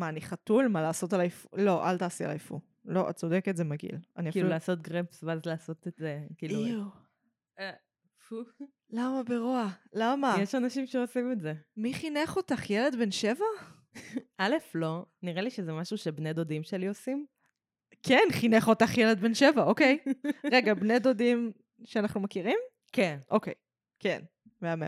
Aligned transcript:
מה, 0.00 0.08
אני 0.08 0.20
חתול? 0.20 0.68
מה, 0.68 0.82
לעשות 0.82 1.12
עליי 1.12 1.30
פו? 1.30 1.48
לא, 1.56 1.90
אל 1.90 1.98
תעשי 1.98 2.24
עליי 2.24 2.38
פו. 2.38 2.60
לא, 2.84 3.10
את 3.10 3.16
צודקת, 3.16 3.56
זה 3.56 3.64
מגעיל. 3.64 3.94
אני 3.94 4.00
כאילו 4.12 4.28
אפילו... 4.30 4.48
לעשות 4.48 4.82
גרפס 4.82 5.24
ואז 5.24 5.40
לעשות 5.46 5.88
את 5.88 5.96
זה, 5.96 6.20
כאילו... 6.38 6.64
איו, 6.64 6.82
אה, 7.58 7.72
פו. 8.28 8.36
למה 8.90 9.22
ברוע? 9.22 9.68
למה? 9.92 10.36
יש 10.40 10.54
אנשים 10.54 10.86
שעושים 10.86 11.32
את 11.32 11.40
זה. 11.40 11.54
מי 11.76 11.94
חינך 11.94 12.36
אותך? 12.36 12.70
ילד 12.70 12.96
בן 12.96 13.10
שבע? 13.10 13.44
א', 14.38 14.54
לא, 14.74 15.06
נראה 15.22 15.42
לי 15.42 15.50
שזה 15.50 15.72
משהו 15.72 15.98
שבני 15.98 16.32
דודים 16.32 16.62
שלי 16.62 16.86
עושים. 16.86 17.26
כן, 18.02 18.22
חינך 18.32 18.68
אותך 18.68 18.98
ילד 18.98 19.20
בן 19.20 19.34
שבע, 19.34 19.62
אוקיי. 19.62 19.98
רגע, 20.52 20.74
בני 20.74 20.98
דודים 20.98 21.52
שאנחנו 21.84 22.20
מכירים? 22.20 22.58
כן. 22.92 23.18
אוקיי, 23.30 23.54
כן, 23.98 24.22
מהמם. 24.60 24.82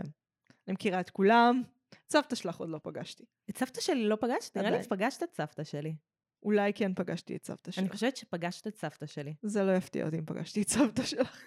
אני 0.67 0.73
מכירה 0.73 0.99
את 0.99 1.09
כולם. 1.09 1.61
את 1.93 2.11
סבתא 2.11 2.35
שלך 2.35 2.57
עוד 2.57 2.69
לא 2.69 2.79
פגשתי. 2.83 3.23
את 3.49 3.57
סבתא 3.57 3.81
שלי 3.81 4.05
לא 4.05 4.15
פגשת? 4.15 4.57
נראה 4.57 4.69
לי. 4.71 4.83
שפגשת 4.83 5.23
את 5.23 5.33
סבתא 5.33 5.63
שלי. 5.63 5.95
אולי 6.43 6.73
כן 6.73 6.93
פגשתי 6.93 7.35
את 7.35 7.45
סבתא 7.45 7.71
אני 7.77 7.87
שלך. 7.87 7.93
חושבת 7.93 8.17
שפגשת 8.17 8.67
את 8.67 8.75
סבתא 8.77 9.05
שלי. 9.05 9.35
זה 9.41 9.63
לא 9.63 9.71
יפתיע 9.71 10.05
אותי 10.05 10.19
אם 10.19 10.25
פגשתי 10.25 10.61
את 10.61 10.69
סבתא 10.69 11.03
שלך. 11.15 11.41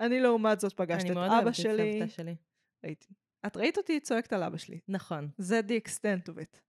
אני 0.00 0.20
לעומת 0.20 0.60
זאת 0.60 0.72
פגשת 0.72 1.00
אני 1.04 1.10
את 1.10 1.14
מאוד 1.14 1.26
אבא 1.26 1.34
אוהבת 1.34 1.48
את 1.48 1.54
שלי. 1.54 1.92
סבתא 2.00 2.12
שלי. 2.12 2.36
ראיתי. 2.84 3.06
את 3.46 3.56
ראית 3.56 3.78
אותי 3.78 4.00
צועקת 4.00 4.32
על 4.32 4.42
אבא 4.42 4.56
שלי. 4.56 4.80
נכון. 4.88 5.28
זה 5.38 5.60
the 5.68 5.88
extent 5.88 6.32
of 6.32 6.36
it. 6.36 6.60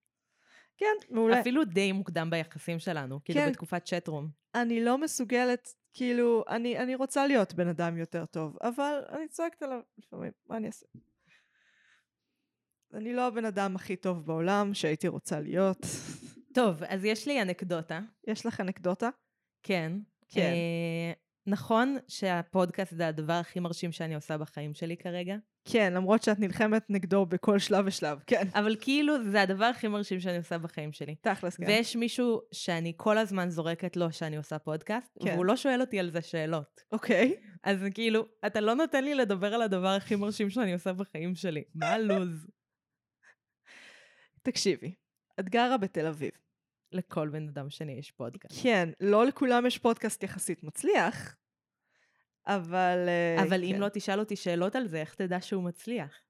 כן, 0.78 0.96
מעולה. 1.10 1.42
אפילו 1.42 1.64
די 1.66 1.92
מוקדם 1.92 2.30
ביחסים 2.30 2.80
שלנו, 2.80 3.20
כאילו 3.24 3.40
כן. 3.40 3.50
בתקופת 3.50 3.86
צ'טרום. 3.86 4.30
אני 4.56 4.84
לא 4.84 4.98
מסוגלת, 4.98 5.76
כאילו, 5.94 6.44
אני, 6.48 6.78
אני 6.78 6.96
רוצה 6.96 7.28
להיות 7.28 7.54
בן 7.54 7.68
אדם 7.68 7.98
יותר 7.98 8.26
טוב, 8.26 8.58
אבל 8.62 9.00
אני 9.10 9.28
צועקת 9.28 9.64
עליו 9.64 9.80
לפעמים, 9.98 10.32
מה 10.50 10.58
אני 10.58 10.68
אעשה? 10.68 10.86
אני 12.94 13.14
לא 13.14 13.28
הבן 13.28 13.46
אדם 13.46 13.76
הכי 13.76 13.96
טוב 13.96 14.26
בעולם 14.26 14.74
שהייתי 14.74 15.08
רוצה 15.08 15.40
להיות. 15.40 15.86
טוב, 16.54 16.84
אז 16.84 17.06
יש 17.06 17.28
לי 17.28 17.42
אנקדוטה. 17.42 18.00
יש 18.28 18.46
לך 18.46 18.62
אנקדוטה? 18.62 19.10
כן. 19.64 19.92
כן. 20.30 20.42
אה, 20.42 21.12
נכון 21.48 21.98
שהפודקאסט 22.08 22.94
זה 22.94 23.08
הדבר 23.08 23.34
הכי 23.34 23.60
מרשים 23.60 23.92
שאני 23.92 24.16
עושה 24.16 24.38
בחיים 24.38 24.74
שלי 24.74 24.98
כרגע, 24.98 25.36
כן, 25.66 25.94
למרות 25.94 26.24
שאת 26.24 26.40
נלחמת 26.40 26.86
נגדו 26.90 27.26
בכל 27.26 27.60
שלב 27.60 27.86
ושלב, 27.88 28.20
כן. 28.28 28.48
אבל 28.54 28.76
כאילו 28.82 29.24
זה 29.32 29.42
הדבר 29.42 29.66
הכי 29.66 29.88
מרשים 29.88 30.20
שאני 30.20 30.38
עושה 30.38 30.58
בחיים 30.58 30.92
שלי. 30.92 31.16
תכלס, 31.22 31.58
כן. 31.58 31.64
ויש 31.68 31.96
מישהו 31.96 32.42
שאני 32.52 32.94
כל 32.98 33.18
הזמן 33.18 33.50
זורקת 33.50 33.98
לו 33.98 34.12
שאני 34.12 34.38
עושה 34.38 34.60
פודקאסט, 34.60 35.18
כן. 35.24 35.34
והוא 35.34 35.46
לא 35.46 35.56
שואל 35.56 35.82
אותי 35.82 36.00
על 36.00 36.10
זה 36.10 36.22
שאלות. 36.22 36.82
אוקיי. 36.92 37.36
אז 37.64 37.86
כאילו, 37.94 38.26
אתה 38.46 38.62
לא 38.62 38.74
נותן 38.74 39.04
לי 39.04 39.16
לדבר 39.16 39.54
על 39.54 39.62
הדבר 39.62 39.88
הכי 39.88 40.16
מרשים 40.16 40.50
שאני 40.50 40.74
עושה 40.74 40.94
בחיים 40.94 41.36
שלי. 41.36 41.64
מה 41.76 41.90
הלו"ז? 41.90 42.48
תקשיבי, 44.52 44.94
את 45.40 45.50
גרה 45.50 45.78
בתל 45.78 46.08
אביב. 46.08 46.32
לכל 46.92 47.30
בן 47.30 47.48
אדם 47.48 47.70
שני 47.70 47.92
יש 47.92 48.12
פודקאסט. 48.12 48.64
כן, 48.64 48.90
לא 49.00 49.26
לכולם 49.26 49.66
יש 49.66 49.78
פודקאסט 49.78 50.24
יחסית 50.24 50.64
מצליח, 50.64 51.36
אבל... 52.48 53.06
אה, 53.08 53.44
אבל 53.44 53.64
אם 53.64 53.74
כן. 53.74 53.80
לא 53.80 53.88
תשאל 53.94 54.20
אותי 54.20 54.36
שאלות 54.36 54.76
על 54.76 54.88
זה, 54.88 54.98
איך 54.98 55.16
תדע 55.16 55.42
שהוא 55.42 55.64
מצליח? 55.64 56.22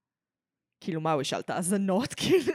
כאילו, 0.79 1.01
מה, 1.01 1.11
הוא 1.11 1.21
ישאל 1.21 1.39
את 1.39 1.49
האזנות? 1.49 2.13
כאילו, 2.19 2.53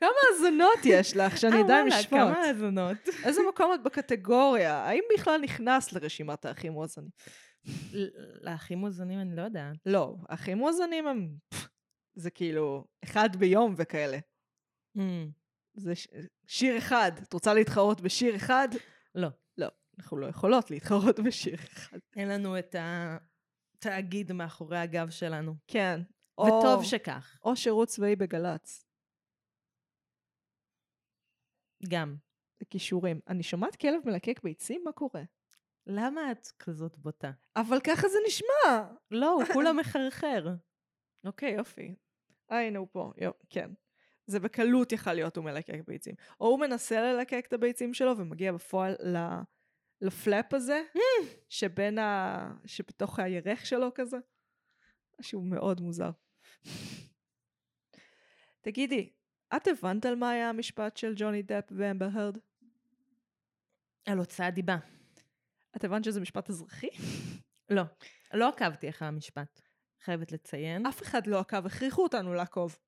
כמה 0.00 0.10
האזנות 0.30 0.78
יש 0.84 1.16
לך, 1.16 1.38
שאני 1.38 1.56
אה, 1.56 1.60
אם 1.60 1.66
וואלה, 1.66 1.84
לשפוט? 1.84 2.18
כמה 2.18 2.38
האזנות. 2.38 2.96
איזה 3.26 3.40
מקום 3.48 3.74
את 3.74 3.82
בקטגוריה? 3.82 4.74
האם 4.74 5.02
בכלל 5.14 5.40
נכנס 5.40 5.92
לרשימת 5.92 6.44
האחים 6.44 6.72
מואזנים? 6.72 7.10
לאחים 8.40 8.78
מוזנים 8.78 9.20
אני 9.20 9.36
לא 9.36 9.42
יודעת. 9.42 9.76
לא, 9.86 10.16
האחים 10.28 10.58
מואזנים 10.58 11.06
הם... 11.06 11.28
זה 12.14 12.30
כאילו, 12.30 12.84
אחד 13.04 13.36
ביום 13.36 13.74
וכאלה. 13.76 14.18
זה 15.74 15.94
ש... 15.94 16.08
שיר 16.46 16.78
אחד. 16.78 17.12
את 17.22 17.32
רוצה 17.32 17.54
להתחרות 17.54 18.00
בשיר 18.00 18.36
אחד? 18.36 18.68
לא. 19.14 19.28
לא, 19.58 19.68
אנחנו 19.98 20.16
לא 20.16 20.26
יכולות 20.26 20.70
להתחרות 20.70 21.20
בשיר 21.26 21.54
אחד. 21.54 21.98
אין 22.16 22.28
לנו 22.28 22.58
את 22.58 22.74
התאגיד 23.78 24.32
מאחורי 24.32 24.78
הגב 24.78 25.10
שלנו. 25.10 25.54
כן. 25.66 26.00
וטוב 26.40 26.78
או- 26.78 26.84
שכך, 26.84 27.38
או 27.44 27.56
שירות 27.56 27.88
צבאי 27.88 28.16
בגל"צ. 28.16 28.84
גם. 31.88 32.16
כישורים. 32.70 33.20
אני 33.28 33.42
שומעת 33.42 33.76
כלב 33.76 34.02
מלקק 34.04 34.40
ביצים? 34.42 34.82
מה 34.84 34.92
קורה? 34.92 35.22
למה 35.86 36.32
את 36.32 36.46
כזאת 36.58 36.98
בוטה? 36.98 37.30
אבל 37.56 37.80
ככה 37.80 38.08
זה 38.08 38.18
נשמע. 38.26 38.92
לא, 39.10 39.30
הוא 39.30 39.44
כולה 39.52 39.72
מחרחר. 39.80 40.46
אוקיי, 41.26 41.50
יופי. 41.50 41.94
אה, 42.50 42.66
הנה 42.66 42.78
הוא 42.78 42.88
פה, 42.92 43.12
יו, 43.16 43.30
כן. 43.50 43.70
זה 44.26 44.40
בקלות 44.40 44.92
יכל 44.92 45.12
להיות 45.12 45.36
הוא 45.36 45.44
מלקק 45.44 45.80
ביצים. 45.86 46.14
או 46.40 46.46
הוא 46.46 46.60
מנסה 46.60 47.00
ללקק 47.00 47.44
את 47.48 47.52
הביצים 47.52 47.94
שלו 47.94 48.18
ומגיע 48.18 48.52
בפועל 48.52 48.92
ל... 48.92 49.16
לפלאפ 50.00 50.54
הזה, 50.54 50.82
שבין 51.48 51.98
ה... 51.98 52.54
שבתוך 52.66 53.18
הירך 53.18 53.66
שלו 53.66 53.94
כזה. 53.94 54.16
משהו 55.20 55.42
מאוד 55.42 55.80
מוזר. 55.80 56.10
תגידי, 58.60 59.12
את 59.56 59.68
הבנת 59.68 60.06
על 60.06 60.14
מה 60.14 60.30
היה 60.30 60.48
המשפט 60.48 60.96
של 60.96 61.14
ג'וני 61.16 61.42
דפ 61.42 61.64
ואמבר 61.70 62.08
הרד? 62.12 62.38
על 64.06 64.18
הוצאת 64.18 64.54
דיבה. 64.54 64.76
את 65.76 65.84
הבנת 65.84 66.04
שזה 66.04 66.20
משפט 66.20 66.50
אזרחי? 66.50 66.88
לא, 67.70 67.82
לא 68.34 68.48
עקבתי 68.48 68.88
אחרי 68.88 69.08
המשפט. 69.08 69.60
חייבת 70.04 70.32
לציין. 70.32 70.86
אף 70.86 71.02
אחד 71.02 71.26
לא 71.26 71.40
עקב, 71.40 71.66
הכריחו 71.66 72.02
אותנו 72.02 72.34
לעקוב. 72.34 72.78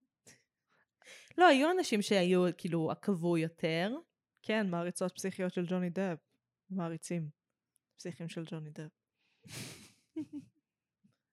לא, 1.38 1.46
היו 1.46 1.70
אנשים 1.70 2.02
שהיו, 2.02 2.46
כאילו, 2.56 2.90
עקבו 2.90 3.38
יותר. 3.38 3.92
כן, 4.42 4.70
מעריצות 4.70 5.12
פסיכיות 5.14 5.52
של 5.52 5.66
ג'וני 5.68 5.90
דפ. 5.90 6.18
מעריצים 6.70 7.28
פסיכיים 7.96 8.28
של 8.28 8.44
ג'וני 8.50 8.70
דפ. 8.70 8.90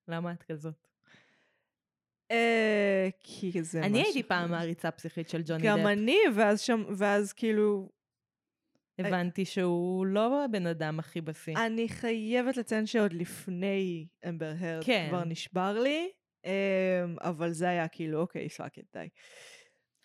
למה 0.08 0.32
את 0.32 0.42
כזאת? 0.42 0.86
אה, 2.30 3.08
כי 3.20 3.62
זה 3.62 3.80
אני 3.80 3.88
משהו 3.88 4.04
הייתי 4.04 4.22
פעם. 4.22 4.50
מעריצה 4.50 4.90
פסיכית 4.90 5.28
של 5.28 5.42
ג'וני 5.46 5.62
גם 5.66 5.78
דפ. 5.78 5.86
אני, 5.86 6.18
ואז 6.34 6.60
שם, 6.60 6.84
ואז 6.96 7.32
כאילו, 7.32 7.88
הבנתי 8.98 9.44
שהוא 9.44 10.06
לא 10.06 10.44
הבן 10.44 10.66
אדם 10.66 10.98
הכי 10.98 11.20
בשיא. 11.20 11.56
אני 11.66 11.88
חייבת 11.88 12.56
לציין 12.56 12.86
שעוד 12.86 13.12
לפני 13.12 14.06
אמבר 14.28 14.52
הרד 14.58 14.84
כן. 14.84 15.06
כבר 15.08 15.24
נשבר 15.24 15.78
לי, 15.78 16.10
אמ, 16.44 16.50
אבל 17.20 17.52
זה 17.52 17.68
היה 17.68 17.88
כאילו, 17.88 18.20
אוקיי, 18.20 18.48
fuck 18.48 18.78
די. 18.92 19.08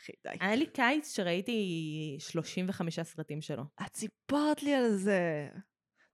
אחי, 0.01 0.11
די. 0.23 0.37
היה 0.39 0.55
לי 0.55 0.65
קיץ 0.65 1.15
שראיתי 1.15 2.17
35 2.19 2.99
סרטים 2.99 3.41
שלו. 3.41 3.63
את 3.85 3.95
סיפרת 3.95 4.63
לי 4.63 4.73
על 4.73 4.95
זה. 4.95 5.49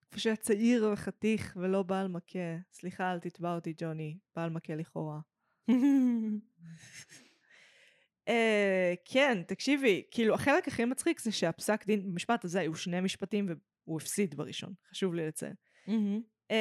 איפה 0.08 0.20
שהיה 0.20 0.36
צעיר 0.36 0.90
וחתיך 0.94 1.58
ולא 1.62 1.84
בעל 1.84 2.08
מכה. 2.08 2.58
סליחה, 2.72 3.12
אל 3.12 3.20
תתבע 3.20 3.56
אותי, 3.56 3.74
ג'וני. 3.78 4.18
בעל 4.36 4.50
מכה 4.50 4.76
לכאורה. 4.76 5.20
אה, 8.28 8.94
כן, 9.06 9.44
תקשיבי, 9.48 10.04
כאילו, 10.12 10.34
החלק 10.34 10.68
הכי 10.68 10.86
מצחיק 10.86 11.20
זה 11.20 11.32
שהפסק 11.32 11.86
דין 11.86 12.04
במשפט 12.04 12.46
הזה 12.46 12.60
היו 12.60 12.76
שני 12.76 13.02
משפטים 13.02 13.50
והוא 13.86 13.98
הפסיד 14.02 14.36
בראשון. 14.36 14.74
חשוב 14.90 15.14
לי 15.14 15.28
לציין. 15.28 15.54
מהמם. 15.88 16.22
אמ, 16.52 16.56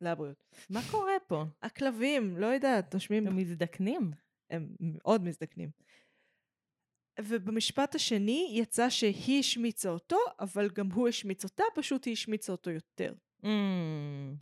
לבריאות. 0.00 0.44
מה 0.70 0.80
קורה 0.90 1.12
פה? 1.26 1.44
הכלבים, 1.62 2.36
לא 2.36 2.46
יודעת, 2.46 2.94
נושמים, 2.94 3.26
הם 3.26 3.36
מזדקנים. 3.36 4.10
הם 4.50 4.68
מאוד 4.80 5.24
מזדקנים. 5.24 5.70
ובמשפט 7.20 7.94
השני 7.94 8.50
יצא 8.52 8.90
שהיא 8.90 9.40
השמיצה 9.40 9.90
אותו, 9.90 10.18
אבל 10.40 10.68
גם 10.68 10.92
הוא 10.92 11.08
השמיץ 11.08 11.44
אותה, 11.44 11.64
פשוט 11.74 12.04
היא 12.04 12.12
השמיצה 12.12 12.52
אותו 12.52 12.70
יותר. 12.70 13.14
אמ. 13.44 14.34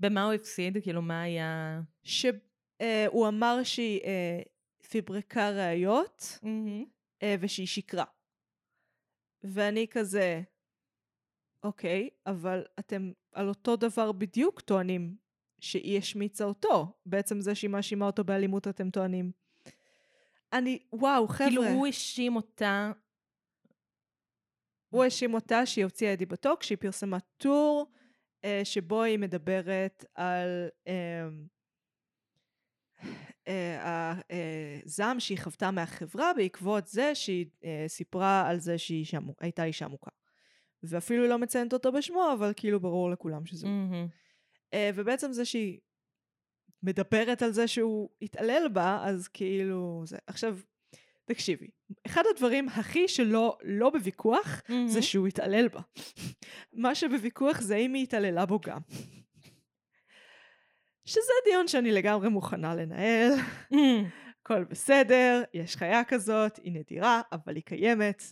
במה 0.00 0.24
הוא 0.24 0.32
הפסיד? 0.32 0.82
כאילו, 0.82 1.02
מה 1.02 1.22
היה... 1.22 1.80
שהוא 2.02 3.28
אמר 3.28 3.62
שהיא 3.62 4.00
אה, 4.04 4.40
פיברקה 4.90 5.50
ראיות, 5.50 6.38
מהמם. 6.42 6.84
אה, 7.22 7.34
ושהיא 7.40 7.66
שקרה. 7.66 8.04
ואני 9.42 9.86
כזה, 9.90 10.42
אוקיי, 11.62 12.08
אבל 12.26 12.64
אתם 12.78 13.12
על 13.32 13.48
אותו 13.48 13.76
דבר 13.76 14.12
בדיוק 14.12 14.60
טוענים 14.60 15.16
שהיא 15.64 15.98
השמיצה 15.98 16.44
אותו. 16.44 16.92
בעצם 17.06 17.40
זה 17.40 17.54
שהיא 17.54 17.70
מאשימה 17.70 18.06
אותו 18.06 18.24
באלימות 18.24 18.68
אתם 18.68 18.90
טוענים. 18.90 19.32
אני, 20.52 20.78
וואו, 20.92 21.28
חבר'ה. 21.28 21.48
כאילו, 21.48 21.64
הוא 21.66 21.86
האשים 21.86 22.36
אותה... 22.36 22.92
הוא 24.88 25.04
האשים 25.04 25.34
אותה 25.34 25.66
שהיא 25.66 25.84
הוציאה 25.84 26.12
את 26.12 26.18
דיבתו 26.18 26.54
כשהיא 26.60 26.78
פרסמה 26.78 27.18
טור 27.36 27.92
אה, 28.44 28.60
שבו 28.64 29.02
היא 29.02 29.18
מדברת 29.18 30.04
על 30.14 30.68
אה, 30.88 31.28
אה, 33.48 34.14
הזעם 34.84 35.20
שהיא 35.20 35.38
חוותה 35.38 35.70
מהחברה 35.70 36.32
בעקבות 36.36 36.86
זה 36.86 37.14
שהיא 37.14 37.46
אה, 37.64 37.84
סיפרה 37.88 38.48
על 38.48 38.58
זה 38.60 38.78
שהיא 38.78 38.98
אישה, 38.98 39.20
מו- 39.20 39.34
הייתה 39.40 39.64
אישה 39.64 39.88
מוכה. 39.88 40.10
ואפילו 40.82 41.26
לא 41.26 41.38
מציינת 41.38 41.72
אותו 41.72 41.92
בשמו, 41.92 42.32
אבל 42.38 42.52
כאילו 42.56 42.80
ברור 42.80 43.10
לכולם 43.10 43.46
שזה 43.46 43.66
הוא. 43.66 43.74
אה, 44.72 44.90
ובעצם 44.94 45.32
זה 45.32 45.44
שהיא 45.44 45.80
מדברת 46.82 47.42
על 47.42 47.52
זה 47.52 47.68
שהוא 47.68 48.08
התעלל 48.22 48.68
בה, 48.72 49.02
אז 49.04 49.28
כאילו 49.28 50.02
זה. 50.06 50.18
עכשיו, 50.26 50.58
תקשיבי, 51.24 51.68
אחד 52.06 52.22
הדברים 52.34 52.68
הכי 52.68 53.08
שלא 53.08 53.58
לא 53.62 53.90
בוויכוח, 53.90 54.62
זה 54.86 55.02
שהוא 55.02 55.26
התעלל 55.26 55.68
בה. 55.68 55.80
מה 56.82 56.94
שבוויכוח 56.94 57.60
זה 57.60 57.76
אם 57.76 57.94
היא 57.94 58.02
התעללה 58.02 58.46
בו 58.46 58.60
גם. 58.60 58.80
שזה 61.04 61.32
דיון 61.44 61.68
שאני 61.68 61.92
לגמרי 61.92 62.28
מוכנה 62.28 62.74
לנהל, 62.74 63.30
הכל 64.42 64.64
בסדר, 64.64 65.42
יש 65.54 65.76
חיה 65.76 66.04
כזאת, 66.04 66.56
היא 66.56 66.72
נדירה, 66.72 67.20
אבל 67.32 67.56
היא 67.56 67.62
קיימת. 67.64 68.22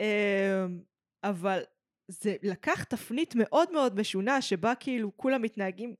אמ, 0.00 0.80
אבל 1.24 1.62
זה 2.08 2.36
לקח 2.42 2.84
תפנית 2.84 3.34
מאוד 3.34 3.72
מאוד 3.72 4.00
משונה, 4.00 4.42
שבה 4.42 4.74
כאילו 4.74 5.16
כולם 5.16 5.42
מתנהגים 5.42 5.94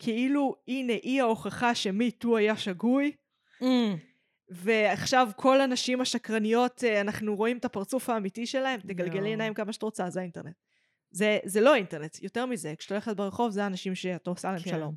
כאילו 0.00 0.56
הנה 0.68 0.92
היא 0.92 1.22
ההוכחה 1.22 1.74
שמיטו 1.74 2.36
היה 2.36 2.56
שגוי. 2.56 3.12
ועכשיו 4.48 5.28
כל 5.36 5.60
הנשים 5.60 6.00
השקרניות, 6.00 6.84
אה, 6.84 7.00
אנחנו 7.00 7.36
רואים 7.36 7.58
את 7.58 7.64
הפרצוף 7.64 8.10
האמיתי 8.10 8.46
שלהם, 8.46 8.80
תגלגלי 8.80 9.28
עיניים 9.28 9.54
כמה 9.54 9.72
שאת 9.72 9.82
רוצה, 9.82 10.10
זה 10.10 10.20
האינטרנט. 10.20 10.56
זה, 11.10 11.38
זה 11.44 11.60
לא 11.60 11.74
אינטרנט, 11.74 12.22
יותר 12.22 12.46
מזה, 12.46 12.74
כשאת 12.78 12.92
הולכת 12.92 13.16
ברחוב 13.16 13.50
זה 13.50 13.64
האנשים 13.64 13.94
שאת 13.94 14.26
עושה 14.26 14.48
להם 14.52 14.62
כן. 14.62 14.70
שלום. 14.70 14.96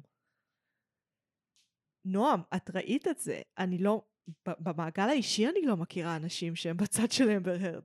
נועם, 2.06 2.42
את 2.56 2.70
ראית 2.76 3.08
את 3.08 3.20
זה, 3.20 3.42
אני 3.58 3.78
לא, 3.78 4.02
במעגל 4.48 5.10
האישי 5.10 5.48
אני 5.48 5.62
לא 5.62 5.78
מכירה 5.78 6.16
אנשים 6.16 6.56
שהם 6.56 6.78
בצד 6.78 7.12
של 7.12 7.30
אמבר 7.30 7.56
הרד. 7.60 7.84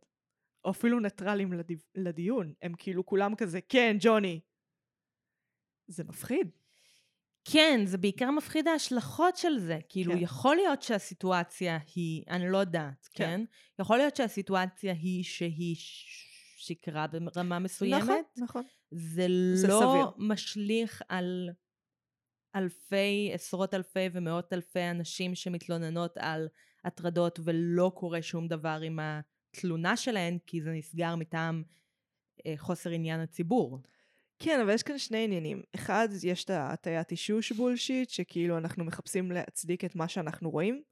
או 0.65 0.71
אפילו 0.71 1.01
ניטרלים 1.01 1.53
לדיו, 1.53 1.79
לדיון, 1.95 2.53
הם 2.63 2.73
כאילו 2.79 3.07
כולם 3.07 3.35
כזה, 3.35 3.61
כן, 3.69 3.97
ג'וני. 4.01 4.41
זה 5.87 6.05
מפחיד. 6.05 6.51
כן, 7.53 7.81
זה 7.85 7.99
בעיקר 7.99 8.31
מפחיד 8.31 8.69
ההשלכות 8.69 9.37
של 9.37 9.59
זה. 9.59 9.79
כאילו, 9.89 10.13
כן. 10.13 10.19
יכול 10.23 10.57
להיות 10.57 10.83
שהסיטואציה 10.83 11.79
היא, 11.95 12.25
אני 12.29 12.51
לא 12.51 12.59
יודעת, 12.59 13.09
כן. 13.15 13.25
כן? 13.25 13.45
יכול 13.81 13.99
להיות 13.99 14.17
שהסיטואציה 14.17 14.93
היא 14.93 15.25
שהיא 15.25 15.77
ש- 15.77 16.29
שיקרה 16.59 17.07
ברמה 17.35 17.59
מסוימת. 17.59 18.03
נכון, 18.03 18.23
נכון. 18.37 18.63
זה 18.91 19.27
זה 19.55 19.69
לא 19.69 19.81
סביר. 19.81 20.27
משליך 20.29 21.03
על 21.09 21.51
אלפי, 22.57 23.31
עשרות 23.35 23.75
אלפי 23.75 24.09
ומאות 24.13 24.53
אלפי 24.53 24.91
אנשים 24.91 25.35
שמתלוננות 25.35 26.17
על 26.17 26.49
הטרדות 26.85 27.39
ולא 27.45 27.93
קורה 27.95 28.23
שום 28.23 28.49
דבר 28.49 28.81
עם 28.85 28.99
התלונה 29.51 29.97
שלהן, 29.97 30.39
כי 30.47 30.63
זה 30.63 30.71
נסגר 30.73 31.17
מטעם 31.17 31.63
אה, 32.47 32.55
חוסר 32.57 32.91
עניין 32.91 33.21
הציבור. 33.21 33.79
כן, 34.39 34.61
אבל 34.61 34.75
יש 34.75 34.83
כאן 34.83 34.99
שני 34.99 35.25
עניינים. 35.25 35.63
אחד, 35.75 36.09
יש 36.23 36.45
את 36.45 36.51
ההטיית 36.51 37.11
אישוש 37.11 37.53
בולשיט, 37.53 38.09
שכאילו 38.11 38.59
אנחנו 38.59 38.85
מחפשים 38.85 39.33
להצדיק 39.33 39.85
את 39.85 39.97
מה 39.97 40.09
שאנחנו 40.09 40.51
רואים, 40.51 40.83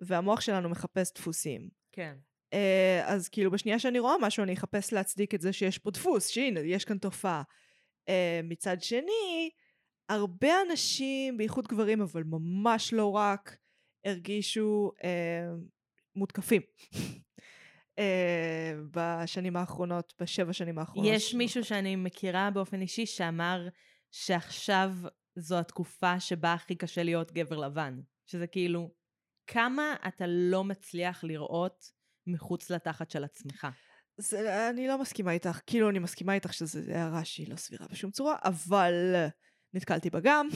והמוח 0.00 0.40
שלנו 0.40 0.68
מחפש 0.68 1.12
דפוסים. 1.14 1.68
כן. 1.92 2.16
אה, 2.52 3.02
אז 3.06 3.28
כאילו 3.28 3.50
בשנייה 3.50 3.78
שאני 3.78 3.98
רואה 3.98 4.14
משהו, 4.20 4.42
אני 4.42 4.52
אחפש 4.52 4.92
להצדיק 4.92 5.34
את 5.34 5.40
זה 5.40 5.52
שיש 5.52 5.78
פה 5.78 5.90
דפוס, 5.90 6.28
שהנה, 6.28 6.60
יש 6.60 6.84
כאן 6.84 6.98
תופעה. 6.98 7.42
אה, 8.08 8.40
מצד 8.44 8.82
שני, 8.82 9.50
הרבה 10.08 10.62
אנשים, 10.70 11.36
בייחוד 11.36 11.68
גברים, 11.68 12.00
אבל 12.00 12.22
ממש 12.24 12.92
לא 12.92 13.10
רק, 13.10 13.56
הרגישו 14.04 14.92
אה, 15.04 15.48
מותקפים. 16.16 16.62
אה, 17.98 18.74
בשנים 18.90 19.56
האחרונות, 19.56 20.14
בשבע 20.20 20.52
שנים 20.52 20.78
האחרונות. 20.78 21.12
יש 21.14 21.34
מישהו 21.34 21.64
שאני 21.64 21.96
מכירה 21.96 22.50
באופן 22.50 22.80
אישי 22.80 23.06
שאמר 23.06 23.68
שעכשיו 24.10 24.92
זו 25.36 25.58
התקופה 25.58 26.20
שבה 26.20 26.52
הכי 26.52 26.74
קשה 26.74 27.02
להיות 27.02 27.32
גבר 27.32 27.56
לבן. 27.56 28.00
שזה 28.26 28.46
כאילו, 28.46 28.90
כמה 29.46 29.94
אתה 30.08 30.24
לא 30.28 30.64
מצליח 30.64 31.24
לראות 31.24 31.92
מחוץ 32.26 32.70
לתחת 32.70 33.10
של 33.10 33.24
עצמך. 33.24 33.66
זה, 34.16 34.70
אני 34.70 34.88
לא 34.88 34.98
מסכימה 34.98 35.32
איתך, 35.32 35.60
כאילו 35.66 35.90
אני 35.90 35.98
מסכימה 35.98 36.34
איתך 36.34 36.54
שזו 36.54 36.80
הערה 36.92 37.24
שהיא 37.24 37.50
לא 37.50 37.56
סבירה 37.56 37.86
בשום 37.90 38.10
צורה, 38.10 38.36
אבל 38.44 38.92
נתקלתי 39.74 40.10
בה 40.10 40.20
גם, 40.22 40.48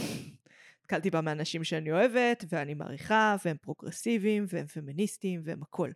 נתקלתי 0.80 1.10
בה 1.10 1.20
מאנשים 1.20 1.64
שאני 1.64 1.92
אוהבת 1.92 2.44
ואני 2.48 2.74
מעריכה, 2.74 3.36
והם 3.44 3.56
פרוגרסיביים 3.56 4.44
והם 4.48 4.66
פמיניסטיים 4.66 5.40
והם 5.44 5.62
הכל. 5.62 5.90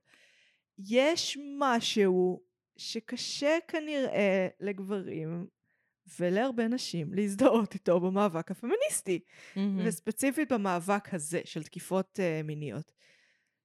יש 0.78 1.38
משהו 1.58 2.40
שקשה 2.76 3.58
כנראה 3.69 4.49
לגברים 4.61 5.46
ולהרבה 6.20 6.69
נשים 6.69 7.14
להזדהות 7.14 7.75
איתו 7.75 8.00
במאבק 8.00 8.50
הפמיניסטי, 8.50 9.20
וספציפית 9.84 10.52
במאבק 10.52 11.14
הזה 11.14 11.40
של 11.44 11.62
תקיפות 11.62 12.19
uh, 12.19 12.46
מיניות. 12.46 12.93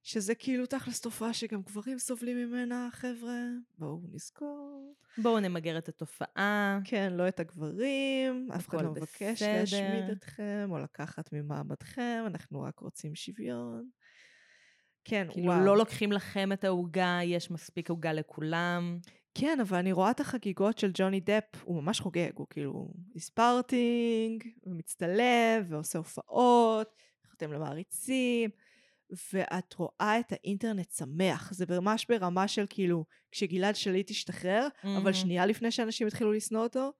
שזה 0.02 0.34
כאילו 0.34 0.66
תכלס 0.66 1.00
תופעה 1.00 1.34
שגם 1.34 1.62
גברים 1.62 1.98
סובלים 1.98 2.36
ממנה, 2.36 2.88
חבר'ה. 2.92 3.38
בואו 3.78 4.00
נזכור. 4.12 4.94
בואו 5.18 5.40
נמגר 5.40 5.78
את 5.78 5.88
התופעה. 5.88 6.78
כן, 6.84 7.12
לא 7.12 7.28
את 7.28 7.40
הגברים, 7.40 8.48
אף 8.56 8.68
אחד 8.68 8.82
לא 8.82 8.90
מבקש. 8.90 9.42
להשמיד 9.42 10.10
אתכם 10.12 10.68
או 10.70 10.78
לקחת 10.78 11.32
ממעמדכם, 11.32 12.24
אנחנו 12.26 12.62
רק 12.62 12.78
רוצים 12.78 13.14
שוויון. 13.14 13.88
כן, 15.04 15.26
כאילו 15.30 15.46
וואו. 15.46 15.64
לא 15.64 15.76
לוקחים 15.76 16.12
לכם 16.12 16.52
את 16.52 16.64
העוגה, 16.64 17.18
יש 17.24 17.50
מספיק 17.50 17.90
עוגה 17.90 18.12
לכולם. 18.12 18.98
כן, 19.34 19.58
אבל 19.60 19.78
אני 19.78 19.92
רואה 19.92 20.10
את 20.10 20.20
החגיגות 20.20 20.78
של 20.78 20.90
ג'וני 20.94 21.20
דפ, 21.20 21.62
הוא 21.64 21.82
ממש 21.82 22.00
חוגג, 22.00 22.30
הוא 22.34 22.46
כאילו 22.50 22.88
ספרטינג, 23.18 24.44
ומצטלם, 24.66 25.62
ועושה 25.68 25.98
הופעות, 25.98 26.96
חותם 27.30 27.52
למעריצים, 27.52 28.50
ואת 29.32 29.74
רואה 29.74 30.20
את 30.20 30.32
האינטרנט 30.32 30.90
שמח. 30.90 31.52
זה 31.52 31.64
ממש 31.80 32.06
ברמה 32.08 32.48
של 32.48 32.66
כאילו, 32.70 33.04
כשגלעד 33.30 33.76
שליט 33.76 34.10
השתחרר, 34.10 34.68
אבל 34.84 34.92
מהמם. 34.92 35.12
שנייה 35.12 35.46
לפני 35.46 35.70
שאנשים 35.70 36.06
התחילו 36.06 36.32
לשנוא 36.32 36.62
אותו, 36.62 36.92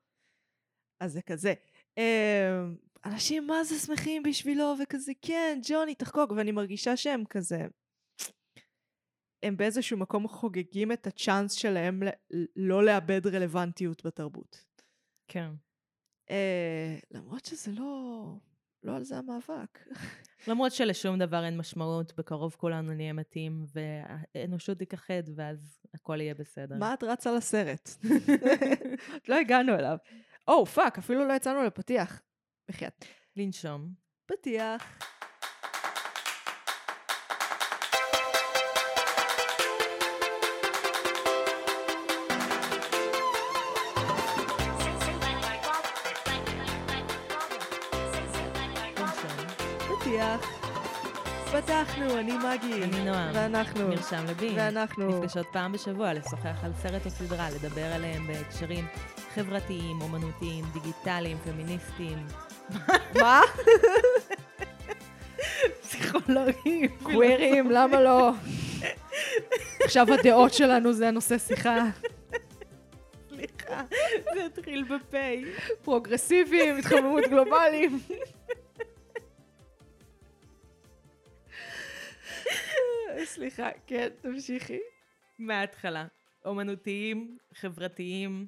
אז 1.00 1.12
זה 1.12 1.22
כזה. 1.22 1.54
אה, 1.98 2.64
אנשים 3.04 3.46
מה 3.46 3.64
זה 3.64 3.78
שמחים 3.78 4.22
בשבילו, 4.22 4.74
וכזה, 4.82 5.12
כן, 5.22 5.60
ג'וני, 5.68 5.94
תחגוג, 5.94 6.32
ואני 6.36 6.52
מרגישה 6.52 6.96
שהם 6.96 7.24
כזה... 7.30 7.66
הם 9.42 9.56
באיזשהו 9.56 9.98
מקום 9.98 10.28
חוגגים 10.28 10.92
את 10.92 11.06
הצ'אנס 11.06 11.52
שלהם 11.52 12.02
לא 12.56 12.84
לאבד 12.84 13.26
רלוונטיות 13.26 14.06
בתרבות. 14.06 14.64
כן. 15.28 15.50
אה, 16.30 16.98
למרות 17.10 17.44
שזה 17.44 17.72
לא... 17.72 18.24
לא 18.84 18.96
על 18.96 19.04
זה 19.04 19.18
המאבק. 19.18 19.78
למרות 20.48 20.72
שלשום 20.72 21.18
דבר 21.18 21.44
אין 21.44 21.56
משמעות, 21.56 22.12
בקרוב 22.16 22.54
כולנו 22.58 22.94
נהיה 22.94 23.12
מתים, 23.12 23.64
והאנושות 23.74 24.78
תיכחד, 24.78 25.22
ואז 25.36 25.80
הכל 25.94 26.20
יהיה 26.20 26.34
בסדר. 26.34 26.76
מה 26.78 26.94
את 26.94 27.02
רצה 27.02 27.32
לסרט? 27.32 27.90
עוד 29.12 29.22
לא 29.28 29.34
הגענו 29.34 29.74
אליו. 29.74 29.96
או, 30.48 30.66
fuck, 30.66 30.98
אפילו 30.98 31.28
לא 31.28 31.32
יצאנו 31.32 31.62
לפתיח. 31.62 32.22
בחייאת. 32.68 33.04
לנשום. 33.36 33.92
פתיח. 34.26 34.98
פתיח. 50.38 50.72
פתחנו, 51.52 52.18
אני 52.18 52.32
מגי. 52.32 52.82
אני 52.82 53.04
נועם. 53.04 53.30
ואנחנו. 53.34 53.88
מרשם 53.88 54.24
לבין. 54.28 54.52
ואנחנו. 54.56 55.08
נפגשות 55.08 55.46
פעם 55.52 55.72
בשבוע 55.72 56.12
לשוחח 56.14 56.64
על 56.64 56.72
סרט 56.82 57.06
או 57.06 57.10
סדרה, 57.10 57.48
לדבר 57.50 57.84
עליהם 57.84 58.26
בהקשרים 58.26 58.86
חברתיים, 59.34 60.00
אומנותיים, 60.00 60.64
דיגיטליים, 60.72 61.38
פמיניסטיים. 61.44 62.26
מה? 63.20 63.40
פסיכולוגיים. 65.80 66.88
קווירים, 67.02 67.70
למה 67.70 68.00
לא? 68.00 68.30
עכשיו 69.84 70.06
הדעות 70.14 70.52
שלנו 70.54 70.92
זה 70.92 71.08
הנושא 71.08 71.38
שיחה. 71.38 71.78
סליחה, 73.28 73.82
זה 74.34 74.46
התחיל 74.46 74.84
בפ'. 74.84 75.14
פרוגרסיביים, 75.82 76.76
התחממות 76.78 77.24
גלובליים. 77.30 78.00
סליחה, 83.24 83.68
כן, 83.86 84.08
תמשיכי. 84.20 84.78
מההתחלה. 85.38 86.06
אומנותיים, 86.44 87.38
חברתיים, 87.54 88.46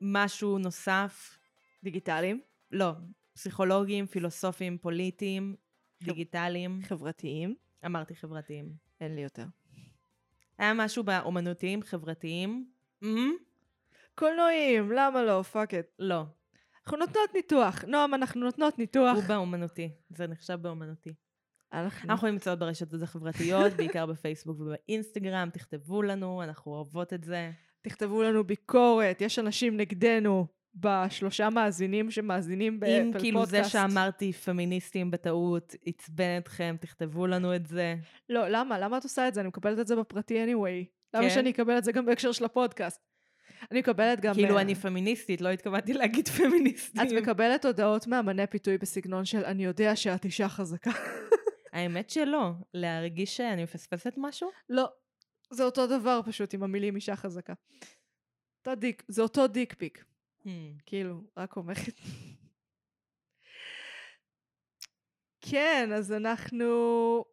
משהו 0.00 0.58
נוסף. 0.58 1.38
דיגיטליים, 1.84 2.40
לא, 2.70 2.92
פסיכולוגיים, 3.34 4.06
פילוסופיים, 4.06 4.78
פוליטיים, 4.78 5.56
דיגיטליים. 6.02 6.80
חברתיים, 6.82 7.54
אמרתי 7.86 8.14
חברתיים. 8.14 8.72
אין 9.00 9.14
לי 9.14 9.20
יותר. 9.20 9.44
היה 10.58 10.74
משהו 10.74 11.04
באומנותיים, 11.04 11.82
חברתיים? 11.82 12.70
אמ? 13.02 13.32
קולנועים, 14.14 14.92
למה 14.92 15.22
לא? 15.22 15.42
fuck 15.42 15.74
את. 15.74 15.86
לא, 15.98 16.22
אנחנו 16.82 16.96
נותנות 16.96 17.34
ניתוח. 17.34 17.84
נועם, 17.84 18.14
אנחנו 18.14 18.40
נותנות 18.40 18.78
ניתוח. 18.78 19.14
הוא 19.16 19.24
באומנותי. 19.24 19.90
זה 20.10 20.26
נחשב 20.26 20.54
באומנותי. 20.54 21.14
אנחנו... 21.72 22.28
נמצאות 22.28 22.58
ברשתות 22.58 23.02
החברתיות, 23.02 23.72
בעיקר 23.72 24.06
בפייסבוק 24.06 24.60
ובאינסטגרם, 24.60 25.48
תכתבו 25.52 26.02
לנו, 26.02 26.42
אנחנו 26.42 26.72
אוהבות 26.72 27.12
את 27.12 27.24
זה. 27.24 27.50
תכתבו 27.82 28.22
לנו 28.22 28.44
ביקורת, 28.44 29.20
יש 29.20 29.38
אנשים 29.38 29.76
נגדנו 29.76 30.46
בשלושה 30.74 31.50
מאזינים 31.50 32.10
שמאזינים 32.10 32.80
בפודקאסט. 32.80 33.16
אם 33.16 33.20
כאילו 33.20 33.46
זה 33.46 33.64
שאמרתי 33.64 34.32
פמיניסטים 34.32 35.10
בטעות 35.10 35.74
עצבן 35.86 36.38
אתכם, 36.38 36.76
תכתבו 36.80 37.26
לנו 37.26 37.56
את 37.56 37.66
זה. 37.66 37.94
לא, 38.28 38.48
למה? 38.48 38.78
למה 38.78 38.98
את 38.98 39.04
עושה 39.04 39.28
את 39.28 39.34
זה? 39.34 39.40
אני 39.40 39.48
מקבלת 39.48 39.78
את 39.78 39.86
זה 39.86 39.96
בפרטי 39.96 40.44
anyway. 40.44 40.84
למה 41.14 41.28
כן? 41.28 41.30
שאני 41.30 41.50
אקבל 41.50 41.78
את 41.78 41.84
זה 41.84 41.92
גם 41.92 42.06
בהקשר 42.06 42.32
של 42.32 42.44
הפודקאסט? 42.44 43.00
אני 43.70 43.78
מקבלת 43.78 44.20
גם... 44.20 44.34
כאילו 44.34 44.56
אה, 44.56 44.60
אני 44.60 44.74
פמיניסטית, 44.74 45.40
לא 45.40 45.48
התכוונתי 45.48 45.92
להגיד 45.92 46.28
פמיניסטים. 46.38 47.02
את 47.02 47.12
מקבלת 47.12 47.64
הודעות 47.64 48.06
מאמני 48.06 48.46
פיתוי 48.46 48.78
בסגנון 48.78 49.24
של 49.24 49.44
אני 49.44 49.64
יודע 49.64 49.96
שאת 49.96 50.24
אישה 50.24 50.48
חזקה. 50.48 50.90
האמת 51.72 52.10
שלא. 52.10 52.50
להרגיש 52.74 53.36
שאני 53.36 53.62
מפספסת 53.62 54.14
משהו? 54.16 54.50
לא, 54.68 54.88
זה 55.50 55.64
אותו 55.64 55.86
דבר 55.86 56.20
פשוט 56.26 56.54
עם 56.54 56.62
המילים 56.62 56.96
אישה 56.96 57.16
חזקה. 57.16 57.52
אותו 58.58 58.74
דיק, 58.74 59.02
זה 59.08 59.22
אותו 59.22 59.46
דיק 59.46 59.74
פיק. 59.74 60.04
כאילו, 60.86 61.20
רק 61.36 61.56
אומרת. 61.56 61.76
כן, 65.40 65.90
אז 65.94 66.12
אנחנו 66.12 67.24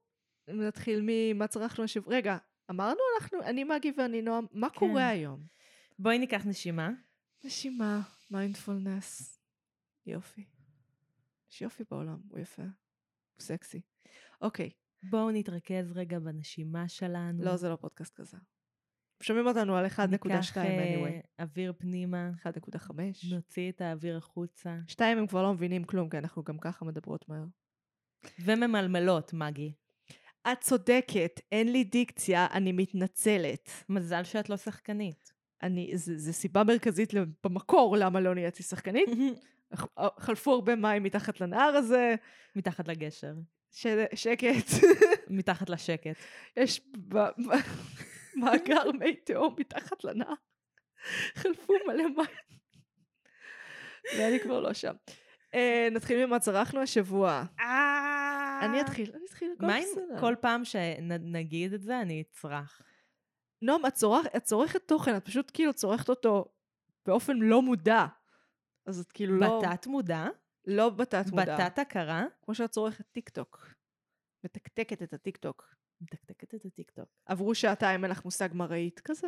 נתחיל 0.47 1.01
ממה 1.03 1.47
צרכנו 1.47 1.83
השבוע. 1.83 2.15
רגע, 2.15 2.37
אמרנו 2.69 2.99
אנחנו, 3.15 3.41
אני 3.41 3.63
מגי 3.63 3.91
ואני 3.97 4.21
נועם, 4.21 4.45
מה 4.51 4.69
כן. 4.69 4.79
קורה 4.79 5.07
היום? 5.07 5.45
בואי 5.99 6.19
ניקח 6.19 6.45
נשימה. 6.45 6.89
נשימה, 7.43 8.01
מיינדפולנס. 8.31 9.39
יופי. 10.05 10.45
יש 11.51 11.61
יופי 11.61 11.83
בעולם, 11.91 12.19
הוא 12.29 12.39
יפה. 12.39 12.61
הוא 12.61 13.41
סקסי. 13.41 13.81
אוקיי, 14.41 14.69
בואו 15.03 15.31
נתרכז 15.31 15.91
רגע 15.91 16.19
בנשימה 16.19 16.87
שלנו. 16.87 17.43
לא, 17.43 17.55
זה 17.55 17.69
לא 17.69 17.75
פודקאסט 17.75 18.15
כזה. 18.15 18.37
שומעים 19.23 19.47
אותנו 19.47 19.75
על 19.75 19.85
1.2 19.85 20.07
ניקח 20.07 20.57
אה, 20.57 20.95
anyway. 20.95 21.41
אוויר 21.41 21.73
פנימה, 21.77 22.31
1.5. 22.77 22.91
נוציא 23.31 23.71
את 23.71 23.81
האוויר 23.81 24.17
החוצה. 24.17 24.77
שתיים 24.87 25.17
הם 25.17 25.27
כבר 25.27 25.43
לא 25.43 25.53
מבינים 25.53 25.83
כלום, 25.83 26.09
כי 26.09 26.17
אנחנו 26.17 26.43
גם 26.43 26.57
ככה 26.57 26.85
מדברות 26.85 27.29
מהר. 27.29 27.43
וממלמלות, 28.39 29.33
מגי. 29.33 29.73
את 30.51 30.61
צודקת, 30.61 31.39
אין 31.51 31.71
לי 31.71 31.83
דיקציה, 31.83 32.47
אני 32.53 32.71
מתנצלת. 32.71 33.69
מזל 33.89 34.23
שאת 34.23 34.49
לא 34.49 34.57
שחקנית. 34.57 35.33
אני, 35.63 35.91
זה, 35.95 36.17
זה 36.17 36.33
סיבה 36.33 36.63
מרכזית 36.63 37.13
במקור 37.43 37.97
למה 37.97 38.19
לא 38.19 38.35
נהייתי 38.35 38.63
שחקנית. 38.63 39.09
ח- 39.75 40.19
חלפו 40.19 40.53
הרבה 40.53 40.75
מים 40.75 41.03
מתחת 41.03 41.41
לנהר 41.41 41.75
הזה, 41.75 42.15
מתחת 42.55 42.87
לגשר. 42.87 43.33
ש, 43.71 43.87
שקט. 44.15 44.65
מתחת 45.29 45.69
לשקט. 45.69 46.15
יש 46.57 46.81
ב- 47.07 47.29
מאגר 48.35 48.91
מי 48.99 49.15
תהום 49.15 49.55
מתחת 49.59 50.03
לנהר. 50.03 50.33
חלפו 51.35 51.73
מלא 51.87 52.03
מים. 52.03 52.25
ואני 54.17 54.39
כבר 54.39 54.59
לא 54.59 54.73
שם. 54.73 54.93
אה, 55.53 55.87
נתחיל 55.91 56.25
ממה 56.25 56.39
צרכנו 56.39 56.81
השבוע. 56.81 57.43
אני 58.61 58.81
אתחיל, 58.81 59.11
אני 59.15 59.25
אתחיל, 59.25 59.51
הכל 59.57 59.65
מה 59.67 59.77
אם 59.77 59.83
בסדר. 59.91 60.19
כל 60.19 60.35
פעם 60.41 60.65
שנגיד 60.65 61.73
את 61.73 61.81
זה 61.81 62.01
אני 62.01 62.21
אצרח? 62.21 62.81
נועם, 63.61 63.85
את, 63.85 63.93
צורך, 63.93 64.25
את 64.35 64.43
צורכת 64.43 64.87
תוכן, 64.87 65.17
את 65.17 65.25
פשוט 65.25 65.51
כאילו 65.53 65.73
צורכת 65.73 66.09
אותו 66.09 66.45
באופן 67.05 67.37
לא 67.37 67.61
מודע. 67.61 68.05
אז 68.85 68.99
את 68.99 69.11
כאילו 69.11 69.37
לא... 69.37 69.61
בתת 69.61 69.87
מודע? 69.87 70.27
לא 70.69 70.89
בתת 70.89 71.25
מודע. 71.31 71.55
בתת 71.55 71.79
הכרה? 71.79 72.25
כמו 72.41 72.55
שאת 72.55 72.69
צורכת 72.71 73.05
טיק 73.11 73.29
טוק. 73.29 73.73
מתקתקת 74.43 75.03
את 75.03 75.13
הטיק 75.13 75.37
טוק. 75.37 75.75
מתקתקת 76.01 76.55
את 76.55 76.65
הטיקטוק. 76.65 77.09
עברו 77.25 77.55
שעתיים, 77.55 78.03
אין 78.03 78.11
לך 78.11 78.25
מושג 78.25 78.49
מה 78.53 78.65
ראית 78.65 78.99
כזה. 78.99 79.27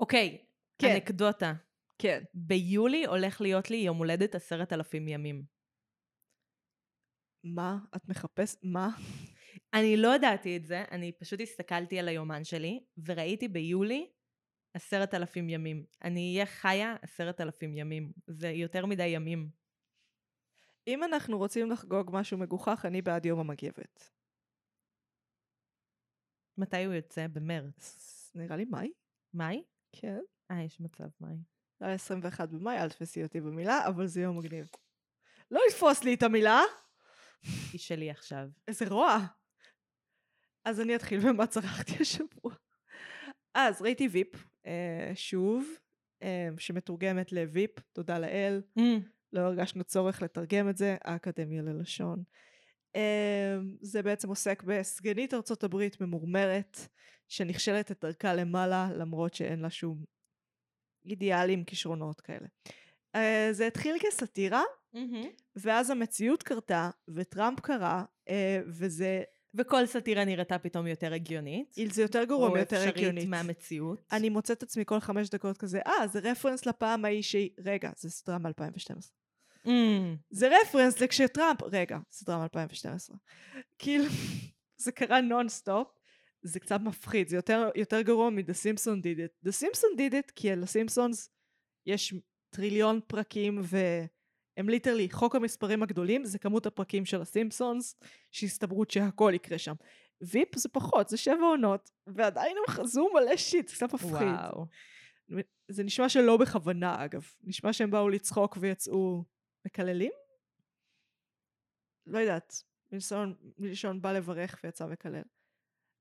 אוקיי, 0.00 0.44
כן. 0.78 0.94
אנקדוטה. 0.94 1.52
כן. 1.98 2.22
ביולי 2.34 3.06
הולך 3.06 3.40
להיות 3.40 3.70
לי 3.70 3.76
יום 3.76 3.98
הולדת 3.98 4.34
עשרת 4.34 4.72
אלפים 4.72 5.08
ימים. 5.08 5.44
מה? 7.44 7.78
את 7.96 8.08
מחפשת? 8.08 8.58
מה? 8.62 8.88
אני 9.74 9.96
לא 9.96 10.14
ידעתי 10.14 10.56
את 10.56 10.64
זה, 10.64 10.84
אני 10.90 11.12
פשוט 11.12 11.40
הסתכלתי 11.40 11.98
על 11.98 12.08
היומן 12.08 12.44
שלי, 12.44 12.84
וראיתי 13.04 13.48
ביולי 13.48 14.10
עשרת 14.76 15.14
אלפים 15.14 15.48
ימים. 15.48 15.84
אני 16.02 16.32
אהיה 16.34 16.46
חיה 16.46 16.96
עשרת 17.02 17.40
אלפים 17.40 17.76
ימים. 17.76 18.12
זה 18.26 18.48
יותר 18.48 18.86
מדי 18.86 19.06
ימים. 19.06 19.50
אם 20.86 21.04
אנחנו 21.04 21.38
רוצים 21.38 21.70
לחגוג 21.70 22.10
משהו 22.12 22.38
מגוחך, 22.38 22.84
אני 22.84 23.02
בעד 23.02 23.26
יום 23.26 23.40
המגבת. 23.40 24.10
מתי 26.58 26.84
הוא 26.84 26.94
יוצא? 26.94 27.26
במרץ. 27.26 28.32
נראה 28.34 28.56
לי 28.56 28.64
מאי? 28.64 28.92
מאי? 29.34 29.62
כן. 29.92 30.20
אה, 30.50 30.62
יש 30.62 30.80
מצב 30.80 31.08
מאי. 31.20 31.36
נראה 31.80 31.90
לי 31.90 31.94
21 31.94 32.48
במאי, 32.48 32.78
אל 32.78 32.90
תפסי 32.90 33.22
אותי 33.22 33.40
במילה, 33.40 33.86
אבל 33.88 34.06
זה 34.06 34.20
יום 34.20 34.38
מגניב. 34.38 34.70
לא 35.50 35.60
לתפוס 35.68 36.04
לי 36.04 36.14
את 36.14 36.22
המילה! 36.22 36.60
היא 37.72 37.80
שלי 37.80 38.10
עכשיו. 38.10 38.48
איזה 38.68 38.84
רוע. 38.88 39.18
אז 40.64 40.80
אני 40.80 40.96
אתחיל 40.96 41.20
במה 41.20 41.46
צרכתי 41.46 41.92
השבוע. 42.00 42.54
אז 43.54 43.82
ראיתי 43.82 44.08
ויפ, 44.08 44.34
אה, 44.34 44.40
שוב, 45.14 45.66
אה, 46.22 46.48
שמתורגמת 46.58 47.32
לוויפ, 47.32 47.70
תודה 47.92 48.18
לאל. 48.18 48.62
לא 49.32 49.40
הרגשנו 49.40 49.84
צורך 49.84 50.22
לתרגם 50.22 50.68
את 50.68 50.76
זה, 50.76 50.96
האקדמיה 51.04 51.62
ללשון. 51.62 52.22
אה, 52.96 53.56
זה 53.80 54.02
בעצם 54.02 54.28
עוסק 54.28 54.62
בסגנית 54.62 55.34
ארצות 55.34 55.64
הברית 55.64 56.00
ממורמרת, 56.00 56.78
שנכשלת 57.28 57.90
את 57.90 58.04
דרכה 58.04 58.34
למעלה, 58.34 58.88
למרות 58.94 59.34
שאין 59.34 59.60
לה 59.60 59.70
שום 59.70 60.04
אידיאלים, 61.04 61.64
כישרונות 61.64 62.20
כאלה. 62.20 62.46
אה, 63.14 63.48
זה 63.52 63.66
התחיל 63.66 63.96
כסאטירה, 64.00 64.62
ואז 65.56 65.90
המציאות 65.90 66.42
קרתה, 66.42 66.90
וטראמפ 67.08 67.60
קרה, 67.60 68.04
אה, 68.28 68.60
וזה 68.66 69.22
וכל 69.56 69.86
סאטירה 69.86 70.24
נראתה 70.24 70.58
פתאום 70.58 70.86
יותר 70.86 71.14
הגיונית. 71.14 71.76
זה 71.90 72.02
יותר 72.02 72.24
גרוע 72.24 72.48
או 72.48 72.54
ויותר 72.54 72.76
אפשרית 72.76 72.96
הגיונית. 72.96 73.28
מהמציאות. 73.28 73.98
אני 74.12 74.28
מוצאת 74.28 74.62
עצמי 74.62 74.84
כל 74.86 75.00
חמש 75.00 75.28
דקות 75.28 75.58
כזה, 75.58 75.80
אה, 75.86 76.06
זה 76.06 76.18
רפרנס 76.22 76.66
לפעם 76.66 77.04
ההיא 77.04 77.22
שהיא... 77.22 77.50
רגע, 77.64 77.90
זה 77.96 78.10
סדרה 78.10 78.38
מ-2012. 78.38 79.08
Mm. 79.66 79.68
זה 80.30 80.48
reference 80.62 81.00
לכשטראמפ... 81.00 81.62
רגע, 81.62 81.98
סדרה 82.10 82.38
מ-2012. 82.38 83.14
כאילו, 83.78 84.04
זה 84.84 84.92
קרה 84.92 85.20
נונסטופ. 85.20 85.88
זה 86.42 86.60
קצת 86.60 86.80
מפחיד, 86.80 87.28
זה 87.28 87.36
יותר, 87.36 87.70
יותר 87.74 88.00
גרוע 88.00 88.30
מ-The 88.30 88.52
Simpson 88.64 89.02
did 89.02 89.18
it. 89.18 89.48
The 89.48 89.52
Simpson 89.62 89.98
did 89.98 90.12
it 90.12 90.32
כי 90.34 90.56
לסימפסונס 90.56 91.30
יש 91.86 92.14
טריליון 92.50 93.00
פרקים 93.06 93.60
והם 94.56 94.68
literally, 94.68 95.10
חוק 95.10 95.34
המספרים 95.34 95.82
הגדולים 95.82 96.24
זה 96.24 96.38
כמות 96.38 96.66
הפרקים 96.66 97.04
של 97.04 97.20
הסימפסונס, 97.20 97.96
שהסתברות 98.30 98.90
שהכל 98.90 99.32
יקרה 99.34 99.58
שם. 99.58 99.74
Veep 100.20 100.56
זה 100.56 100.68
פחות, 100.68 101.08
זה 101.08 101.16
שבע 101.16 101.46
עונות, 101.50 101.90
ועדיין 102.06 102.56
הם 102.56 102.74
חזו 102.74 103.08
מלא 103.14 103.36
shit, 103.36 103.68
זה 103.68 103.74
קצת 103.74 103.94
מפחיד. 103.94 104.12
וואו. 104.12 104.66
זה 105.68 105.84
נשמע 105.84 106.08
שלא 106.08 106.36
בכוונה 106.36 107.04
אגב. 107.04 107.26
נשמע 107.44 107.72
שהם 107.72 107.90
באו 107.90 108.08
לצחוק 108.08 108.56
ויצאו 108.60 109.24
מקללים? 109.66 110.12
לא 112.06 112.18
יודעת. 112.18 112.62
מלשון, 112.92 113.34
מלשון 113.58 114.02
בא 114.02 114.12
לברך 114.12 114.60
ויצא 114.64 114.86
מקלל. 114.86 115.22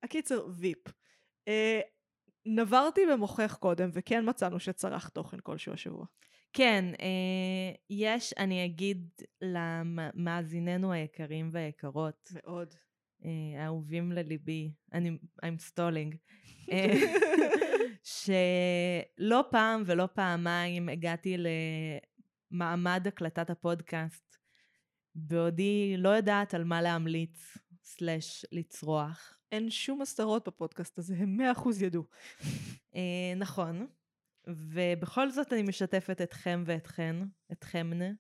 הקיצר, 0.04 0.48
ויפ. 0.60 0.88
אה, 1.48 1.82
נברתי 2.46 3.02
במוחך 3.12 3.58
קודם, 3.60 3.90
וכן 3.94 4.30
מצאנו 4.30 4.60
שצרח 4.60 5.10
תוכן 5.10 5.38
כלשהו 5.44 5.74
השבוע. 5.74 6.06
כן, 6.58 6.86
אה, 7.00 7.76
יש, 7.90 8.34
אני 8.38 8.66
אגיד 8.66 9.10
למאזיננו 9.42 10.92
היקרים 10.92 11.50
והיקרות, 11.54 12.32
מאוד. 12.34 12.74
אה, 13.26 13.64
האהובים 13.64 14.12
לליבי, 14.12 14.72
אני, 14.94 15.18
I'm 15.46 15.72
stalling, 15.72 16.16
אה, 16.72 16.94
שלא 18.04 19.46
פעם 19.52 19.84
ולא 19.86 20.08
פעמיים 20.14 20.90
הגעתי 20.90 21.38
למעמד 22.52 23.08
הקלטת 23.08 23.50
הפודקאסט, 23.50 24.38
בעודי 25.16 25.96
לא 25.98 26.10
יודעת 26.10 26.54
על 26.54 26.64
מה 26.64 26.82
להמליץ, 26.82 27.58
סלש 27.84 28.46
לצרוח. 28.52 29.38
אין 29.52 29.70
שום 29.70 30.02
הסתרות 30.02 30.48
בפודקאסט 30.48 30.98
הזה, 30.98 31.16
הם 31.18 31.38
מאה 31.38 31.52
אחוז 31.52 31.82
ידעו. 31.82 32.04
נכון, 33.36 33.88
ובכל 34.48 35.30
זאת 35.30 35.54
אני 35.54 35.64
משתפת 35.64 36.22
אתכם 36.22 36.64
ואתכן, 36.66 37.16
אתכמנה, 37.52 38.12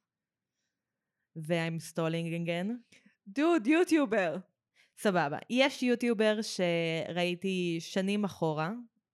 ו-I'm 1.35 1.93
stalling 1.93 2.45
again. 2.45 2.95
דוד, 3.27 3.67
יוטיובר. 3.67 4.37
סבבה. 4.97 5.37
יש 5.49 5.83
יוטיובר 5.83 6.39
שראיתי 6.41 7.77
שנים 7.79 8.23
אחורה, 8.23 8.71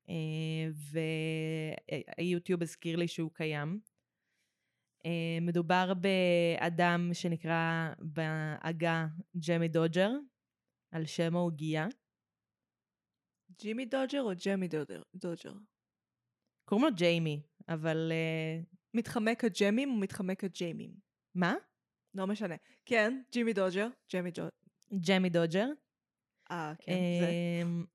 אה, 0.10 0.68
והיוטיוב 2.18 2.62
הזכיר 2.62 2.96
לי 2.96 3.08
שהוא 3.08 3.32
קיים. 3.34 3.80
אה, 5.06 5.38
מדובר 5.42 5.94
באדם 5.94 7.10
שנקרא 7.14 7.94
בעגה 8.00 9.06
ג'מי 9.48 9.68
דודג'ר, 9.68 10.12
על 10.92 11.06
שם 11.06 11.36
העוגיה. 11.36 11.88
ג'ימי 13.60 13.86
דודג'ר 13.86 14.22
או 14.22 14.32
ג'מי 14.46 14.68
דודג'ר? 15.16 15.54
קוראים 16.72 16.88
לו 16.88 16.96
ג'יימי, 16.96 17.42
אבל... 17.70 18.12
אה, 18.12 18.62
מתחמק 18.94 19.44
הג'מים 19.44 19.90
או 19.90 19.96
מתחמק 19.96 20.44
הג'יימים? 20.44 20.92
מה? 21.36 21.56
לא 22.16 22.28
משנה. 22.28 22.56
כן, 22.86 23.22
ג'ימי 23.32 23.54
דודג'ר, 23.54 23.88
ג'מי 24.14 24.32
דודג'ר. 24.32 24.50
ג'מי 25.08 25.30
דודג'ר. 25.30 25.68
אה, 26.52 26.74
כן, 26.80 26.94
זה. 27.20 27.30
אמ, 27.64 27.86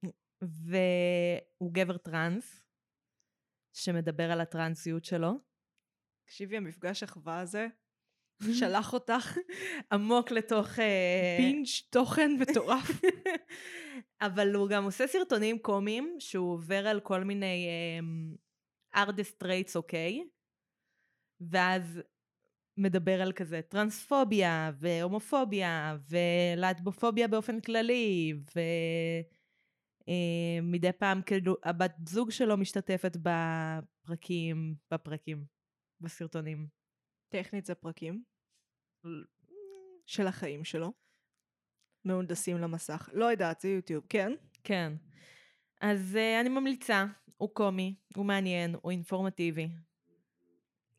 והוא 0.43 1.73
גבר 1.73 1.97
טראנס, 1.97 2.63
שמדבר 3.73 4.33
על 4.33 4.41
הטראנסיות 4.41 5.05
שלו. 5.05 5.33
תקשיבי, 6.25 6.57
המפגש 6.57 7.03
אחווה 7.03 7.41
הזה 7.41 7.67
שלח 8.43 8.93
אותך 8.93 9.39
עמוק 9.93 10.31
לתוך... 10.31 10.79
אה, 10.79 11.37
binge 11.39 11.67
תוכן 11.91 12.31
מטורף. 12.41 12.91
אבל 14.27 14.55
הוא 14.55 14.69
גם 14.69 14.85
עושה 14.85 15.07
סרטונים 15.07 15.59
קומיים, 15.59 16.17
שהוא 16.19 16.53
עובר 16.53 16.87
על 16.87 17.01
כל 17.01 17.25
מיני 17.25 17.69
um, 18.01 18.37
artist 18.97 19.43
traits, 19.43 19.73
אוקיי? 19.77 20.29
ואז 21.41 22.01
מדבר 22.77 23.23
על 23.23 23.33
כזה 23.33 23.61
טרנספוביה, 23.63 24.71
והומופוביה, 24.79 25.97
ולהטבופוביה 26.09 27.29
באופן 27.29 27.61
כללי, 27.61 28.33
ומדי 30.61 30.93
פעם 30.93 31.23
כאילו 31.23 31.57
הבת 31.63 31.95
זוג 32.09 32.31
שלו 32.31 32.57
משתתפת 32.57 33.17
בפרקים, 33.23 34.75
בפרקים, 34.91 35.45
בסרטונים. 36.01 36.69
טכנית 37.29 37.67
זה 37.67 37.75
פרקים 37.75 38.23
של 40.07 40.27
החיים 40.27 40.65
שלו. 40.65 40.93
מהונדסים 42.07 42.59
למסך. 42.59 43.11
לא 43.13 43.25
יודעת, 43.25 43.61
זה 43.61 43.69
יוטיוב, 43.69 44.05
כן? 44.09 44.33
כן. 44.65 44.93
אז 45.81 46.15
uh, 46.17 46.41
אני 46.41 46.49
ממליצה, 46.49 47.05
הוא 47.37 47.51
קומי, 47.55 47.95
הוא 48.17 48.27
מעניין, 48.27 48.77
הוא 48.83 48.91
אינפורמטיבי. 48.91 49.69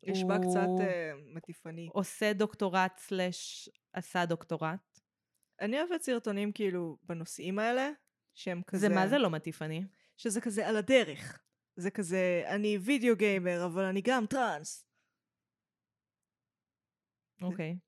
יש 0.02 0.24
בה 0.24 0.38
קצת 0.38 0.68
uh, 0.78 1.34
מטיפני. 1.34 1.88
עושה 1.92 2.32
דוקטורט 2.32 2.98
סלש 2.98 3.68
עשה 3.92 4.26
דוקטורט. 4.26 5.00
אני 5.60 5.80
אוהבת 5.80 6.02
סרטונים 6.02 6.52
כאילו 6.52 6.98
בנושאים 7.02 7.58
האלה, 7.58 7.90
שהם 8.34 8.62
כזה... 8.66 8.88
זה 8.88 8.94
מה 8.94 9.08
זה 9.08 9.18
לא 9.18 9.30
מטיפני? 9.30 9.82
שזה 10.16 10.40
כזה 10.40 10.68
על 10.68 10.76
הדרך. 10.76 11.42
זה 11.76 11.90
כזה, 11.90 12.42
אני 12.46 12.78
וידאו 12.78 13.16
גיימר, 13.16 13.66
אבל 13.66 13.84
אני 13.84 14.00
גם 14.04 14.26
טראנס. 14.26 14.84
אוקיי. 17.42 17.78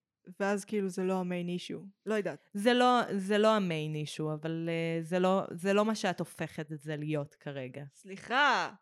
ואז 0.40 0.64
כאילו 0.64 0.88
זה 0.88 1.04
לא 1.04 1.20
המיין 1.20 1.48
אישו. 1.48 1.84
לא 2.06 2.14
יודעת. 2.14 2.50
זה 2.54 2.74
לא, 2.74 3.00
זה 3.16 3.38
לא 3.38 3.56
המיין 3.56 3.94
אישו, 3.94 4.32
אבל 4.32 4.68
uh, 4.68 5.04
זה, 5.04 5.18
לא, 5.18 5.42
זה 5.50 5.72
לא 5.72 5.84
מה 5.84 5.94
שאת 5.94 6.20
הופכת 6.20 6.72
את 6.72 6.80
זה 6.80 6.96
להיות 6.96 7.34
כרגע. 7.34 7.84
סליחה! 7.94 8.74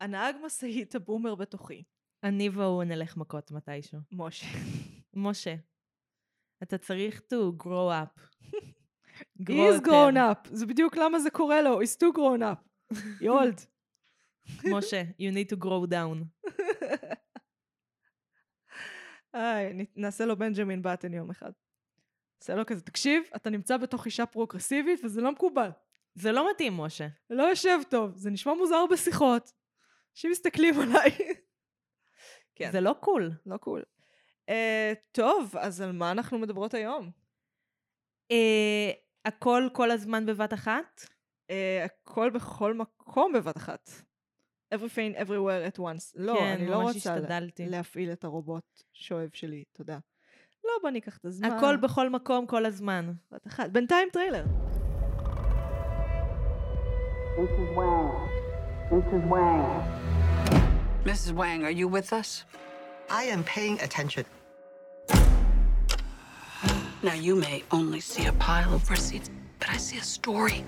הנהג 0.00 0.36
משאית 0.44 0.94
הבומר 0.94 1.34
בתוכי. 1.34 1.82
אני 2.22 2.48
והוא 2.48 2.84
נלך 2.84 3.16
מכות 3.16 3.50
מתישהו. 3.50 3.98
משה. 4.12 4.46
משה, 5.14 5.54
אתה 6.62 6.78
צריך 6.78 7.20
to 7.32 7.62
grow 7.62 7.90
up. 7.90 8.20
He 9.48 9.52
is 9.52 9.80
grown 9.80 10.16
up. 10.16 10.48
זה 10.52 10.66
בדיוק 10.66 10.96
למה 10.96 11.18
זה 11.18 11.30
קורה 11.30 11.62
לו. 11.62 11.80
He's 11.82 11.96
too 12.02 12.16
grown 12.16 12.40
up. 12.40 12.94
You 13.22 13.28
old. 13.28 13.66
משה, 14.64 15.02
you 15.18 15.34
need 15.34 15.56
to 15.56 15.64
grow 15.64 15.86
down. 15.90 16.24
איי, 19.34 19.72
נ- 19.74 19.84
נעשה 20.02 20.24
לו 20.24 20.36
בנג'מין 20.36 20.82
באטן 20.82 21.12
יום 21.14 21.30
אחד. 21.30 21.50
נעשה 22.40 22.54
לו 22.54 22.66
כזה, 22.66 22.82
תקשיב, 22.82 23.22
אתה 23.36 23.50
נמצא 23.50 23.76
בתוך 23.76 24.06
אישה 24.06 24.26
פרוגרסיבית 24.26 25.00
וזה 25.04 25.20
לא 25.20 25.32
מקובל. 25.32 25.70
זה 26.14 26.32
לא 26.32 26.50
מתאים, 26.50 26.76
משה. 26.76 27.06
לא 27.30 27.42
יושב 27.42 27.78
טוב, 27.90 28.16
זה 28.16 28.30
נשמע 28.30 28.54
מוזר 28.54 28.86
בשיחות. 28.90 29.52
אנשים 30.12 30.30
מסתכלים 30.30 30.74
עליי. 30.80 31.10
כן. 32.54 32.72
זה 32.72 32.80
לא 32.80 32.94
cool. 33.00 33.30
לא 33.46 33.56
cool. 33.56 33.82
Uh, 34.50 34.94
טוב, 35.12 35.56
אז 35.56 35.80
על 35.80 35.92
מה 35.92 36.10
אנחנו 36.10 36.38
מדברות 36.38 36.74
היום? 36.74 37.10
Uh, 38.32 38.96
הכל 39.24 39.68
כל 39.72 39.90
הזמן 39.90 40.26
בבת 40.26 40.52
אחת? 40.52 41.00
Uh, 41.50 41.54
הכל 41.84 42.30
בכל 42.30 42.74
מקום 42.74 43.32
בבת 43.32 43.56
אחת. 43.56 43.90
Everything 44.74 45.16
everywhere 45.16 45.62
at 45.74 45.78
once. 45.78 46.12
לא, 46.14 46.36
כן, 46.38 46.44
אני 46.58 46.66
לא 46.66 46.76
רוצה 46.76 47.14
השתדלתי. 47.14 47.66
להפעיל 47.68 48.12
את 48.12 48.24
הרובוט 48.24 48.64
שואב 48.92 49.28
שלי, 49.32 49.64
תודה. 49.72 49.98
לא, 50.64 50.70
בוא 50.82 50.90
ניקח 50.90 51.16
את 51.16 51.24
הזמן. 51.24 51.52
הכל 51.52 51.76
בכל 51.76 52.10
מקום 52.10 52.46
כל 52.46 52.66
הזמן. 52.66 53.12
בבת 53.32 53.46
אחת. 53.46 53.70
בינתיים 53.70 54.08
טריילר. 54.12 54.44
Mrs. 57.36 57.76
Wang. 57.76 58.10
Mrs. 58.90 59.24
Wang. 59.32 59.64
Mrs. 61.04 61.32
Wang, 61.40 61.64
are 61.64 61.76
you 61.80 61.88
with 61.88 62.12
us? 62.12 62.44
I 63.10 63.24
am 63.34 63.42
paying 63.44 63.76
attention. 63.80 64.24
Now, 67.02 67.16
you 67.26 67.34
may 67.46 67.62
only 67.78 68.00
see 68.00 68.24
a 68.26 68.32
pile 68.48 68.72
of 68.78 68.82
receipts, 68.88 69.28
but 69.58 69.68
I 69.68 69.76
see 69.86 69.98
a 69.98 70.06
story. 70.18 70.60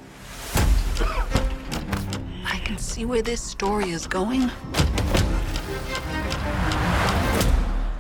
I 2.67 2.69
can 2.71 2.79
see 2.79 3.05
where 3.05 3.23
this 3.23 3.41
story 3.41 3.91
is 3.91 4.09
going. 4.09 4.51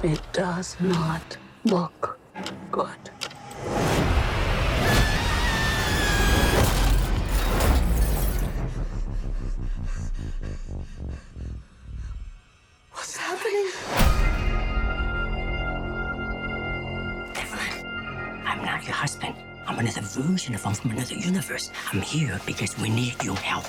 It 0.02 0.20
does 0.33 0.76
not 0.81 1.37
look 1.62 2.18
good. 2.72 2.88
What's 12.90 13.16
happening? 13.16 13.70
Evelyn, 17.37 18.42
I'm 18.44 18.64
not 18.64 18.83
your 18.83 18.94
husband. 18.94 19.37
I'm 19.68 19.79
another 19.79 20.00
version 20.00 20.57
of 20.57 20.64
him 20.64 20.74
from 20.74 20.90
another 20.90 21.14
universe. 21.14 21.70
I'm 21.92 22.00
here 22.00 22.40
because 22.46 22.76
we 22.79 22.88
need 22.88 23.22
your 23.22 23.37
help. 23.37 23.66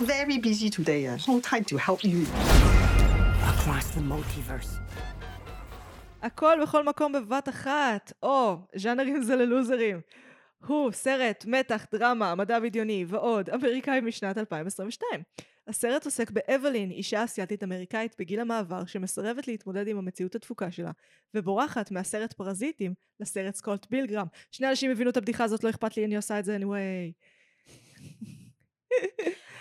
Very 0.00 0.38
busy 0.38 0.70
today. 0.70 1.06
Uh, 1.06 1.16
no 1.28 1.38
time 1.40 1.64
to 1.64 1.76
help 1.76 2.02
you. 2.04 2.26
Across 3.52 3.86
the 3.94 4.00
multiverse. 4.00 4.78
הכל 6.22 6.58
בכל 6.62 6.84
מקום 6.84 7.12
בבת 7.12 7.48
אחת. 7.48 8.12
או, 8.22 8.56
ז'אנרים 8.76 9.22
זה 9.22 9.36
ללוזרים. 9.36 10.00
הוא 10.66 10.92
סרט, 10.92 11.44
מתח, 11.48 11.86
דרמה, 11.92 12.34
מדע 12.34 12.60
בדיוני 12.60 13.04
ועוד, 13.08 13.50
אמריקאי 13.50 14.00
משנת 14.00 14.38
2022. 14.38 15.22
הסרט 15.68 16.04
עוסק 16.04 16.30
באבלין, 16.30 16.90
אישה 16.90 17.24
אסיאתית 17.24 17.64
אמריקאית 17.64 18.16
בגיל 18.18 18.40
המעבר 18.40 18.84
שמסרבת 18.86 19.48
להתמודד 19.48 19.88
עם 19.88 19.98
המציאות 19.98 20.34
הדפוקה 20.34 20.70
שלה, 20.70 20.90
ובורחת 21.34 21.90
מהסרט 21.90 22.32
פרזיטים 22.32 22.94
לסרט 23.20 23.54
סקוט 23.54 23.86
פילגרים. 23.90 24.26
שני 24.50 24.68
אנשים 24.68 24.90
הבינו 24.90 25.10
את 25.10 25.16
הבדיחה 25.16 25.44
הזאת, 25.44 25.64
לא 25.64 25.70
אכפת 25.70 25.96
לי, 25.96 26.04
אני 26.04 26.16
עושה 26.16 26.38
את 26.38 26.44
זה 26.44 26.56
anyway. 26.56 27.12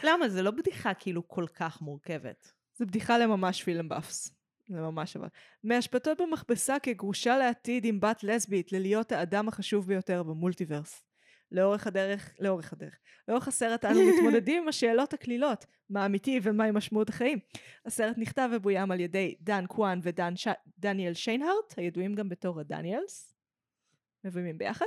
למה? 0.03 0.29
זה 0.29 0.41
לא 0.41 0.51
בדיחה 0.51 0.93
כאילו 0.93 1.27
כל 1.27 1.45
כך 1.53 1.81
מורכבת. 1.81 2.51
זה 2.75 2.85
בדיחה 2.85 3.17
לממש 3.17 3.63
film 3.63 3.89
buffs. 3.89 4.36
זה 4.67 4.81
ממש 4.81 5.15
אבל. 5.15 5.27
מהסתבכות 5.63 6.21
במכבסה 6.21 6.79
כגרושה 6.79 7.37
לעתיד 7.37 7.85
עם 7.85 7.99
בת 7.99 8.23
לסבית 8.23 8.71
ללהיות 8.71 9.11
האדם 9.11 9.47
החשוב 9.47 9.87
ביותר 9.87 10.23
ב 10.23 10.30
multiverse. 10.30 11.03
לאורך 11.51 11.87
הדרך, 11.87 12.33
לאורך 12.39 12.73
הדרך. 12.73 12.99
לאורך 13.27 13.47
הסרט 13.47 13.85
אנו 13.85 13.99
מתמודדים 14.13 14.63
עם 14.63 14.67
השאלות 14.67 15.13
הקלילות, 15.13 15.65
מה 15.89 16.05
אמיתי 16.05 16.39
ומהי 16.43 16.71
משמעות 16.71 17.09
החיים. 17.09 17.39
הסרט 17.85 18.17
נכתב 18.17 18.49
ובוים 18.53 18.91
על 18.91 18.99
ידי 18.99 19.35
דן 19.41 19.65
קואן 19.67 19.99
ודניאל 20.03 21.13
שיינהארט, 21.13 21.73
הידועים 21.77 22.15
גם 22.15 22.29
בתור 22.29 22.59
הדניאלס. 22.59 23.33
מבוימים 24.23 24.57
ביחד. 24.57 24.85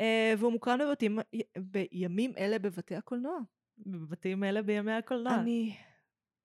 אה, 0.00 0.34
והוא 0.38 0.52
מוקרן 0.52 0.78
בבתים, 0.78 1.18
בימים 1.56 2.32
אלה 2.38 2.58
בבתי 2.58 2.96
הקולנוע. 2.96 3.38
בבתים 3.78 4.44
אלה 4.44 4.62
בימי 4.62 4.92
הקולנוע. 4.92 5.34
אני... 5.34 5.76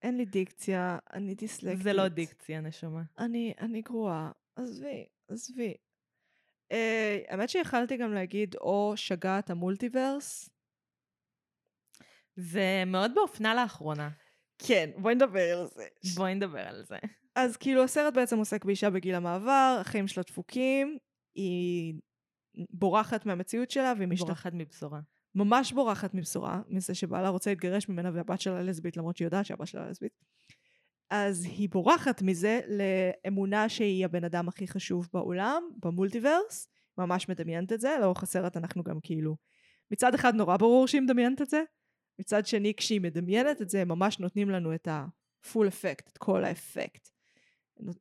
אין 0.02 0.16
לי 0.16 0.24
דיקציה, 0.24 0.98
אני 1.12 1.34
דיסלקטית. 1.34 1.82
זה 1.82 1.92
לא 1.92 2.08
דיקציה, 2.08 2.60
נשמה. 2.60 3.02
אני, 3.18 3.54
אני 3.60 3.82
גרועה. 3.82 4.30
עזבי, 4.56 5.06
עזבי. 5.28 5.74
Uh, 6.72 6.76
האמת 7.28 7.48
שיכלתי 7.48 7.96
גם 7.96 8.12
להגיד 8.12 8.54
או 8.54 8.92
שגעת 8.96 9.50
המולטיברס. 9.50 10.50
זה 12.36 12.82
מאוד 12.86 13.12
באופנה 13.14 13.54
לאחרונה. 13.54 14.10
כן, 14.58 14.90
בואי 14.96 15.14
נדבר 15.14 15.58
על 15.58 15.66
זה. 15.66 15.84
בואי 16.16 16.34
נדבר 16.34 16.68
על 16.68 16.84
זה. 16.84 16.98
אז 17.34 17.56
כאילו 17.56 17.84
הסרט 17.84 18.14
בעצם 18.14 18.38
עוסק 18.38 18.64
באישה 18.64 18.90
בגיל 18.90 19.14
המעבר, 19.14 19.78
החיים 19.80 20.08
שלה 20.08 20.22
דפוקים, 20.22 20.98
היא 21.34 21.94
בורחת 22.70 23.26
מהמציאות 23.26 23.70
שלה 23.70 23.92
והיא 23.96 24.08
משתחררת. 24.08 24.28
בורחת 24.28 24.52
מבשורה. 24.54 25.00
ממש 25.34 25.72
בורחת 25.72 26.14
מבשורה, 26.14 26.62
מזה 26.68 26.94
שבעלה 26.94 27.28
רוצה 27.28 27.50
להתגרש 27.50 27.88
ממנה 27.88 28.10
והבת 28.14 28.40
שלה 28.40 28.62
לסבית, 28.62 28.96
למרות 28.96 29.16
שהיא 29.16 29.26
יודעת 29.26 29.46
שהבת 29.46 29.66
שלה 29.66 29.90
לסבית. 29.90 30.12
אז 31.10 31.44
היא 31.44 31.68
בורחת 31.68 32.22
מזה 32.22 32.60
לאמונה 32.68 33.68
שהיא 33.68 34.04
הבן 34.04 34.24
אדם 34.24 34.48
הכי 34.48 34.68
חשוב 34.68 35.08
בעולם, 35.12 35.62
במולטיברס, 35.82 36.68
ממש 36.98 37.28
מדמיינת 37.28 37.72
את 37.72 37.80
זה, 37.80 37.96
לאורך 38.00 38.22
הסרט 38.22 38.56
אנחנו 38.56 38.82
גם 38.82 39.00
כאילו, 39.02 39.36
מצד 39.90 40.14
אחד 40.14 40.34
נורא 40.34 40.56
ברור 40.56 40.86
שהיא 40.88 41.00
מדמיינת 41.00 41.42
את 41.42 41.48
זה, 41.50 41.62
מצד 42.18 42.46
שני 42.46 42.74
כשהיא 42.76 43.00
מדמיינת 43.00 43.62
את 43.62 43.68
זה, 43.68 43.84
ממש 43.84 44.18
נותנים 44.18 44.50
לנו 44.50 44.74
את 44.74 44.88
ה-full 44.88 45.68
אפקט, 45.68 46.08
את 46.08 46.18
כל 46.18 46.44
האפקט, 46.44 47.08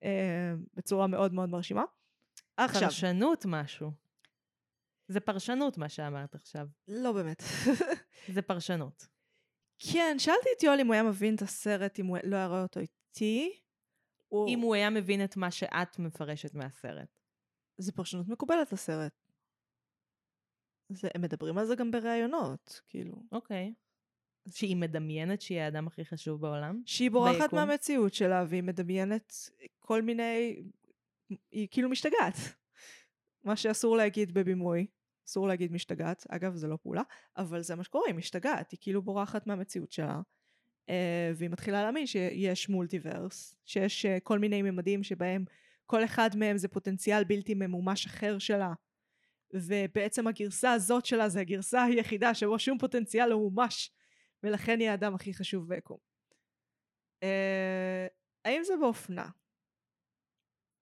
אה, 0.04 0.54
בצורה 0.74 1.08
מאוד 1.08 1.34
מאוד 1.34 1.50
מרשימה. 1.50 1.84
עכשיו, 2.58 2.82
פרשנות 2.82 3.46
משהו. 3.48 3.92
זה 5.10 5.20
פרשנות 5.20 5.78
מה 5.78 5.90
שאמרת 5.90 6.36
עכשיו. 6.36 6.68
לא 6.88 7.12
באמת. 7.12 7.44
זה 8.34 8.42
פרשנות. 8.42 9.08
כן, 9.80 10.16
שאלתי 10.20 10.50
את 10.58 10.64
יואל 10.64 10.80
אם 10.80 10.88
הוא 10.88 10.94
היה 10.94 11.04
מבין 11.04 11.36
את 11.36 11.42
הסרט, 11.42 12.00
אם 12.00 12.06
הוא 12.06 12.18
לא 12.24 12.36
היה 12.36 12.48
רואה 12.48 12.64
אותו 12.64 12.80
איתי. 12.80 13.60
הוא... 14.28 14.50
אם 14.50 14.60
הוא 14.60 14.76
היה 14.76 14.90
מבין 14.90 15.24
את 15.24 15.38
מה 15.38 15.52
שאת 15.52 16.00
מפרשת 16.00 16.54
מהסרט. 16.54 17.20
זה 17.78 17.92
פרשנות 17.92 18.28
מקובלת 18.28 18.74
לסרט. 18.74 19.14
זה, 20.90 21.08
הם 21.16 21.22
מדברים 21.22 21.58
על 21.58 21.66
זה 21.66 21.76
גם 21.76 21.92
בראיונות, 21.92 22.82
כאילו. 22.88 23.24
אוקיי. 23.32 23.74
שהיא 24.48 24.76
מדמיינת 24.76 25.42
שהיא 25.42 25.60
האדם 25.60 25.88
הכי 25.88 26.06
חשוב 26.06 26.42
בעולם? 26.42 26.82
שהיא 26.86 27.12
בורחת 27.12 27.42
ביקום. 27.42 27.60
מהמציאות 27.60 28.14
שלה, 28.14 28.46
והיא 28.48 28.64
מדמיינת 28.64 29.34
כל 29.80 30.02
מיני... 30.02 30.64
היא 31.52 31.68
כאילו 31.72 31.90
משתגעת. 31.90 32.36
מה 33.44 33.56
שאסור 33.56 33.98
להגיד 33.98 34.34
בבימוי. 34.34 34.88
אסור 35.30 35.48
להגיד 35.48 35.72
משתגעת, 35.72 36.26
אגב 36.30 36.56
זה 36.56 36.68
לא 36.68 36.78
פעולה, 36.82 37.02
אבל 37.38 37.62
זה 37.62 37.76
מה 37.76 37.84
שקורה, 37.84 38.08
היא 38.08 38.16
משתגעת, 38.16 38.72
היא 38.72 38.78
כאילו 38.82 39.02
בורחת 39.02 39.48
מהמציאות 39.48 39.92
שלה, 39.92 40.22
אה, 40.90 41.32
והיא 41.36 41.50
מתחילה 41.50 41.84
להאמין 41.84 42.08
שיש 42.08 42.70
מולטיברס, 42.70 43.56
שיש 43.66 44.06
אה, 44.06 44.20
כל 44.20 44.40
מיני 44.40 44.62
ממדים 44.62 45.04
שבהם 45.04 45.46
כל 45.86 46.04
אחד 46.04 46.30
מהם 46.36 46.58
זה 46.58 46.68
פוטנציאל 46.68 47.24
בלתי 47.24 47.54
ממומש 47.54 48.06
אחר 48.06 48.40
שלה, 48.40 48.74
ובעצם 49.54 50.28
הגרסה 50.28 50.72
הזאת 50.72 51.06
שלה 51.06 51.30
זה 51.30 51.40
הגרסה 51.40 51.84
היחידה 51.84 52.34
שבו 52.34 52.60
שום 52.60 52.78
פוטנציאל 52.78 53.28
לא 53.28 53.38
מומש, 53.38 53.92
ולכן 54.44 54.80
היא 54.80 54.90
האדם 54.90 55.16
הכי 55.16 55.34
חשוב 55.34 55.70
ביקום. 55.70 55.98
אה, 57.24 58.08
האם 58.46 58.64
זה 58.64 58.74
באופנה? 58.82 59.30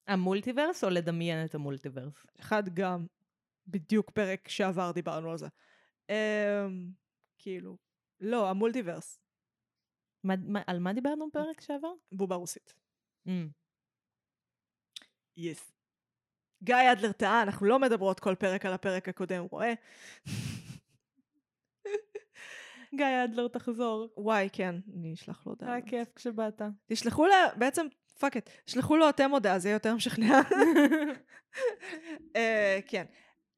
המולטיברס 0.08 0.84
או 0.84 0.90
לדמיין 0.90 1.46
את 1.46 1.56
המולטיברס? 1.56 2.26
אחד 2.40 2.64
גם, 2.74 3.06
בדיוק 3.68 4.12
פרק 4.12 4.48
שעבר 4.48 4.92
דיברנו 4.92 5.32
על 5.32 5.38
זה. 5.38 5.48
Um, 6.12 6.12
כאילו, 7.38 7.78
לא, 8.20 8.50
המולטיוורס, 8.50 9.20
מה, 10.24 10.34
מה, 10.48 10.62
על 10.68 10.80
מה 10.80 10.94
דיברנו 10.94 11.30
בפרק 11.30 11.62
שעבר? 11.62 11.94
בובה 12.12 12.36
רוסית. 12.36 12.74
Mm. 13.28 13.32
Yes. 15.38 15.74
גיא 16.64 16.92
אדלר 16.92 17.12
טעה, 17.12 17.42
אנחנו 17.42 17.66
לא 17.66 17.80
מדברות 17.80 18.20
כל 18.20 18.36
פרק 18.36 18.66
על 18.66 18.74
הפרק 18.74 19.10
הקודם, 19.10 19.46
רואה? 19.52 19.74
גיא 22.96 23.24
אדלר 23.24 23.48
תחזור. 23.48 24.10
וואי, 24.18 24.50
כן, 24.54 24.76
אני 24.96 25.14
אשלח 25.14 25.46
לו 25.46 25.52
הודעה. 25.52 25.74
היה 25.74 25.82
כיף 25.82 26.08
כשבאת. 26.16 26.62
תשלחו 26.86 27.26
לה, 27.26 27.36
בעצם, 27.58 27.88
fuck 28.20 28.38
את, 28.38 28.50
תשלחו 28.66 28.98
לו 28.98 29.10
אתם 29.10 29.32
הודעה, 29.32 29.60
זה 29.60 29.68
יהיה 29.70 29.76
יותר 29.76 29.96
משכנע. 29.96 30.42
אה, 32.36 32.80
כן. 32.88 33.06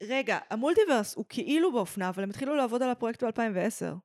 רגע, 0.03 0.38
המולטיברס 0.49 1.15
הוא 1.15 1.25
כאילו 1.29 1.71
באופנה, 1.71 2.09
אבל 2.09 2.23
הם 2.23 2.29
התחילו 2.29 2.55
לעבוד 2.55 2.83
על 2.83 2.89
הפרויקט 2.89 3.23
ב-2010. 3.23 3.95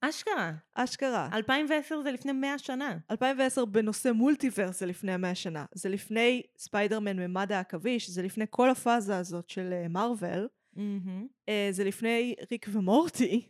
אשכרה. 0.00 0.52
אשכרה. 0.74 1.28
2010 1.32 2.02
זה 2.02 2.12
לפני 2.12 2.32
100 2.32 2.58
שנה. 2.58 2.98
2010 3.10 3.64
בנושא 3.64 4.08
מולטיברס 4.08 4.80
זה 4.80 4.86
לפני 4.86 5.12
המאה 5.12 5.34
שנה. 5.34 5.64
זה 5.74 5.88
לפני 5.88 6.42
ספיידרמן 6.58 7.16
ממד 7.18 7.52
העכביש, 7.52 8.10
זה 8.10 8.22
לפני 8.22 8.44
כל 8.50 8.70
הפאזה 8.70 9.16
הזאת 9.16 9.48
של 9.48 9.86
מארוול. 9.90 10.48
מהמם. 10.72 11.26
אה, 11.48 11.68
זה 11.70 11.84
לפני 11.84 12.34
ריק 12.50 12.66
ומורטי. 12.72 13.48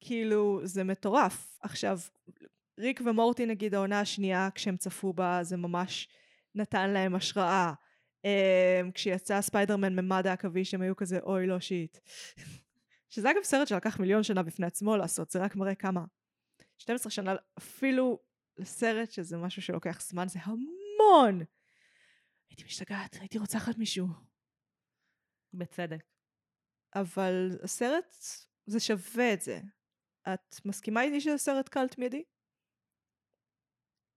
כאילו, 0.00 0.60
זה 0.64 0.84
מטורף. 0.84 1.58
עכשיו, 1.62 1.98
ריק 2.78 3.00
ומורטי 3.04 3.46
נגיד 3.46 3.74
העונה 3.74 4.00
השנייה, 4.00 4.48
כשהם 4.54 4.76
צפו 4.76 5.12
בה, 5.12 5.38
זה 5.42 5.56
ממש 5.56 6.08
נתן 6.54 6.90
להם 6.90 7.14
השראה. 7.14 7.72
אה, 8.24 8.80
כשיצא 8.94 9.40
ספיידרמן 9.40 9.96
ממד 9.96 10.26
העכביש, 10.26 10.74
הם 10.74 10.82
היו 10.82 10.96
כזה, 10.96 11.18
אוי, 11.22 11.46
לא 11.46 11.60
שיט. 11.60 11.98
שזה 13.08 13.30
אגב 13.30 13.42
סרט 13.42 13.68
שלקח 13.68 14.00
מיליון 14.00 14.22
שנה 14.22 14.42
בפני 14.42 14.66
עצמו 14.66 14.96
לעשות, 14.96 15.30
זה 15.30 15.38
רק 15.38 15.56
מראה 15.56 15.74
כמה. 15.74 16.04
12 16.78 17.10
שנה, 17.10 17.34
אפילו 17.58 18.18
לסרט 18.56 19.10
שזה 19.10 19.36
משהו 19.36 19.62
שלוקח 19.62 20.00
זמן, 20.00 20.28
זה 20.28 20.38
המון! 20.42 21.44
הייתי 22.50 22.64
משתגעת, 22.64 23.16
הייתי 23.20 23.38
רוצחת 23.38 23.78
מישהו. 23.78 24.06
בצדק. 25.54 26.04
אבל 26.94 27.58
הסרט, 27.62 28.16
זה 28.66 28.80
שווה 28.80 29.32
את 29.32 29.40
זה. 29.40 29.60
את 30.28 30.56
מסכימה 30.64 31.02
איתי 31.02 31.20
שזה 31.20 31.38
סרט 31.38 31.68
קאלט 31.68 31.98
מיידי? 31.98 32.24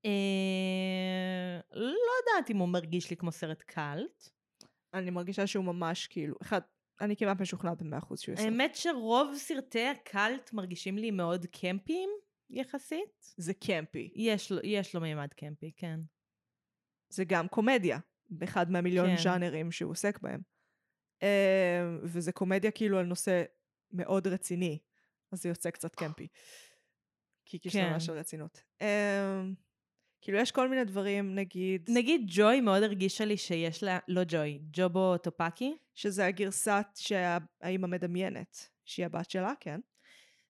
אה, 0.06 1.60
לא 1.72 2.12
יודעת 2.20 2.50
אם 2.52 2.58
הוא 2.58 2.70
מרגיש 2.70 3.10
לי 3.10 3.18
כמו 3.18 3.32
סרט 3.32 3.62
קאלט. 3.62 4.30
אני 4.94 5.10
מרגישה 5.12 5.48
שהוא 5.48 5.66
ממש 5.66 6.08
כאילו, 6.08 6.36
אחד, 6.42 6.62
אני 7.02 7.16
כמעט 7.16 7.42
משוכנעת 7.42 7.82
במאה 7.82 8.00
אחוז 8.00 8.20
שהוא 8.20 8.34
יהיה 8.34 8.38
סרט. 8.38 8.52
האמת 8.52 8.76
שרוב 8.76 9.36
סרטי 9.36 9.86
הקאלט 9.86 10.54
מרגישים 10.54 10.98
לי 10.98 11.12
מאוד 11.12 11.46
קמפיים 11.46 12.10
יחסית. 12.50 13.34
זה 13.38 13.54
קמפי. 13.54 14.12
יש 14.16 14.52
לו, 14.52 14.60
יש 14.64 14.96
לו 14.96 15.02
מימד 15.02 15.34
קמפי, 15.34 15.72
כן. 15.78 16.00
זה 17.10 17.24
גם 17.26 17.48
קומדיה, 17.48 18.00
באחד 18.30 18.72
מהמיליון 18.72 19.08
כן. 19.16 19.24
ז'אנרים 19.24 19.72
שהוא 19.72 19.92
עוסק 19.92 20.20
בהם. 20.20 20.42
אה, 21.24 21.84
וזה 22.04 22.32
קומדיה 22.32 22.72
כאילו 22.72 23.00
על 23.00 23.06
נושא 23.06 23.44
מאוד 23.92 24.28
רציני, 24.28 24.80
אז 25.32 25.42
זה 25.42 25.50
יוצא 25.50 25.70
קצת 25.70 25.96
קמפי. 25.96 26.28
כי 27.46 27.60
כישלונה 27.60 27.94
כן. 27.94 28.00
של 28.00 28.12
רצינות. 28.12 28.64
כאילו 30.24 30.38
יש 30.38 30.52
כל 30.52 30.70
מיני 30.70 30.84
דברים, 30.86 31.36
נגיד, 31.36 31.90
נגיד 31.94 32.22
ג'וי 32.28 32.62
מאוד 32.62 32.84
הרגישה 32.84 33.26
לי 33.26 33.38
שיש 33.38 33.84
לה, 33.84 34.00
לא 34.08 34.22
ג'וי, 34.28 34.60
ג'ובו 34.74 35.18
טופקי. 35.18 35.78
שזה 35.96 36.26
הגרסת 36.26 36.86
שהאימא 36.96 37.88
מדמיינת, 37.88 38.70
שהיא 38.86 39.06
הבת 39.06 39.30
שלה, 39.30 39.54
כן. 39.60 39.80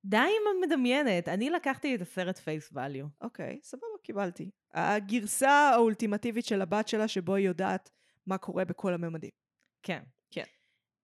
די 0.06 0.18
עם 0.18 0.64
המדמיינת, 0.64 1.28
אני 1.28 1.50
לקחתי 1.50 1.96
את 1.96 2.02
הסרט 2.02 2.38
פייס 2.38 2.70
ואליו. 2.74 3.06
אוקיי, 3.22 3.60
סבבה, 3.64 3.86
קיבלתי. 4.04 4.50
הגרסה 4.74 5.50
האולטימטיבית 5.52 6.46
של 6.46 6.62
הבת 6.62 6.88
שלה, 6.88 7.08
שבו 7.08 7.36
היא 7.36 7.48
יודעת 7.48 7.90
מה 8.28 8.38
קורה 8.38 8.66
בכל 8.66 8.94
הממדים. 8.94 9.32
כן. 9.84 10.04
כן. 10.32 10.44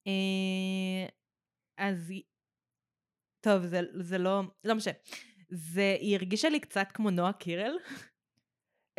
אה, 0.08 1.06
אז 1.78 2.10
היא- 2.10 2.24
טוב, 3.42 3.66
זה, 3.66 3.82
זה 4.00 4.18
לא, 4.18 4.42
לא 4.64 4.76
משנה. 4.76 4.94
זה, 5.50 5.98
היא 6.00 6.16
הרגישה 6.16 6.50
לי 6.50 6.60
קצת 6.60 6.88
כמו 6.94 7.10
נועה 7.10 7.34
קירל. 7.34 7.78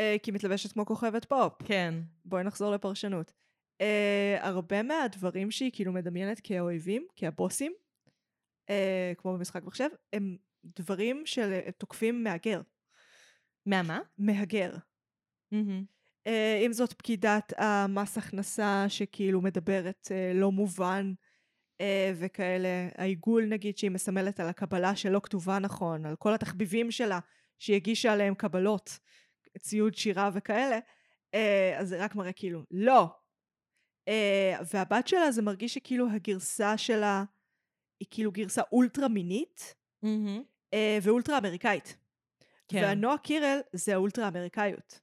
אה, 0.00 0.16
כי 0.22 0.30
מתלבשת 0.30 0.72
כמו 0.72 0.86
כוכבת 0.86 1.24
פופ. 1.24 1.52
כן. 1.64 1.94
בואי 2.24 2.44
נחזור 2.44 2.72
לפרשנות. 2.72 3.32
אה, 3.80 4.38
הרבה 4.40 4.82
מהדברים 4.82 5.50
שהיא 5.50 5.70
כאילו 5.74 5.92
מדמיינת 5.92 6.40
כאויבים, 6.42 7.06
כהבוסים, 7.16 7.72
אה, 8.70 9.12
כמו 9.16 9.32
במשחק 9.32 9.64
מחשב, 9.64 9.88
הם 10.12 10.36
דברים 10.64 11.22
של 11.26 11.52
אה, 11.52 11.72
תוקפים 11.78 12.24
מהגר. 12.24 12.60
מהמה? 13.66 14.00
מהגר. 14.18 14.72
מהמם. 15.52 15.84
אה, 16.26 16.62
אם 16.66 16.72
זאת 16.72 16.92
פקידת 16.92 17.52
המס 17.56 18.18
הכנסה 18.18 18.84
שכאילו 18.88 19.40
מדברת 19.40 20.08
אה, 20.10 20.32
לא 20.34 20.52
מובן 20.52 21.12
אה, 21.80 22.12
וכאלה, 22.16 22.88
העיגול 22.94 23.44
נגיד 23.44 23.78
שהיא 23.78 23.90
מסמלת 23.90 24.40
על 24.40 24.48
הקבלה 24.48 24.96
שלא 24.96 25.20
כתובה 25.22 25.58
נכון, 25.58 26.06
על 26.06 26.16
כל 26.16 26.34
התחביבים 26.34 26.90
שלה 26.90 27.18
שהיא 27.58 27.76
הגישה 27.76 28.12
עליהם 28.12 28.34
קבלות, 28.34 28.98
ציוד 29.58 29.94
שירה 29.94 30.30
וכאלה, 30.34 30.78
אה, 31.34 31.78
אז 31.78 31.88
זה 31.88 32.04
רק 32.04 32.14
מראה 32.14 32.32
כאילו 32.32 32.64
לא. 32.70 33.06
אה, 34.08 34.56
והבת 34.72 35.08
שלה 35.08 35.32
זה 35.32 35.42
מרגיש 35.42 35.74
שכאילו 35.74 36.10
הגרסה 36.10 36.78
שלה 36.78 37.24
היא 38.00 38.08
כאילו 38.10 38.32
גרסה 38.32 38.62
אולטרה 38.72 39.08
מינית. 39.08 39.74
אה, 40.74 40.98
ואולטרה 41.02 41.38
אמריקאית. 41.38 41.96
כן. 42.68 42.82
והנועה 42.82 43.18
קירל 43.18 43.58
זה 43.72 43.94
האולטרה 43.94 44.28
אמריקאיות. 44.28 45.00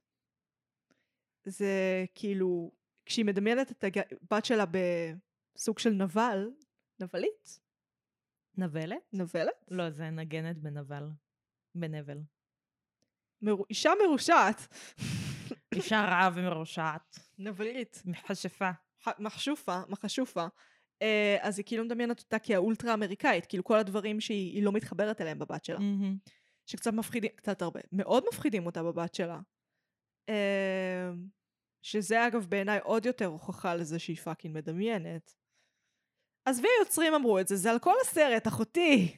זה 1.44 2.04
כאילו, 2.14 2.72
כשהיא 3.06 3.24
מדמיינת 3.24 3.70
את 3.70 3.84
הבת 3.84 4.44
שלה 4.44 4.64
בסוג 4.66 5.78
של 5.78 5.90
נבל, 5.90 6.50
נבלית? 7.00 7.60
נבלת? 8.56 9.12
נבלת? 9.12 9.64
לא, 9.68 9.90
זה 9.90 10.10
נגנת 10.10 10.58
בנבל. 10.58 11.08
בנבל. 11.74 12.18
מר... 13.42 13.54
אישה 13.70 13.90
מרושעת. 14.06 14.68
אישה 15.74 16.00
רעה 16.00 16.30
ומרושעת. 16.34 17.18
נבלית. 17.38 18.02
מכשפה. 18.04 18.70
ח- 19.04 19.18
מחשופה, 19.20 19.80
מחשופה. 19.88 20.46
אה, 21.02 21.36
אז 21.40 21.58
היא 21.58 21.66
כאילו 21.66 21.84
מדמיינת 21.84 22.20
אותה 22.20 22.38
כאולטרה 22.38 22.94
אמריקאית, 22.94 23.46
כאילו 23.46 23.64
כל 23.64 23.78
הדברים 23.78 24.20
שהיא 24.20 24.54
היא 24.54 24.62
לא 24.62 24.72
מתחברת 24.72 25.20
אליהם 25.20 25.38
בבת 25.38 25.64
שלה. 25.64 25.78
מהמם. 25.78 26.16
שקצת 26.66 26.92
מפחידים, 26.92 27.30
קצת 27.36 27.62
הרבה, 27.62 27.80
מאוד 27.92 28.24
מפחידים 28.32 28.66
אותה 28.66 28.82
בבת 28.82 29.14
שלה. 29.14 29.38
אה, 30.28 31.10
שזה 31.82 32.26
אגב 32.26 32.46
בעיניי 32.46 32.78
עוד 32.82 33.06
יותר 33.06 33.26
הוכחה 33.26 33.74
לזה 33.74 33.98
שהיא 33.98 34.16
פאקינג 34.16 34.54
מדמיינת. 34.56 35.34
עזבי 36.44 36.68
היוצרים 36.78 37.14
אמרו 37.14 37.38
את 37.38 37.48
זה, 37.48 37.56
זה 37.56 37.70
על 37.70 37.78
כל 37.78 37.94
הסרט, 38.02 38.46
אחותי. 38.48 39.16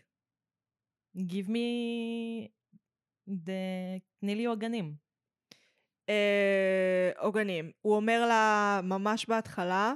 Give 1.16 1.48
me. 1.48 2.48
תני 4.20 4.34
לי 4.34 4.44
עוגנים. 4.44 4.94
אה, 6.10 7.10
עוגנים. 7.18 7.70
הוא 7.80 7.96
אומר 7.96 8.26
לה 8.26 8.80
ממש 8.82 9.26
בהתחלה, 9.26 9.94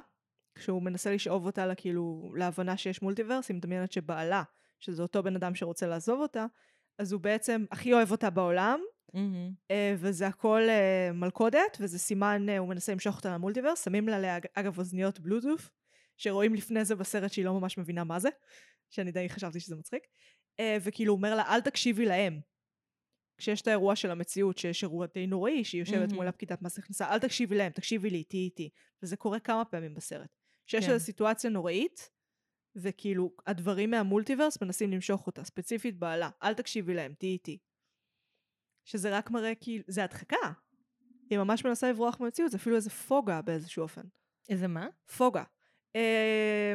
כשהוא 0.54 0.82
מנסה 0.82 1.10
לשאוב 1.14 1.46
אותה 1.46 1.74
כאילו, 1.76 2.32
להבנה 2.36 2.76
שיש 2.76 3.02
מולטיברס, 3.02 3.48
היא 3.48 3.56
מדמיינת 3.56 3.92
שבעלה, 3.92 4.42
שזה 4.80 5.02
אותו 5.02 5.22
בן 5.22 5.36
אדם 5.36 5.54
שרוצה 5.54 5.86
לעזוב 5.86 6.20
אותה, 6.20 6.46
אז 6.98 7.12
הוא 7.12 7.20
בעצם 7.20 7.64
הכי 7.70 7.92
אוהב 7.92 8.10
אותה 8.10 8.30
בעולם. 8.30 8.80
אה, 9.70 9.94
וזה 9.98 10.26
הכל 10.26 10.62
אה, 10.68 11.10
מלכודת, 11.12 11.76
וזה 11.80 11.98
סימן, 11.98 12.46
הוא 12.58 12.68
מנסה 12.68 12.92
למשוך 12.92 13.16
אותה 13.16 13.34
למולטיברס, 13.34 13.84
שמים 13.84 14.08
לה, 14.08 14.38
אגב, 14.54 14.78
אוזניות 14.78 15.20
בלוטוף, 15.20 15.70
שרואים 16.16 16.54
לפני 16.54 16.84
זה 16.84 16.94
בסרט 16.94 17.32
שהיא 17.32 17.44
לא 17.44 17.54
ממש 17.54 17.78
מבינה 17.78 18.04
מה 18.04 18.18
זה, 18.18 18.28
שאני 18.90 19.12
די 19.12 19.28
חשבתי 19.28 19.60
שזה 19.60 19.76
מצחיק, 19.76 20.02
וכאילו 20.80 21.12
הוא 21.12 21.16
אומר 21.16 21.34
לה, 21.34 21.42
אל 21.42 21.60
תקשיבי 21.60 22.06
להם. 22.06 22.40
כשיש 23.38 23.62
את 23.62 23.66
האירוע 23.66 23.96
של 23.96 24.10
המציאות, 24.10 24.58
שיש 24.58 24.82
אירוע 24.82 25.06
די 25.14 25.26
נוראי, 25.26 25.64
שהיא 25.64 25.80
יושבת 25.80 25.98
מהמם. 25.98 26.14
מול 26.14 26.28
הפקידת 26.28 26.62
מס 26.62 26.78
הכנסה, 26.78 27.10
אל 27.10 27.18
תקשיבי 27.18 27.56
להם, 27.56 27.72
תקשיבי 27.72 28.10
לי, 28.10 28.24
תהיי 28.24 28.44
איתי. 28.44 28.70
וזה 29.02 29.16
קורה 29.16 29.40
כמה 29.40 29.64
פעמים 29.64 29.94
בסרט. 29.94 30.36
שיש 30.66 30.86
כן. 30.86 30.92
איזו 30.92 31.04
סיטואציה 31.04 31.50
נוראית, 31.50 32.10
וכאילו 32.76 33.34
הדברים 33.46 33.90
מהמולטיברס 33.90 34.62
מנסים 34.62 34.90
למשוך 34.90 35.26
אותה, 35.26 35.44
ספציפית 35.44 35.98
בעלה, 35.98 36.30
אל 36.42 36.54
תקשיבי 36.54 36.94
להם, 36.94 37.14
תהיי 37.18 37.32
איתי. 37.32 37.58
שזה 38.84 39.18
רק 39.18 39.30
מראה 39.30 39.54
כאילו, 39.54 39.84
זה 39.86 40.04
הדחקה. 40.04 40.52
היא 41.30 41.38
ממש 41.38 41.64
מנסה 41.64 41.90
לברוח 41.90 42.20
מהמציאות, 42.20 42.50
זה 42.50 42.56
אפילו 42.56 42.76
איזה 42.76 42.90
פוגה 42.90 43.42
באיזשהו 43.42 43.82
אופן. 43.82 44.02
איזה 44.48 44.68
מה? 44.68 44.86
פוגה. 45.16 45.44
אה, 45.96 46.74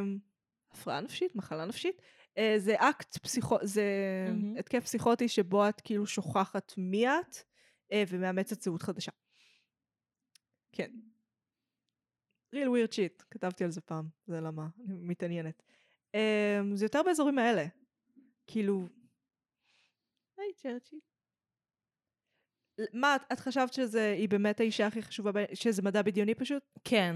הפרעה 0.72 1.02
נפשית, 1.02 1.36
מחלה 1.36 1.66
נפשית. 1.66 2.02
אה, 2.40 2.54
זה 2.58 2.76
אקט 2.78 3.18
פסיכו... 3.18 3.58
זה 3.64 3.84
מהמם. 4.30 4.58
התקף 4.58 4.84
פסיכוטי 4.84 5.28
שבו 5.28 5.70
את 5.70 5.82
כאילו 5.82 6.08
שוכחת 6.08 6.74
מי 6.78 7.08
את 7.08 7.36
אה, 7.92 8.04
ומאמצת 8.08 8.62
זהות 8.62 8.82
חדשה. 8.82 9.12
כן. 10.72 10.92
real 12.56 12.68
weird 12.68 12.92
shit, 12.94 13.24
כתבתי 13.32 13.64
על 13.64 13.72
זה 13.72 13.82
פעם, 13.82 14.08
זה 14.28 14.42
למה, 14.42 14.68
אני 14.88 14.98
מתעניינת. 15.00 15.64
אה, 16.16 16.60
זה 16.74 16.86
יותר 16.86 17.04
באזורים 17.04 17.40
האלה. 17.40 17.66
כאילו... 18.48 18.88
היי 20.38 20.54
צ'רצ'י. 20.54 21.00
מה, 22.94 23.16
את- 23.34 23.40
חשבת 23.40 23.74
שזה, 23.74 24.12
היא 24.12 24.30
באמת 24.30 24.60
האישה 24.60 24.88
הכי 24.88 25.02
חשובה, 25.02 25.32
שזה 25.54 25.82
מדע 25.82 26.02
בדיוני 26.02 26.36
פשוט? 26.36 26.64
כן. 26.84 27.16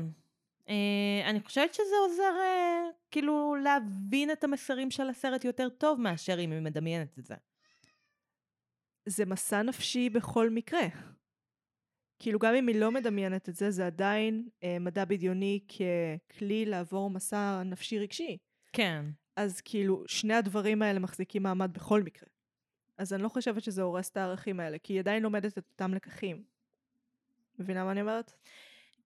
Uh, 0.67 1.29
אני 1.29 1.39
חושבת 1.39 1.73
שזה 1.73 1.95
עוזר 2.07 2.33
uh, 2.37 2.93
כאילו 3.11 3.55
להבין 3.55 4.31
את 4.31 4.43
המסרים 4.43 4.91
של 4.91 5.09
הסרט 5.09 5.45
יותר 5.45 5.69
טוב 5.69 6.01
מאשר 6.01 6.39
אם 6.39 6.51
היא 6.51 6.61
מדמיינת 6.61 7.19
את 7.19 7.25
זה. 7.25 7.35
זה 9.05 9.25
מסע 9.25 9.61
נפשי 9.61 10.09
בכל 10.09 10.49
מקרה. 10.49 10.87
כאילו 12.19 12.39
גם 12.39 12.55
אם 12.55 12.67
היא 12.67 12.75
לא 12.75 12.91
מדמיינת 12.91 13.49
את 13.49 13.55
זה, 13.55 13.71
זה 13.71 13.85
עדיין 13.85 14.47
אה, 14.63 14.77
מדע 14.79 15.05
בדיוני 15.05 15.59
ככלי 15.67 16.65
לעבור 16.65 17.09
מסע 17.09 17.63
נפשי 17.65 17.99
רגשי. 17.99 18.37
כן. 18.73 19.05
אז 19.35 19.61
כאילו 19.61 20.03
שני 20.07 20.33
הדברים 20.33 20.81
האלה 20.81 20.99
מחזיקים 20.99 21.43
מעמד 21.43 21.73
בכל 21.73 22.03
מקרה. 22.03 22.29
אז 22.97 23.13
אני 23.13 23.23
לא 23.23 23.29
חושבת 23.29 23.63
שזה 23.63 23.81
הורס 23.81 24.09
את 24.09 24.17
הערכים 24.17 24.59
האלה, 24.59 24.77
כי 24.77 24.93
היא 24.93 24.99
עדיין 24.99 25.23
לומדת 25.23 25.57
את 25.57 25.67
אותם 25.71 25.93
לקחים. 25.93 26.43
מבינה 27.59 27.83
מה 27.83 27.91
אני 27.91 28.01
אומרת? 28.01 28.33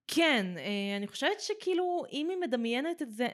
כן, 0.07 0.45
uh, 0.55 0.97
אני 0.97 1.07
חושבת 1.07 1.39
שכאילו 1.39 2.03
אם 2.11 2.29
היא 2.29 2.37
מדמיינת 2.37 3.01
את 3.01 3.11
זה... 3.11 3.27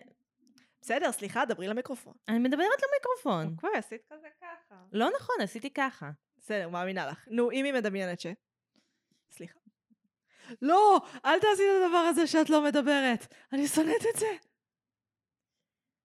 בסדר, 0.82 1.12
סליחה, 1.12 1.46
דברי 1.46 1.68
למיקרופון. 1.68 2.14
אני 2.28 2.40
מדברת 2.40 2.80
למיקרופון. 2.84 3.58
כבר 3.58 3.70
עשית 3.76 4.02
כזה 4.10 4.28
ככה. 4.42 4.76
לא 4.92 5.10
נכון, 5.16 5.36
עשיתי 5.42 5.70
ככה. 5.70 6.12
בסדר, 6.38 6.70
מאמינה 6.70 7.08
לך. 7.08 7.28
נו, 7.32 7.52
אם 7.52 7.66
היא 7.66 7.74
מדמיינת 7.74 8.20
ש... 8.20 8.28
סליחה. 9.32 9.60
לא, 10.62 11.02
אל 11.26 11.40
תעשי 11.40 11.64
את 11.64 11.84
הדבר 11.86 11.98
הזה 11.98 12.28
שאת 12.28 12.50
לא 12.50 12.64
מדברת. 12.64 13.34
אני 13.54 13.68
שונאת 13.68 14.02
את 14.14 14.20
זה. 14.20 14.28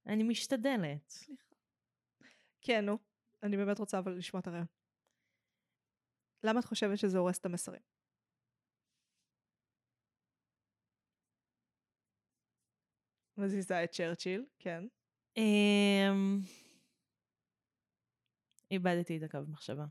אני 0.07 0.23
משתדלת. 0.23 1.15
כן, 2.61 2.85
נו. 2.85 2.99
אני 3.43 3.57
באמת 3.57 3.79
רוצה 3.79 3.99
אבל 3.99 4.13
לשמוע 4.13 4.41
את 4.41 4.47
הרעיון. 4.47 4.67
למה 6.45 6.61
את 6.61 6.65
חושבת 6.65 6.99
שזה 6.99 7.19
הורס 7.19 7.39
את 7.39 7.47
המסרים? 7.47 7.98
מזיזה 13.39 13.85
את 13.85 13.91
צ'רצ'יל, 13.91 14.45
כן. 14.59 14.85
אמ, 15.37 16.41
איבדתי 18.71 19.17
את 19.17 19.23
הקו 19.23 19.39
מחשבה. 19.49 19.85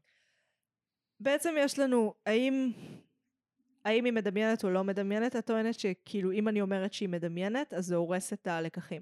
בעצם 1.19 1.55
יש 1.57 1.79
לנו, 1.79 2.13
האם, 2.25 2.71
האם 3.85 4.05
היא 4.05 4.13
מדמיינת 4.13 4.63
או 4.63 4.69
לא 4.69 4.83
מדמיינת? 4.83 5.35
את 5.35 5.45
טוענת 5.45 5.79
שכאילו 5.79 6.31
אם 6.31 6.47
אני 6.47 6.61
אומרת 6.61 6.93
שהיא 6.93 7.09
מדמיינת, 7.09 7.73
אז 7.73 7.85
זה 7.85 7.95
הורס 7.95 8.33
את 8.33 8.47
הלקחים. 8.47 9.01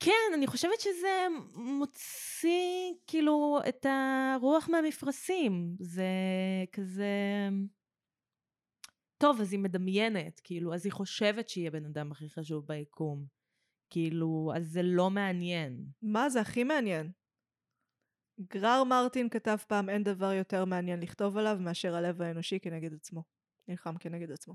כן, 0.00 0.32
אני 0.34 0.46
חושבת 0.46 0.80
שזה 0.80 1.26
מוציא 1.54 2.92
כאילו 3.06 3.58
את 3.68 3.86
הרוח 3.88 4.68
מהמפרשים. 4.68 5.76
זה 5.80 6.04
כזה... 6.72 7.04
טוב, 9.18 9.40
אז 9.40 9.52
היא 9.52 9.60
מדמיינת, 9.60 10.40
כאילו, 10.44 10.74
אז 10.74 10.84
היא 10.84 10.92
חושבת 10.92 11.48
שהיא 11.48 11.68
הבן 11.68 11.84
אדם 11.84 12.12
הכי 12.12 12.28
חשוב 12.30 12.66
ביקום. 12.66 13.26
כאילו, 13.90 14.52
אז 14.56 14.70
זה 14.72 14.82
לא 14.82 15.10
מעניין. 15.10 15.86
מה 16.02 16.30
זה 16.30 16.40
הכי 16.40 16.64
מעניין? 16.64 17.12
גרר 18.40 18.84
מרטין 18.84 19.28
כתב 19.28 19.56
פעם 19.68 19.88
אין 19.88 20.02
דבר 20.02 20.32
יותר 20.32 20.64
מעניין 20.64 21.00
לכתוב 21.00 21.36
עליו 21.36 21.56
מאשר 21.60 21.94
הלב 21.94 22.22
האנושי 22.22 22.60
כנגד 22.60 22.94
עצמו. 22.94 23.22
נלחם 23.68 23.98
כנגד 23.98 24.32
עצמו. 24.32 24.54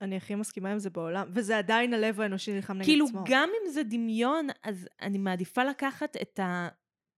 אני 0.00 0.16
הכי 0.16 0.34
מסכימה 0.34 0.72
עם 0.72 0.78
זה 0.78 0.90
בעולם, 0.90 1.30
וזה 1.34 1.58
עדיין 1.58 1.94
הלב 1.94 2.20
האנושי 2.20 2.52
נלחם 2.52 2.74
נגד 2.74 2.84
כאילו, 2.84 3.06
עצמו. 3.06 3.24
גם 3.28 3.48
אם 3.48 3.70
זה 3.70 3.82
דמיון, 3.82 4.46
אז 4.62 4.88
אני 5.00 5.18
מעדיפה 5.18 5.64
לקחת 5.64 6.16
את 6.22 6.38
ה... 6.38 6.68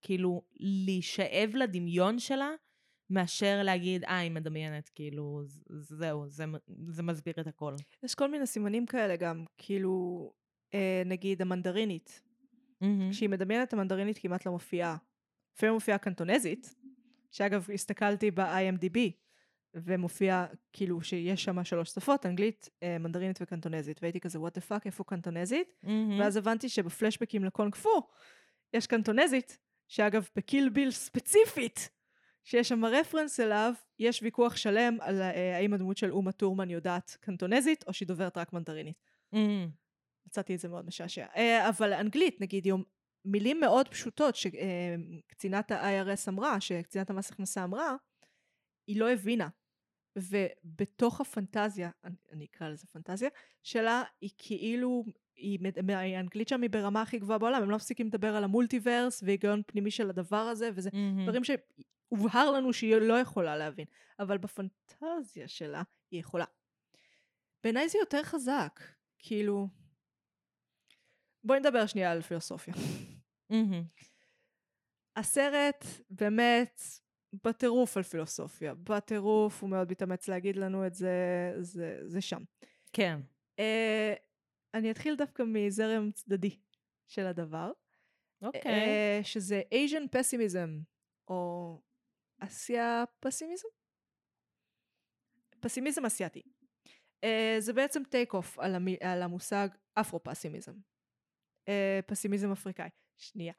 כאילו, 0.01 0.41
להישאב 0.85 1.49
לדמיון 1.55 2.19
שלה, 2.19 2.49
מאשר 3.11 3.63
להגיד, 3.63 4.03
אה, 4.03 4.17
היא 4.17 4.31
מדמיינת, 4.31 4.89
כאילו, 4.89 5.41
זהו, 5.69 6.29
זה, 6.29 6.45
זה 6.87 7.03
מסביר 7.03 7.33
את 7.39 7.47
הכל. 7.47 7.75
יש 8.03 8.15
כל 8.15 8.31
מיני 8.31 8.47
סימנים 8.47 8.85
כאלה 8.85 9.15
גם, 9.15 9.45
כאילו, 9.57 10.33
אה, 10.73 11.01
נגיד 11.05 11.41
המנדרינית. 11.41 12.21
מהמם. 12.81 13.11
כשהיא 13.11 13.29
מדמיינת 13.29 13.73
המנדרינית 13.73 14.17
כמעט 14.17 14.45
לא 14.45 14.51
מופיעה. 14.51 14.97
לפעמים 15.55 15.73
מופיעה 15.73 15.97
קנטונזית, 15.97 16.75
שאגב 17.31 17.67
הסתכלתי 17.73 18.31
ב-IMDb, 18.31 18.97
ומופיע 19.73 20.45
כאילו 20.73 21.01
שיש 21.01 21.43
שם 21.43 21.63
שלוש 21.63 21.89
שפות, 21.89 22.25
אנגלית, 22.25 22.69
אה, 22.83 22.97
מנדרינית 22.97 23.39
וקנטונזית, 23.41 23.99
והייתי 24.01 24.19
כזה 24.19 24.39
what 24.39 24.55
the 24.55 24.61
fuck, 24.61 24.85
איפה 24.85 25.03
קנטונזית? 25.03 25.73
מהמם. 25.83 26.19
ואז 26.19 26.37
הבנתי 26.37 26.69
שבפלשבקים 26.69 27.45
לקונג 27.45 27.75
פו 27.75 28.07
יש 28.73 28.87
קנטונזית, 28.87 29.57
שאגב 29.87 30.29
בקיל 30.35 30.69
ביל 30.69 30.91
ספציפית, 30.91 31.89
שיש 32.43 32.69
שם 32.69 32.85
רפרנס 32.85 33.39
אליו, 33.39 33.73
יש 33.99 34.23
ויכוח 34.23 34.55
שלם 34.55 34.97
על 35.01 35.21
אה, 35.21 35.57
האם 35.57 35.73
הדמות 35.73 35.97
של 35.97 36.11
אומה 36.11 36.31
טורמן 36.31 36.69
יודעת 36.69 37.17
קנטונזית, 37.19 37.83
או 37.87 37.93
שהיא 37.93 38.07
דוברת 38.07 38.37
רק 38.37 38.53
מנדרינית. 38.53 39.03
מהמם. 39.31 39.69
מצאתי 40.27 40.55
את 40.55 40.59
זה 40.59 40.67
מאוד 40.67 40.85
משעשע. 40.85 41.25
אה, 41.35 41.69
אבל 41.69 41.93
אנגלית, 41.93 42.41
נגיד, 42.41 42.65
יום, 42.65 42.83
מילים 43.25 43.59
מאוד 43.59 43.87
פשוטות 43.87 44.35
שקצינת 44.35 45.71
ה-IRS 45.71 46.29
אמרה, 46.29 46.61
שקצינת 46.61 47.09
המס 47.09 47.31
הכנסה 47.31 47.63
אמרה, 47.63 47.95
היא 48.87 48.99
לא 48.99 49.11
הבינה. 49.11 49.47
ובתוך 50.15 51.21
הפנטזיה, 51.21 51.89
אני, 52.03 52.15
אני 52.31 52.45
אקרא 52.45 52.69
לזה 52.69 52.87
פנטזיה, 52.87 53.29
שלה 53.63 54.03
היא 54.21 54.29
כאילו, 54.37 55.03
היא, 55.35 55.59
האנגלית 55.89 56.47
שם 56.47 56.61
היא 56.61 56.69
ברמה 56.69 57.01
הכי 57.01 57.19
גבוהה 57.19 57.39
בעולם, 57.39 57.63
הם 57.63 57.69
לא 57.69 57.75
מפסיקים 57.75 58.07
לדבר 58.07 58.35
על 58.35 58.43
המולטיברס 58.43 59.23
והיגיון 59.23 59.61
פנימי 59.67 59.91
של 59.91 60.09
הדבר 60.09 60.37
הזה, 60.37 60.69
וזה 60.75 60.89
מהמם. 60.93 61.23
דברים 61.23 61.43
שהובהר 62.11 62.51
לנו 62.51 62.73
שהיא 62.73 62.95
לא 62.95 63.19
יכולה 63.19 63.57
להבין, 63.57 63.85
אבל 64.19 64.37
בפנטזיה 64.37 65.47
שלה 65.47 65.83
היא 66.11 66.19
יכולה. 66.19 66.45
בעיניי 67.63 67.89
זה 67.89 67.97
יותר 67.97 68.23
חזק, 68.23 68.79
כאילו... 69.19 69.67
בואי 71.43 71.59
נדבר 71.59 71.85
שנייה 71.85 72.11
על 72.11 72.21
פילוסופיה. 72.21 72.73
הסרט 75.15 75.85
באמת 76.09 76.81
בטירוף 77.45 77.97
על 77.97 78.03
פילוסופיה, 78.03 78.73
בטירוף, 78.73 79.61
הוא 79.61 79.69
מאוד 79.69 79.91
מתאמץ 79.91 80.27
להגיד 80.27 80.55
לנו 80.55 80.87
את 80.87 80.93
זה, 80.93 81.15
זה, 81.59 81.99
זה 82.05 82.21
שם. 82.21 82.43
כן. 82.93 83.19
Uh, 83.57 83.61
אני 84.73 84.91
אתחיל 84.91 85.15
דווקא 85.15 85.43
מזרם 85.47 86.11
צדדי 86.11 86.59
של 87.07 87.25
הדבר, 87.25 87.71
אוקיי. 88.41 88.61
אה, 88.71 89.19
שזה 89.23 89.61
Asian 89.73 90.17
pessimism, 90.17 90.83
או 91.27 91.81
אסיה 92.43 93.03
פסימיזם? 93.19 93.67
פסימיזם 95.59 96.05
אסיאתי. 96.05 96.41
Uh, 97.25 97.59
זה 97.59 97.73
בעצם 97.73 98.03
take 98.03 98.33
off 98.33 98.59
על, 98.59 98.75
המ... 98.75 98.87
על 99.01 99.21
המושג 99.21 99.67
אפרו-פסימיזם. 99.93 100.73
Uh, 101.65 101.71
פסימיזם 102.05 102.51
אפריקאי. 102.51 102.89
שנייה. 103.17 103.53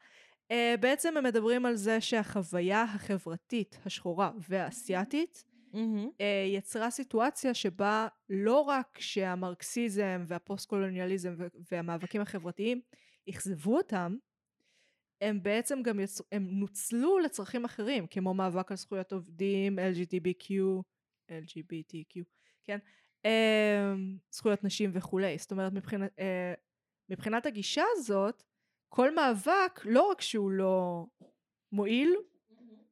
Uh, 0.52 0.54
בעצם 0.80 1.16
הם 1.16 1.24
מדברים 1.24 1.66
על 1.66 1.76
זה 1.76 2.00
שהחוויה 2.00 2.82
החברתית 2.82 3.78
השחורה 3.86 4.32
והאסייתית 4.48 5.44
מהמם. 5.72 6.08
uh, 6.08 6.22
יצרה 6.56 6.90
סיטואציה 6.90 7.54
שבה 7.54 8.08
לא 8.28 8.60
רק 8.60 8.98
שהמרקסיזם 9.00 10.24
והפוסט-קולוניאליזם 10.26 11.34
והמאבקים 11.70 12.20
החברתיים 12.20 12.80
אכזבו 13.30 13.76
אותם, 13.76 14.16
הם 15.22 15.42
בעצם 15.42 15.82
גם 15.82 16.00
יצ... 16.00 16.20
הם 16.32 16.48
נוצלו 16.50 17.18
לצרכים 17.18 17.64
אחרים, 17.64 18.06
כמו 18.06 18.34
מאבק 18.34 18.70
על 18.70 18.76
זכויות 18.76 19.12
עובדים, 19.12 19.78
LGTBQ, 19.78 20.50
LGBTQ, 21.30 22.22
כן? 22.64 22.78
Um, 23.26 24.18
זכויות 24.30 24.64
נשים 24.64 24.90
וכולי. 24.94 25.38
זאת 25.38 25.50
אומרת, 25.50 25.72
מבחינת, 25.72 26.10
uh, 26.10 26.22
מבחינת 27.08 27.46
הגישה 27.46 27.84
הזאת, 27.96 28.42
כל 28.88 29.14
מאבק, 29.14 29.80
לא 29.84 30.10
רק 30.10 30.20
שהוא 30.20 30.50
לא 30.50 31.06
מועיל, 31.72 32.14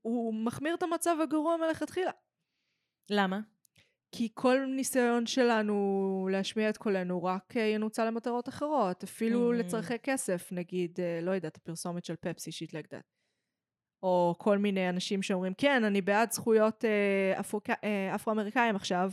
הוא 0.03 0.35
מחמיר 0.35 0.75
את 0.75 0.83
המצב 0.83 1.16
הגרוע 1.23 1.57
מלכתחילה. 1.57 2.12
למה? 3.11 3.40
כי 4.12 4.29
כל 4.35 4.59
ניסיון 4.77 5.27
שלנו 5.27 6.29
להשמיע 6.33 6.70
את 6.70 6.77
קולנו 6.77 7.25
רק 7.25 7.57
אה, 7.57 7.62
ינוצל 7.62 8.05
למטרות 8.05 8.49
אחרות, 8.49 9.03
אפילו 9.03 9.53
Mhm. 9.53 9.55
לצורכי 9.57 9.99
כסף, 9.99 10.49
נגיד, 10.53 11.01
אה, 11.01 11.20
לא 11.23 11.31
יודעת, 11.31 11.57
הפרסומת 11.57 12.05
של 12.05 12.16
פפסי, 12.16 12.53
שיט 12.53 12.75
that. 12.75 13.03
או 14.03 14.35
כל 14.38 14.59
מיני 14.59 14.88
אנשים 14.88 15.23
שאומרים, 15.23 15.55
כן, 15.55 15.85
אני 15.85 16.01
בעד 16.01 16.33
זכויות 16.33 16.85
אה, 16.85 17.40
אפריקה, 17.40 17.75
אה, 17.85 18.14
אפרו-אמריקאים 18.14 18.77
עכשיו, 18.77 19.11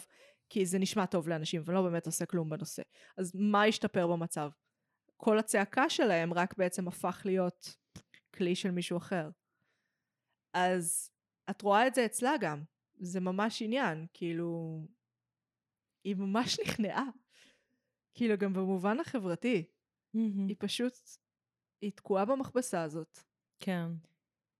כי 0.49 0.65
זה 0.65 0.79
נשמע 0.79 1.05
טוב 1.05 1.27
לאנשים, 1.29 1.61
ולא 1.65 1.81
באמת 1.81 2.05
עושה 2.05 2.25
כלום 2.25 2.49
בנושא. 2.49 2.81
אז 3.17 3.31
מה 3.35 3.63
השתפר 3.63 4.07
במצב? 4.07 4.49
כל 5.17 5.39
הצעקה 5.39 5.89
שלהם 5.89 6.33
רק 6.33 6.57
בעצם 6.57 6.87
הפך 6.87 7.21
להיות 7.25 7.75
כלי 8.35 8.55
של 8.55 8.71
מישהו 8.71 8.97
אחר. 8.97 9.29
אז 10.53 11.09
את 11.49 11.61
רואה 11.61 11.87
את 11.87 11.95
זה 11.95 12.05
אצלה 12.05 12.33
גם. 12.41 12.63
זה 12.97 13.19
ממש 13.19 13.61
עניין, 13.61 14.05
כאילו... 14.13 14.81
היא 16.03 16.15
ממש 16.15 16.57
נכנעה. 16.65 17.05
כאילו, 18.13 18.37
גם 18.37 18.53
במובן 18.53 18.99
החברתי. 18.99 19.65
מהמם. 20.13 20.47
היא 20.47 20.55
פשוט... 20.59 20.93
היא 21.81 21.91
תקועה 21.91 22.25
במכבסה 22.25 22.83
הזאת, 22.83 23.19
כן. 23.59 23.87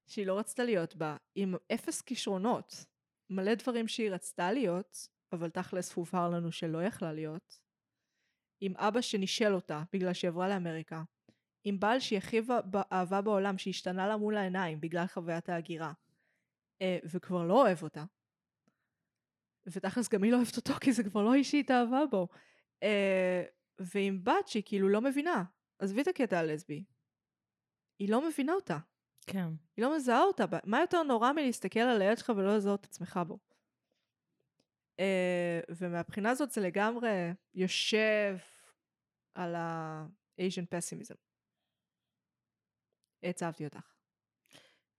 שהיא 0.08 0.26
לא 0.28 0.40
רצתה 0.40 0.64
להיות 0.64 0.96
בה, 0.96 1.18
עם 1.36 1.56
אפס 1.74 2.02
כישרונות. 2.02 2.86
מלא 3.30 3.56
דברים 3.56 3.88
שהיא 3.88 4.12
רצתה 4.12 4.52
להיות, 4.52 5.08
אבל 5.32 5.50
תכלס 5.50 5.94
הובהר 5.94 6.30
לנו 6.30 6.52
שלא 6.52 6.84
יכלה 6.84 7.14
להיות. 7.14 7.60
עם 8.62 8.74
אבא 8.78 9.02
שנישל 9.02 9.54
אותה 9.54 9.84
בגלל 9.94 10.14
שהיא 10.14 10.30
עברה 10.30 10.50
לאמריקה. 10.50 11.04
עם 11.64 11.80
בעל 11.80 12.00
שהיא 12.00 12.18
הכי 12.18 12.42
אהבה 12.92 13.22
בעולם, 13.22 13.58
שהשתנה 13.58 14.08
לה 14.08 14.18
מול 14.18 14.38
העיניים 14.38 14.82
בגלל 14.82 15.08
חוויית 15.08 15.50
ההגירה. 15.50 15.94
אה, 16.82 16.98
וכבר 17.04 17.44
לא 17.44 17.62
אוהב 17.62 17.84
אותה. 17.84 18.06
ותכלס 19.68 20.10
גם 20.10 20.24
היא 20.24 20.32
לא 20.32 20.38
אוהבת 20.38 20.58
אותו, 20.58 20.74
כי 20.74 20.94
זה 20.94 21.04
כבר 21.04 21.24
לא 21.24 21.34
איש 21.34 21.50
שהיא 21.50 21.60
התאהבה 21.60 22.06
בו. 22.12 22.28
אה, 22.84 23.44
ועם 23.80 24.24
בת 24.24 24.48
שהיא 24.48 24.64
כאילו 24.66 24.90
לא 24.90 25.02
מבינה. 25.02 25.44
עזבי 25.80 26.02
את 26.02 26.08
הקטע 26.08 26.40
הלסבי. 26.40 26.84
היא 28.00 28.10
לא 28.10 28.28
מבינה 28.28 28.54
אותה. 28.54 28.78
כן. 29.28 29.48
היא 29.78 29.86
לא 29.86 29.96
מזהה 29.96 30.24
אותה. 30.24 30.46
מה 30.64 30.80
יותר 30.80 31.04
נורא 31.04 31.32
מלהסתכל 31.32 31.80
על 31.80 32.02
הילד 32.02 32.18
שלך 32.18 32.32
ולא 32.38 32.58
לזהות 32.58 32.80
את 32.80 32.86
עצמך 32.86 33.20
בו? 33.28 33.40
Uh, 35.02 35.76
ומהבחינה 35.78 36.30
הזאת 36.30 36.52
זה 36.52 36.62
לגמרי 36.62 37.10
יושב 37.54 38.38
על 39.36 39.56
ה-Asian 39.56 40.76
pessimism. 40.76 41.18
הצבתי 43.24 43.66
אותך. 43.66 43.94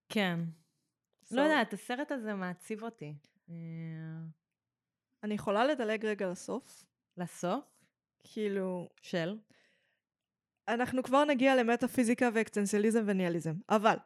כן. 0.09 0.40
So, 1.24 1.37
לא 1.37 1.40
יודעת, 1.40 1.72
הסרט 1.72 2.12
הזה 2.12 2.35
מעציב 2.35 2.83
אותי. 2.83 3.14
אני 5.22 5.35
יכולה 5.35 5.64
לדלג 5.64 6.07
רגע 6.07 6.31
לסוף? 6.31 6.85
לסוף? 7.16 7.64
כאילו, 8.24 8.88
של? 9.02 9.38
אנחנו 10.68 11.02
כבר 11.02 11.24
נגיע 11.24 11.57
למטאפיזיקה 11.57 12.28
ואקסטנציאליזם 12.35 13.02
וניאליזם, 13.07 13.54
אבל 13.68 13.96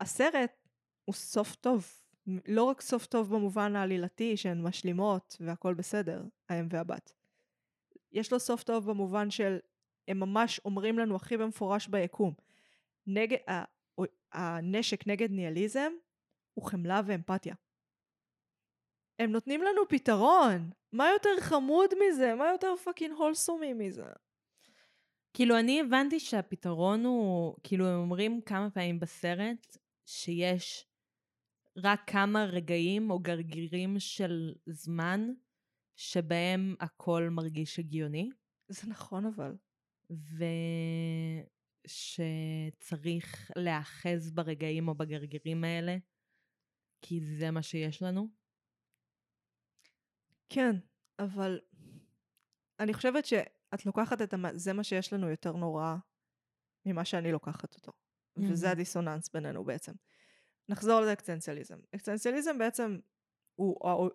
הסרט 0.00 0.68
הוא 1.04 1.14
סוף 1.14 1.54
טוב. 1.54 1.86
לא 2.48 2.64
רק 2.64 2.80
סוף 2.80 3.06
טוב 3.06 3.34
במובן 3.34 3.76
העלילתי 3.76 4.36
שהן 4.36 4.62
משלימות 4.62 5.36
והכל 5.40 5.74
בסדר, 5.74 6.24
האם 6.48 6.66
והבת. 6.70 7.12
יש 8.12 8.32
לו 8.32 8.40
סוף 8.40 8.62
טוב 8.62 8.90
במובן 8.90 9.30
של 9.30 9.58
הם 10.08 10.20
ממש 10.20 10.60
אומרים 10.64 10.98
לנו 10.98 11.16
הכי 11.16 11.36
במפורש 11.36 11.88
ביקום. 11.88 12.34
נגד, 13.06 13.36
הנשק 14.32 15.06
נגד 15.06 15.30
ניהיליזם 15.30 15.92
הוא 16.54 16.64
חמלה 16.64 17.00
ואמפתיה. 17.06 17.54
הם 19.18 19.32
נותנים 19.32 19.62
לנו 19.62 19.88
פתרון. 19.88 20.70
מה 20.92 21.08
יותר 21.12 21.40
חמוד 21.40 21.90
מזה? 21.94 22.34
מה 22.34 22.48
יותר 22.52 22.74
פאקינג 22.84 23.14
הולסומי 23.16 23.72
מזה? 23.72 24.04
כאילו, 25.34 25.58
אני 25.58 25.80
הבנתי 25.80 26.20
שהפתרון 26.20 27.04
הוא, 27.04 27.56
כאילו, 27.62 27.86
הם 27.86 27.98
אומרים 27.98 28.40
כמה 28.40 28.70
פעמים 28.70 29.00
בסרט 29.00 29.76
שיש 30.06 30.86
רק 31.76 32.00
כמה 32.06 32.44
רגעים 32.44 33.10
או 33.10 33.18
גרגירים 33.18 33.98
של 33.98 34.54
זמן 34.66 35.32
שבהם 35.96 36.74
הכל 36.80 37.28
מרגיש 37.30 37.78
הגיוני, 37.78 38.30
זה 38.68 38.90
נכון 38.90 39.26
אבל. 39.26 39.54
ושצריך 41.88 43.50
להאחז 43.56 44.30
ברגעים 44.30 44.88
או 44.88 44.94
בגרגירים 44.94 45.64
האלה, 45.64 45.96
כי 47.02 47.20
זה 47.20 47.50
מה 47.50 47.62
שיש 47.62 48.02
לנו. 48.02 48.41
כן, 50.52 50.76
אבל 51.18 51.60
אני 52.80 52.94
חושבת 52.94 53.26
שאת 53.26 53.86
לוקחת 53.86 54.22
את 54.22 54.34
המ... 54.34 54.44
זה 54.54 54.72
מה 54.72 54.84
שיש 54.84 55.12
לנו 55.12 55.30
יותר 55.30 55.52
נורא 55.52 55.96
ממה 56.86 57.04
שאני 57.04 57.32
לוקחת 57.32 57.74
אותו. 57.74 57.92
וזה 58.36 58.68
Mhm. 58.68 58.70
הדיסוננס 58.70 59.28
בינינו 59.28 59.64
בעצם. 59.64 59.92
נחזור 60.68 61.00
לאקזיסטנציאליזם. 61.00 61.76
אקזיסטנציאליזם 61.94 62.58
בעצם 62.58 62.98
הוא, 63.54 63.90
הוא 63.90 64.10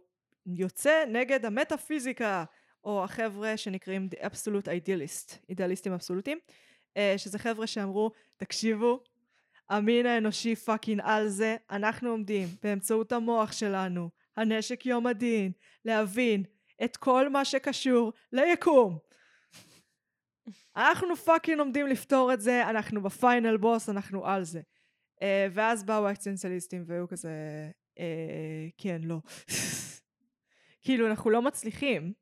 יוצא 0.46 1.06
נגד 1.08 1.46
המטאפיזיקה, 1.46 2.44
או 2.84 3.04
החבר'ה 3.04 3.58
שנקראים 3.58 4.10
The 4.16 4.18
Absolute 4.18 4.66
Idealist, 4.66 5.38
אידיאליסטים 5.50 5.94
אבסולוטיים, 5.94 6.40
אה, 6.98 7.14
שזה 7.18 7.40
חבר'ה 7.40 7.68
שאמרו, 7.68 8.12
תקשיבו, 8.38 9.04
המין 9.70 10.06
האנושי 10.06 10.56
fucking 10.56 11.02
על 11.04 11.28
זה, 11.28 11.56
אנחנו 11.70 12.10
עומדים 12.10 12.48
באמצעות 12.64 13.12
המוח 13.12 13.52
שלנו, 13.52 14.10
הנשק 14.38 14.86
יום 14.86 15.08
הדין, 15.08 15.52
להבין 15.86 16.44
את 16.84 16.98
כל 16.98 17.30
מה 17.30 17.46
שקשור 17.46 18.14
ליקום. 18.32 18.98
אנחנו 20.76 21.16
fucking 21.16 21.60
עומדים 21.60 21.88
לפתור 21.88 22.34
את 22.34 22.42
זה, 22.42 22.70
אנחנו 22.70 23.02
ב 23.02 23.11
final 23.11 23.58
boss, 23.58 23.90
אנחנו 23.90 24.26
על 24.26 24.44
זה. 24.44 24.62
Uh, 25.16 25.20
ואז 25.52 25.84
באו 25.84 26.08
האקזיסטנציאליסטים 26.08 26.84
והיו 26.88 27.08
כזה, 27.08 27.32
uh, 28.00 28.02
כן, 28.78 29.02
לא. 29.04 29.18
כאילו, 30.84 31.08
אנחנו 31.08 31.30
לא 31.30 31.42
מצליחים. 31.42 32.14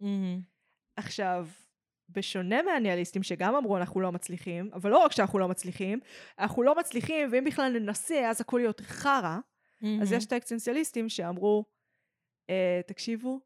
מהמם. 0.00 0.40
עכשיו, 0.96 1.48
בשונה 2.08 2.62
מהניהיליסטים 2.62 3.22
שגם 3.22 3.54
אמרו 3.54 3.76
אנחנו 3.76 4.00
לא 4.00 4.12
מצליחים, 4.12 4.70
אבל 4.72 4.90
לא 4.90 4.98
רק 4.98 5.12
שאנחנו 5.12 5.38
לא 5.38 5.48
מצליחים, 5.48 6.00
אנחנו 6.38 6.62
לא 6.62 6.74
מצליחים, 6.74 7.28
ואם 7.32 7.44
בכלל 7.44 7.78
ננסה, 7.78 8.30
אז 8.30 8.40
הכל 8.40 8.58
יהיה 8.60 8.68
יותר 8.68 8.84
חרא. 8.84 9.38
אז 9.84 10.10
מהמם. 10.10 10.18
יש 10.18 10.26
את 10.26 10.32
האקזיסטנציאליסטים 10.32 11.08
שאמרו, 11.08 11.64
אה, 12.50 12.80
תקשיבו, 12.86 13.40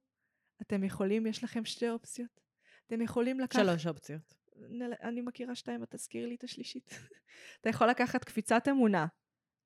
אתם 0.62 0.84
יכולים, 0.84 1.26
יש 1.26 1.44
לכם 1.44 1.64
שתי 1.64 1.90
אופציות. 1.90 2.40
אתם 2.86 3.02
יכולים 3.02 3.40
לקחת... 3.40 3.62
שלוש 3.62 3.86
אופציות. 3.86 4.34
אני 5.02 5.20
מכירה 5.20 5.54
שתיים, 5.54 5.82
את 5.82 5.94
תזכירי 5.94 6.26
לי 6.26 6.34
את 6.34 6.44
השלישית. 6.44 6.90
אתה 7.60 7.68
יכול 7.68 7.86
לקחת 7.86 8.24
קפיצת 8.24 8.62
אמונה 8.70 9.06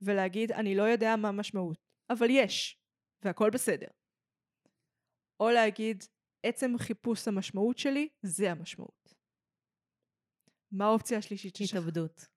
ולהגיד, 0.03 0.53
אני 0.53 0.75
לא 0.75 0.83
יודע 0.83 1.17
מה 1.17 1.29
המשמעות, 1.29 1.79
אבל 2.11 2.27
יש, 2.31 2.81
והכל 3.25 3.51
בסדר. 3.51 3.89
או 5.41 5.51
להגיד, 5.51 6.05
עצם 6.47 6.79
חיפוש 6.79 7.29
המשמעות 7.29 7.79
שלי, 7.79 8.09
זה 8.23 8.51
המשמעות. 8.51 9.15
מה 10.73 10.85
האופציה 10.85 11.19
השלישית? 11.19 11.55
התאבדות. 11.65 12.32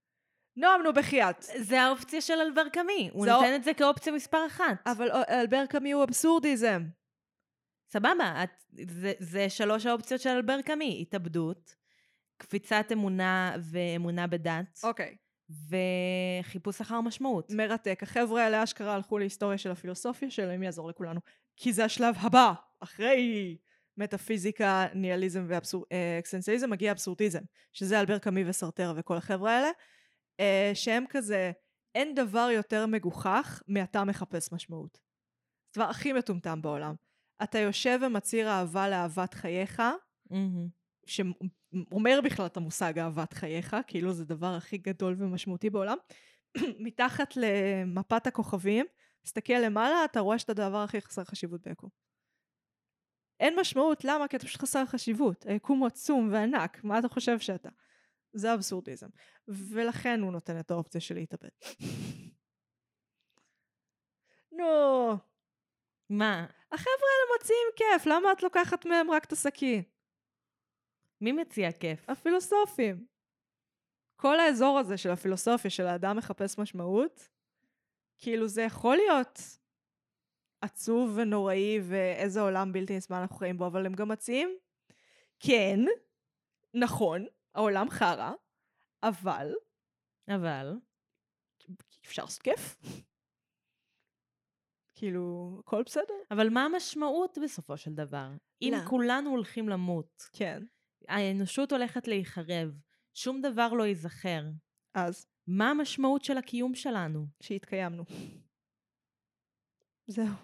נועם, 0.58 0.82
נו 0.84 0.94
בחייאת. 0.94 1.46
זה 1.58 1.82
האופציה 1.82 2.22
של 2.22 2.34
אלבר 2.34 2.70
קאמי, 2.70 3.10
הוא 3.14 3.26
נותן 3.26 3.56
את 3.56 3.64
זה 3.64 3.74
כאופציה 3.74 4.14
מספר 4.14 4.48
אחת. 4.48 4.78
אבל 4.86 5.12
אה, 5.12 5.42
אלבר 5.42 5.66
קאמי 5.66 5.92
הוא 5.92 6.04
אבסורדיזם. 6.04 6.84
סבבה, 7.90 8.44
את, 8.44 8.50
זה, 8.90 9.14
זה 9.20 9.50
שלוש 9.50 9.86
האופציות 9.86 10.22
של 10.22 10.30
אלבר 10.30 10.62
קאמי, 10.62 11.00
התאבדות, 11.02 11.76
קפיצת 12.38 12.86
אמונה 12.94 13.56
ואמונה 13.72 14.28
בדת, 14.28 14.80
אוקיי. 14.84 15.16
וחיפוש 16.42 16.82
אחר 16.82 17.02
משמעות. 17.02 17.52
מרתק. 17.52 18.00
החבר'ה 18.04 18.44
האלה 18.44 18.64
אשכרה 18.64 18.96
הלכו 18.96 19.18
להיסטוריה 19.18 19.58
של 19.58 19.72
הפילוסופיה 19.72 20.30
שלהם, 20.30 20.64
יעזור 20.64 20.90
לכולנו. 20.90 21.20
כי 21.56 21.74
זה 21.74 21.86
השלב 21.86 22.16
הבא, 22.20 22.54
אחרי 22.80 23.58
מטאפיזיקה, 23.98 24.86
ניהליזם 24.94 25.48
ואקסנציאליזם, 25.48 26.70
מגיע 26.70 26.92
אבסורדיזם, 26.92 27.42
שזה 27.74 28.00
אלבר 28.00 28.18
קאמי 28.18 28.44
וסרטר 28.50 28.94
וכל 28.96 29.18
החבר'ה 29.18 29.52
האלה, 29.52 29.70
אה, 30.40 30.72
שהם 30.74 31.04
כזה, 31.10 31.52
אין 31.96 32.16
דבר 32.16 32.50
יותר 32.54 32.86
מגוחך 32.86 33.62
מאתה 33.68 34.04
מחפש 34.04 34.52
משמעות. 34.52 35.00
זה 35.76 35.82
הדבר 35.82 35.90
הכי 35.92 36.14
מטומטם 36.14 36.62
בעולם. 36.62 36.96
אתה 37.44 37.60
יושב 37.60 38.00
ומצהיר 38.02 38.50
אהבה 38.50 38.90
לאהבת 38.90 39.34
חייך, 39.34 39.82
מהמם. 40.30 40.68
שאומר 41.06 42.20
בכלל 42.24 42.46
את 42.46 42.58
המושג 42.58 43.00
אהבת 43.00 43.34
חייך, 43.34 43.76
כאילו 43.88 44.14
זה 44.14 44.24
הדבר 44.24 44.54
הכי 44.56 44.78
גדול 44.78 45.16
ומשמעותי 45.20 45.70
בעולם. 45.70 45.98
מתחת 46.86 47.34
למפת 47.36 48.28
הכוכבים, 48.28 48.86
תסתכל 49.24 49.54
למעלה, 49.54 50.06
אתה 50.06 50.20
רואה 50.20 50.40
שאתה 50.40 50.52
הדבר 50.52 50.78
הכי 50.78 51.02
חסר 51.02 51.24
חשיבות 51.24 51.68
ביקום. 51.68 51.90
אין 53.40 53.60
משמעות, 53.60 54.04
למה? 54.04 54.28
כי 54.28 54.38
אתה 54.38 54.46
פשוט 54.46 54.62
חסר 54.62 54.86
חשיבות. 54.86 55.46
היקום 55.46 55.80
הוא 55.80 55.88
עצום 55.88 56.30
וענק, 56.32 56.84
מה 56.84 57.00
אתה 57.00 57.08
חושב 57.08 57.40
שאתה? 57.40 57.70
זה 58.36 58.54
אבסורדיזם. 58.54 59.08
ולכן 59.48 60.22
הוא 60.22 60.32
נותן 60.32 60.60
את 60.60 60.72
האופציה 60.72 61.02
של 61.02 61.16
להתאבד. 61.16 61.50
נו, 64.52 65.12
מה? 66.10 66.46
החבר'ה 66.72 67.10
האלה 67.12 67.36
מציעים 67.40 67.68
כיף, 67.76 68.06
למה 68.06 68.32
את 68.32 68.44
לוקחת 68.44 68.86
מהם 68.86 69.12
רק 69.12 69.26
את 69.26 69.32
הסכין? 69.32 69.84
מי 71.22 71.32
מציע 71.32 71.72
כיף? 71.72 72.10
הפילוסופים. 72.10 73.06
כל 74.16 74.40
האזור 74.40 74.80
הזה 74.80 74.98
של 74.98 75.12
הפילוסופיה, 75.12 75.72
של 75.72 75.88
האדם 75.88 76.18
מחפש 76.18 76.60
משמעות, 76.60 77.30
כאילו 78.18 78.48
זה 78.48 78.62
יכול 78.62 78.96
להיות 78.96 79.40
עצוב 80.62 81.12
ונוראי 81.16 81.80
ואיזה 81.84 82.42
עולם 82.42 82.72
בלתי 82.74 82.98
נסבל 82.98 83.18
אנחנו 83.18 83.36
חיים 83.36 83.58
בו, 83.58 83.68
אבל 83.68 83.86
הם 83.86 83.94
גם 83.94 84.10
מציעים, 84.10 84.58
כן, 85.40 85.80
נכון, 86.74 87.26
העולם 87.56 87.90
חרא, 87.90 88.32
אבל 89.04 89.54
אבל... 90.28 90.80
אפשר 92.06 92.24
לעשות 92.24 92.42
כיף. 92.42 92.78
כאילו, 94.96 95.56
הכל 95.60 95.84
בסדר. 95.86 96.14
אבל 96.32 96.50
מה 96.50 96.66
המשמעות 96.66 97.38
בסופו 97.44 97.78
של 97.78 97.94
דבר? 97.94 98.30
אם 98.62 98.74
לא. 98.78 98.90
כולנו 98.90 99.30
הולכים 99.30 99.70
למות, 99.70 100.24
כן. 100.34 100.64
האנושות 101.08 101.72
הולכת 101.72 102.08
להיחרב, 102.08 102.72
שום 103.14 103.42
דבר 103.42 103.68
לא 103.68 103.84
ייזכר, 103.84 104.44
אז, 104.94 105.28
מה 105.48 105.70
המשמעות 105.70 106.24
של 106.24 106.38
הקיום 106.38 106.76
שלנו? 106.76 107.28
שהתקיימנו. 107.42 108.04
זהו. 110.08 110.36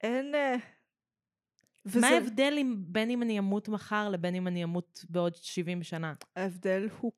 אין... 0.00 0.34
אה, 1.86 2.00
מה 2.00 2.08
ההבדל 2.08 2.54
אם, 2.58 2.76
בין 2.86 3.10
אם 3.10 3.22
אני 3.22 3.38
אמות 3.38 3.68
מחר 3.68 4.08
לבין 4.08 4.34
אם 4.34 4.46
אני 4.46 4.64
אמות 4.64 5.04
בעוד 5.08 5.34
70 5.34 5.82
שנה? 5.82 6.14
ההבדל 6.36 6.88
הוא 7.00 7.12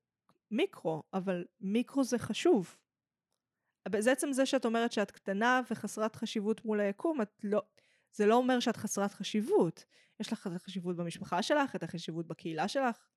מיקרו, 0.50 1.02
אבל 1.12 1.44
מיקרו 1.60 2.04
זה 2.04 2.18
חשוב. 2.18 2.76
אבל 3.86 4.00
זה 4.00 4.12
עצם 4.12 4.32
זה 4.32 4.46
שאת 4.46 4.64
אומרת 4.64 4.92
שאת 4.92 5.10
קטנה 5.10 5.60
וחסרת 5.70 6.16
חשיבות 6.16 6.64
מול 6.64 6.80
היקום, 6.80 7.22
את 7.22 7.30
לא... 7.42 7.62
זה 8.12 8.26
לא 8.26 8.34
אומר 8.34 8.60
שאת 8.60 8.76
חסרת 8.76 9.12
חשיבות. 9.12 9.84
יש 10.20 10.32
לך 10.32 10.46
את 10.46 10.52
החשיבות 10.52 10.96
במשפחה 10.96 11.42
שלך, 11.42 11.76
את 11.76 11.82
החשיבות 11.82 12.26
בקהילה 12.26 12.68
שלך, 12.68 13.08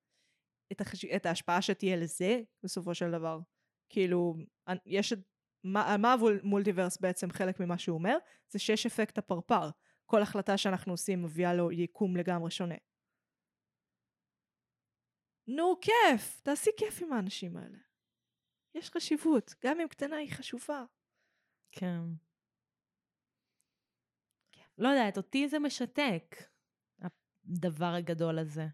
את, 0.71 0.81
החש... 0.81 1.05
את 1.05 1.25
ההשפעה 1.25 1.61
שתהיה 1.61 1.95
לזה, 1.97 2.41
בסופו 2.63 2.95
של 2.95 3.11
דבר. 3.11 3.39
כאילו, 3.89 4.35
יש... 4.85 5.13
את- 5.13 5.19
מה, 5.63 5.95
מה 5.97 6.13
המולטיברס 6.13 6.97
בעצם 6.97 7.31
חלק 7.31 7.59
ממה 7.59 7.77
שהוא 7.77 7.97
אומר? 7.97 8.17
זה 8.49 8.59
שיש 8.59 8.85
אפקט 8.85 9.17
הפרפר. 9.17 9.69
כל 10.09 10.21
החלטה 10.21 10.57
שאנחנו 10.57 10.93
עושים 10.93 11.23
מביאה 11.23 11.53
לו 11.53 11.71
יקום 11.71 12.17
לגמרי 12.17 12.51
שונה. 12.51 12.75
נו, 15.47 15.75
כיף! 15.81 16.41
תעשי 16.41 16.69
כיף 16.77 17.01
עם 17.01 17.13
האנשים 17.13 17.57
האלה. 17.57 17.77
יש 18.75 18.89
חשיבות, 18.89 19.53
גם 19.63 19.79
אם 19.79 19.87
קטנה 19.87 20.15
היא 20.15 20.31
חשובה. 20.31 20.83
כן. 21.71 21.99
לא 24.77 24.87
יודעת, 24.87 25.17
אותי 25.17 25.47
זה 25.47 25.59
משתק, 25.59 26.35
הדבר 27.01 27.93
הגדול 27.97 28.39
הזה. 28.39 28.65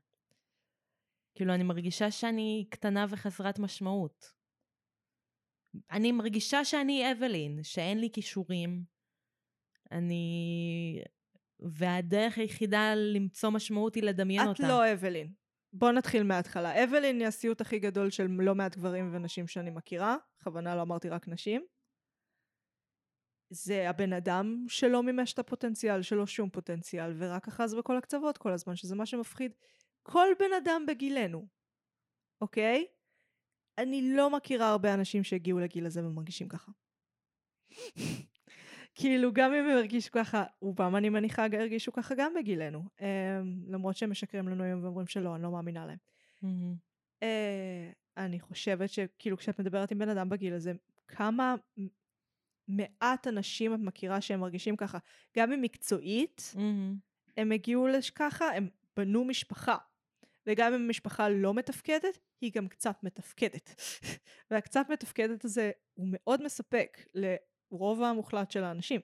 כאילו, 1.35 1.53
אני 1.53 1.63
מרגישה 1.63 2.11
שאני 2.11 2.67
קטנה 2.71 3.05
וחסרת 3.09 3.59
משמעות. 3.59 4.33
אני 5.91 6.11
מרגישה 6.11 6.65
שאני 6.65 7.11
אבלין, 7.11 7.63
שאין 7.63 7.99
לי 7.99 8.09
כישורים. 8.13 8.83
אני... 9.91 11.03
והדרך 11.59 12.37
היחידה 12.37 12.95
למצוא 12.95 13.49
משמעות 13.49 13.95
היא 13.95 14.03
לדמיין 14.03 14.41
את 14.43 14.47
אותה. 14.47 14.67
לא 14.67 14.93
אבלין. 14.93 15.33
בוא 15.73 15.91
נתחיל 15.91 16.23
מההתחלה. 16.23 16.83
אבלין 16.83 17.19
היא 17.19 17.27
הסיוט 17.27 17.61
הכי 17.61 17.79
גדול 17.79 18.09
של 18.09 18.27
לא 18.39 18.55
מעט 18.55 18.75
גברים 18.75 19.09
ונשים 19.13 19.47
שאני 19.47 19.69
מכירה. 19.69 20.17
בכוונה 20.39 20.75
לא 20.75 20.81
אמרתי 20.81 21.09
רק 21.09 21.27
נשים. 21.27 21.65
זה 23.49 23.89
הבן 23.89 24.13
אדם 24.13 24.65
שלא 24.67 25.03
מימש 25.03 25.33
את 25.33 25.39
הפוטנציאל 25.39 26.01
שלו 26.01 26.27
שום 26.27 26.49
פוטנציאל, 26.49 27.13
ורק 27.17 27.47
אחז 27.47 27.75
בכל 27.75 27.97
הקצוות 27.97 28.37
כל 28.37 28.51
הזמן, 28.51 28.75
שזה 28.75 28.95
מה 28.95 29.05
שמפחיד 29.05 29.51
כל 30.03 30.27
בן 30.39 30.53
אדם 30.63 30.85
בגילנו, 30.87 31.47
אוקיי? 32.41 32.85
אני 33.77 34.15
לא 34.15 34.29
מכירה 34.29 34.69
הרבה 34.69 34.93
אנשים 34.93 35.23
שהגיעו 35.23 35.59
לגיל 35.59 35.85
הזה 35.85 36.05
ומרגישים 36.05 36.47
ככה. 36.47 36.71
כאילו, 38.95 39.33
גם 39.33 39.53
אם 39.53 39.65
הם 39.65 39.77
הרגישו 39.77 40.11
ככה, 40.11 40.43
רובם 40.61 40.95
אני 40.95 41.09
מניחה 41.09 41.45
הרגישו 41.53 41.91
ככה 41.91 42.15
גם 42.17 42.33
בגילנו. 42.33 42.83
Um, 42.97 43.01
למרות 43.67 43.97
שהם 43.97 44.11
משקרים 44.11 44.47
לנו 44.47 44.63
היום 44.63 44.83
ואומרים 44.83 45.07
שלא, 45.07 45.35
אני 45.35 45.43
לא 45.43 45.51
מאמינה 45.51 45.85
להם. 45.85 45.97
Uh, 47.19 47.25
אני 48.17 48.39
חושבת 48.39 48.89
שכאילו 48.89 49.37
כשאת 49.37 49.59
מדברת 49.59 49.91
עם 49.91 49.99
בן 49.99 50.09
אדם 50.09 50.29
בגיל 50.29 50.53
הזה, 50.53 50.73
כמה 51.07 51.55
מעט 52.67 53.27
אנשים 53.27 53.73
את 53.73 53.79
מכירה 53.79 54.21
שהם 54.21 54.39
מרגישים 54.39 54.75
ככה. 54.75 54.97
גם 55.37 55.51
אם 55.51 55.61
מקצועית. 55.61 56.53
הם 57.37 57.51
הגיעו 57.51 57.87
לככה, 57.87 58.45
הם 58.45 58.69
בנו 58.97 59.25
משפחה. 59.25 59.77
וגם 60.47 60.73
אם 60.73 60.81
המשפחה 60.81 61.29
לא 61.29 61.53
מתפקדת, 61.53 62.19
היא 62.41 62.51
גם 62.55 62.67
קצת 62.67 63.03
מתפקדת. 63.03 63.75
והקצת 64.51 64.85
מתפקדת 64.89 65.45
הזה 65.45 65.71
הוא 65.93 66.07
מאוד 66.09 66.43
מספק 66.43 66.97
לרוב 67.71 68.01
המוחלט 68.01 68.51
של 68.51 68.63
האנשים. 68.63 69.01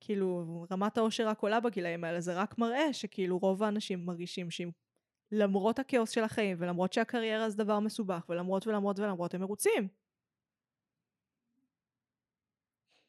כאילו, 0.00 0.66
רמת 0.70 0.98
העושר 0.98 1.28
רק 1.28 1.38
עולה 1.38 1.60
בגילאים 1.60 2.04
האלה, 2.04 2.20
זה 2.20 2.40
רק 2.40 2.58
מראה 2.58 2.92
שכאילו 2.92 3.38
רוב 3.38 3.62
האנשים 3.62 4.06
מרגישים 4.06 4.50
שאם 4.50 4.70
למרות 5.32 5.78
הכאוס 5.78 6.10
של 6.10 6.24
החיים, 6.24 6.56
ולמרות 6.60 6.92
שהקריירה 6.92 7.50
זה 7.50 7.56
דבר 7.56 7.80
מסובך, 7.80 8.28
ולמרות 8.28 8.66
ולמרות 8.66 8.98
ולמרות 8.98 9.34
הם 9.34 9.40
מרוצים. 9.40 9.88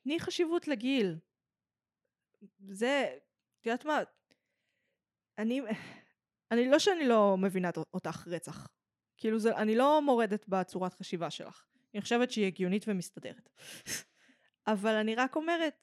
תני 0.04 0.20
חשיבות 0.20 0.68
לגיל. 0.68 1.18
זה, 2.70 3.18
את 3.62 3.66
יודעת 3.66 3.86
מה, 3.86 4.00
אני, 5.38 5.62
אני 6.52 6.70
לא 6.70 6.80
שאני 6.80 7.08
לא 7.08 7.38
מבינה 7.38 7.70
אותך 7.94 8.28
רצח. 8.28 8.68
כאילו 9.18 9.40
זה, 9.40 9.56
אני 9.56 9.76
לא 9.76 10.02
מורדת 10.02 10.48
בצורת 10.48 10.94
חשיבה 10.94 11.30
שלך. 11.30 11.66
אני 11.94 12.02
חושבת 12.02 12.32
שהיא 12.32 12.46
הגיונית 12.46 12.86
ומסתדרת. 12.88 13.50
אבל 14.68 14.96
אני 14.96 15.16
רק 15.16 15.36
אומרת, 15.36 15.74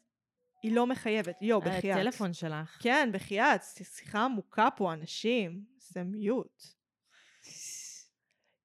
היא 0.62 0.72
לא 0.72 0.87
מחייבת. 0.87 1.43
יו, 1.43 1.61
בחייאת. 1.61 1.97
הטלפון 1.99 2.33
שלך. 2.33 2.78
כן, 2.83 3.11
בחייאת, 3.12 3.62
שיחה 3.83 4.24
עמוקה 4.24 4.68
פה, 4.76 4.93
אנשים. 4.93 5.64
זה 5.78 6.03
מיוט. 6.03 6.62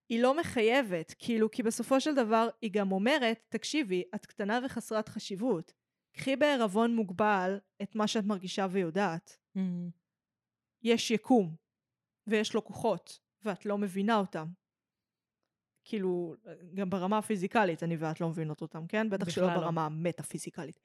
היא 0.09 0.22
לא 0.22 0.38
מחייבת, 0.38 1.13
כאילו, 1.20 1.51
כי 1.51 1.63
בסופו 1.63 2.01
של 2.01 2.15
דבר 2.15 2.49
היא 2.61 2.72
גם 2.72 2.91
אומרת, 2.91 3.39
תקשיבי, 3.49 4.03
את 4.15 4.26
קטנה 4.26 4.59
וחסרת 4.65 5.09
חשיבות. 5.09 5.74
קחי 6.11 6.36
בערבון 6.36 6.95
מוגבל 6.95 7.59
את 7.82 7.95
מה 7.95 8.07
שאת 8.07 8.24
מרגישה 8.24 8.68
ויודעת. 8.72 9.38
מהמם. 9.55 9.89
יש 10.84 11.11
יקום, 11.11 11.55
ויש 12.28 12.53
לו 12.53 12.63
כוחות, 12.65 13.20
ואת 13.43 13.65
לא 13.65 13.78
מבינה 13.78 14.15
אותם. 14.15 14.47
כאילו, 15.88 16.35
גם 16.73 16.89
ברמה 16.89 17.17
הפיזיקלית 17.17 17.83
אני 17.83 17.97
ואת 17.97 18.21
לא 18.21 18.29
מבינות 18.29 18.61
אותם, 18.61 18.88
כן? 18.88 19.09
בטח 19.09 19.29
שלא 19.29 19.47
לא. 19.47 19.55
ברמה 19.55 19.85
המטאפיזיקלית. 19.85 20.79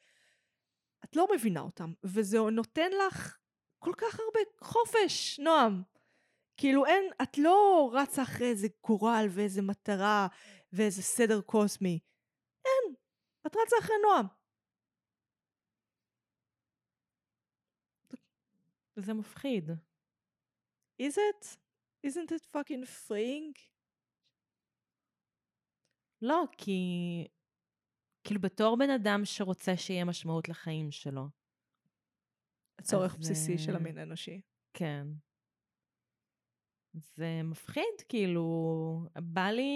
את 1.05 1.16
לא 1.16 1.26
מבינה 1.34 1.61
אותם, 1.61 1.92
וזה 2.05 2.38
נותן 2.53 2.90
לך 3.07 3.38
כל 3.78 3.92
כך 3.96 4.20
הרבה 4.20 4.40
חופש, 4.61 5.40
נועם. 5.40 5.82
כאילו 6.57 6.86
אין, 6.86 7.05
את 7.22 7.38
לא 7.38 7.90
רצה 7.94 8.22
אחרי 8.22 8.50
איזה 8.50 8.68
גורל 8.86 9.26
ואיזה 9.30 9.62
מטרה 9.62 10.26
ואיזה 10.72 11.03
סדר 11.03 11.40
קוסמי. 11.40 11.98
אין, 12.64 12.94
את 13.46 13.57
רצה 13.57 13.76
אחרי 13.80 13.96
נועם. 14.03 14.26
זה 18.96 19.14
מפחיד. 19.14 19.70
is 21.03 21.16
it? 21.16 21.59
isn't 22.03 22.32
it 22.32 22.42
fucking 22.53 22.84
freeing? 22.84 23.55
לא, 26.23 26.45
כי... 26.59 26.79
כאילו 28.25 28.41
בתור 28.41 28.77
בן 28.77 28.91
אדם 28.91 29.25
שרוצה 29.25 29.77
שיהיה 29.77 30.05
משמעות 30.05 30.49
לחיים 30.49 30.91
שלו. 30.91 31.29
צורך 32.83 33.14
אז, 33.14 33.18
בסיסי 33.18 33.59
של 33.59 33.73
אה, 33.73 33.77
המין 33.77 33.99
האנושי. 33.99 34.41
כן. 34.75 35.07
זה 36.95 37.41
מפחיד, 37.45 38.01
כאילו, 38.09 39.07
בא 39.23 39.51
לי, 39.51 39.73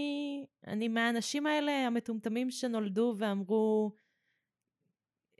אני 0.67 0.89
מהאנשים 0.89 1.47
האלה 1.47 1.73
המטומטמים 1.73 2.51
שנולדו 2.51 3.15
ואמרו, 3.19 3.93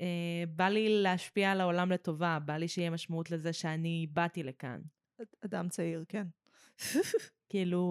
אה, 0.01 0.45
בא 0.49 0.69
לי 0.69 1.03
להשפיע 1.03 1.53
על 1.53 1.61
העולם 1.61 1.93
לטובה, 1.93 2.39
בא 2.45 2.57
לי 2.57 2.69
שיהיה 2.69 2.91
משמעות 2.91 3.31
לזה 3.31 3.53
שאני 3.53 4.07
באתי 4.13 4.43
לכאן. 4.43 4.81
אדם 5.45 5.69
צעיר, 5.69 6.05
כן. 6.09 6.27
כאילו, 7.51 7.83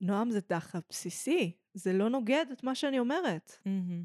נועם 0.00 0.30
זה 0.30 0.40
דחף 0.48 0.80
בסיסי, 0.88 1.56
זה 1.74 1.92
לא 1.92 2.08
נוגד 2.08 2.46
את 2.52 2.64
מה 2.64 2.74
שאני 2.74 2.98
אומרת. 2.98 3.58
מהמם. 3.66 4.04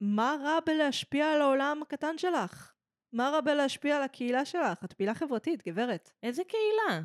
מה 0.00 0.36
רע 0.42 0.58
בלהשפיע 0.66 1.32
על 1.32 1.40
העולם 1.40 1.82
הקטן 1.82 2.18
שלך? 2.18 2.72
מה 3.12 3.28
רע 3.28 3.40
בלהשפיע 3.40 3.96
על 3.96 4.02
הקהילה 4.02 4.44
שלך? 4.44 4.84
את 4.84 4.92
פעילה 4.92 5.14
חברתית, 5.14 5.68
גברת. 5.68 6.10
איזה 6.22 6.42
קהילה? 6.44 7.02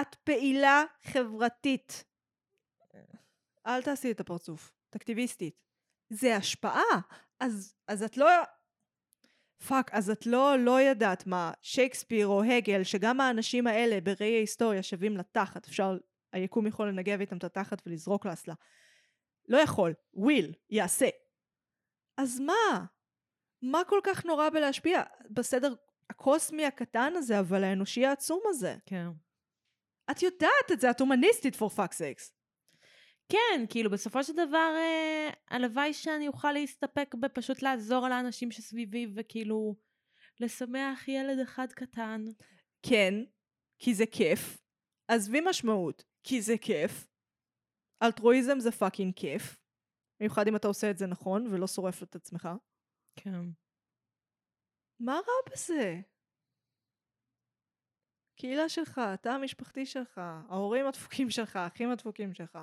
את 0.00 0.14
פעילה 0.14 0.82
חברתית. 1.02 2.04
אל 3.66 3.82
תעשי 3.82 4.10
את 4.10 4.20
הפרצוף. 4.20 4.72
את 4.90 4.96
אקטיביסטית. 4.96 5.62
זה 6.10 6.36
השפעה. 6.36 7.00
אז, 7.40 7.74
אז 7.88 8.02
את 8.02 8.16
לא... 8.16 8.28
fuck, 9.68 9.90
אז 9.94 10.10
את 10.10 10.26
לא, 10.26 10.56
לא 10.58 10.80
ידעת 10.80 11.26
מה, 11.26 11.52
שייקספיר 11.62 12.26
או 12.26 12.42
הגל, 12.42 12.82
שגם 12.82 13.20
האנשים 13.20 13.66
האלה 13.66 14.00
בראי 14.00 14.36
ההיסטוריה 14.36 14.82
שווים 14.82 15.16
לתחת, 15.16 15.66
אפשר, 15.66 15.96
היקום 16.36 16.66
יכול 16.66 16.88
לנגב 16.88 17.20
איתם 17.20 17.36
את 17.36 17.44
התחת 17.44 17.82
ולזרוק 17.86 18.26
לאסלה. 18.26 18.54
לא 19.48 19.58
יכול, 19.58 19.94
will, 20.14 20.54
יעשה. 20.70 21.08
אז 22.16 22.40
מה? 22.40 22.84
מה 23.62 23.82
כל 23.88 24.00
כך 24.04 24.24
נורא 24.24 24.50
בלהשפיע? 24.50 25.02
בסדר 25.30 25.74
הקוסמי 26.10 26.66
הקטן 26.66 27.12
הזה, 27.16 27.40
אבל 27.40 27.64
האנושי 27.64 28.06
העצום 28.06 28.40
הזה. 28.48 28.76
כן. 28.86 29.06
את 30.10 30.22
יודעת 30.22 30.72
את 30.72 30.80
זה, 30.80 30.90
את 30.90 31.00
הומניסטית 31.00 31.54
for 31.54 31.78
fuck's 31.78 31.98
sakes. 31.98 32.32
כן, 33.28 33.64
כאילו 33.68 33.90
בסופו 33.90 34.24
של 34.24 34.32
דבר, 34.32 34.74
אה, 34.76 35.30
הלוואי 35.48 35.94
שאני 35.94 36.28
אוכל 36.28 36.52
להסתפק 36.52 37.14
בפשוט 37.20 37.62
לעזור 37.62 38.08
לאנשים 38.08 38.50
שסביבי 38.50 39.06
וכאילו 39.14 39.74
לשמח 40.40 41.08
ילד 41.08 41.38
אחד 41.38 41.72
קטן. 41.72 42.24
כן, 42.82 43.14
כי 43.78 43.94
זה 43.94 44.06
כיף. 44.06 44.58
עזבי 45.08 45.40
משמעות, 45.44 46.04
כי 46.28 46.42
זה 46.42 46.54
כיף. 46.60 47.06
אלטרואיזם 48.02 48.60
זה 48.60 48.70
פאקינג 48.70 49.14
כיף. 49.14 49.56
במיוחד 50.20 50.48
אם 50.48 50.56
אתה 50.56 50.68
עושה 50.68 50.90
את 50.90 50.98
זה 50.98 51.06
נכון 51.06 51.46
ולא 51.46 51.66
שורף 51.66 52.02
את 52.02 52.14
עצמך. 52.14 52.48
כן. 53.16 53.40
מה 55.00 55.12
רע 55.12 55.52
בזה? 55.52 56.00
קהילה 58.36 58.68
שלך, 58.68 58.98
התא 58.98 59.28
המשפחתי 59.28 59.86
שלך, 59.86 60.20
ההורים 60.48 60.86
הדפוקים 60.86 61.30
שלך, 61.30 61.56
האחים 61.56 61.90
הדפוקים 61.90 62.34
שלך, 62.34 62.58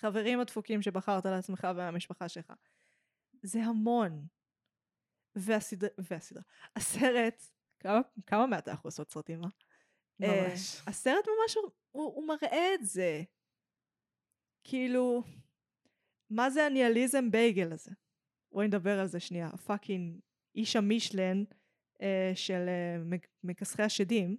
חברים 0.00 0.40
הדפוקים 0.40 0.82
שבחרת 0.82 1.26
לעצמך 1.26 1.68
והמשפחה 1.76 2.28
שלך. 2.28 2.52
זה 3.42 3.58
המון. 3.62 4.26
והסדרה, 5.34 5.90
והסדרה, 5.98 6.42
הסרט, 6.76 7.42
כמה, 7.80 8.00
כמה 8.26 8.46
מעט 8.46 8.68
אנחנו 8.68 8.88
עושות 8.88 9.10
סרטים, 9.10 9.44
אה? 9.44 9.48
ממש. 10.20 10.82
הסרט 10.86 11.24
ממש, 11.26 11.56
הוא, 11.90 12.14
הוא 12.14 12.28
מראה 12.28 12.74
את 12.74 12.86
זה. 12.86 13.22
כאילו, 14.64 15.22
מה 16.30 16.50
זה 16.50 16.66
הניאליזם 16.66 17.30
בייגל 17.30 17.72
הזה? 17.72 17.90
בואי 18.52 18.66
נדבר 18.66 19.00
על 19.00 19.06
זה 19.06 19.20
שנייה. 19.20 19.50
הפאקינג 19.52 20.20
איש 20.54 20.76
המישלן 20.76 21.44
אה, 22.02 22.32
של 22.34 22.68
אה, 22.68 23.18
מכסחי 23.44 23.82
השדים. 23.82 24.36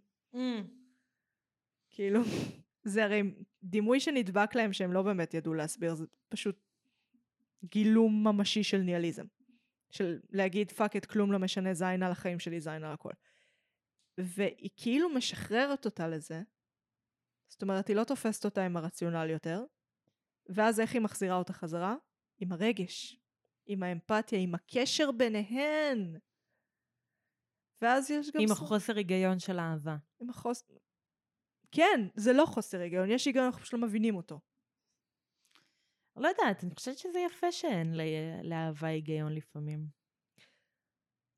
כאילו, 1.90 2.22
זה 2.84 3.04
הרי 3.04 3.22
דימוי 3.64 4.00
שנדבק 4.00 4.56
להם 4.56 4.74
שהם 4.74 4.94
לא 4.94 5.02
באמת 5.02 5.34
ידעו 5.34 5.54
להסביר, 5.54 5.96
זה 5.96 6.06
פשוט 6.30 6.56
גילום 7.64 8.28
ממשי 8.28 8.64
של 8.64 8.78
ניהיליזם. 8.78 9.26
של 9.92 10.20
להגיד 10.30 10.72
fuck 10.72 10.96
את 10.96 11.06
כלום 11.06 11.32
לא 11.32 11.40
משנה 11.40 11.74
זין 11.74 12.04
על 12.04 12.12
החיים 12.12 12.40
שלי 12.40 12.62
זין 12.62 12.84
על 12.84 12.94
הכל. 12.94 13.12
והיא 14.18 14.70
כאילו 14.76 15.10
משחררת 15.10 15.86
אותה 15.86 16.08
לזה, 16.08 16.42
זאת 17.52 17.62
אומרת 17.62 17.88
היא 17.88 17.96
לא 17.96 18.04
תופסת 18.04 18.46
אותה 18.46 18.66
עם 18.66 18.78
הרציונל 18.78 19.30
יותר, 19.30 19.64
ואז 20.50 20.80
איך 20.80 20.94
היא 20.94 21.02
מחזירה 21.02 21.36
אותה 21.36 21.54
חזרה? 21.54 21.96
עם 22.40 22.52
הרגש, 22.52 23.20
עם 23.66 23.84
האמפתיה, 23.84 24.40
עם 24.40 24.56
הקשר 24.56 25.12
ביניהן. 25.12 26.20
ואז 27.82 28.12
יש 28.12 28.32
גם... 28.32 28.42
עם 28.42 28.48
סוג- 28.48 28.58
החוסר 28.58 28.96
היגיון 28.98 29.40
של 29.40 29.60
אהבה. 29.60 29.96
עם 30.22 30.30
החוס... 30.30 30.64
כן, 31.72 32.00
זה 32.16 32.34
לא 32.34 32.46
חוסר 32.46 32.80
היגיון, 32.80 33.12
יש 33.12 33.26
היגיון, 33.26 33.46
אנחנו 33.46 33.62
פשוט 33.62 33.74
לא 33.74 33.88
מבינים 33.88 34.16
אותו. 34.16 34.40
לא 36.16 36.28
יודעת, 36.28 36.64
אני 36.64 36.76
חושבת 36.76 36.98
שזה 36.98 37.20
יפה 37.20 37.52
שאין 37.52 37.94
ל- 37.96 38.02
לאהבה 38.50 38.88
היגיון 38.88 39.34
לפעמים. 39.36 39.88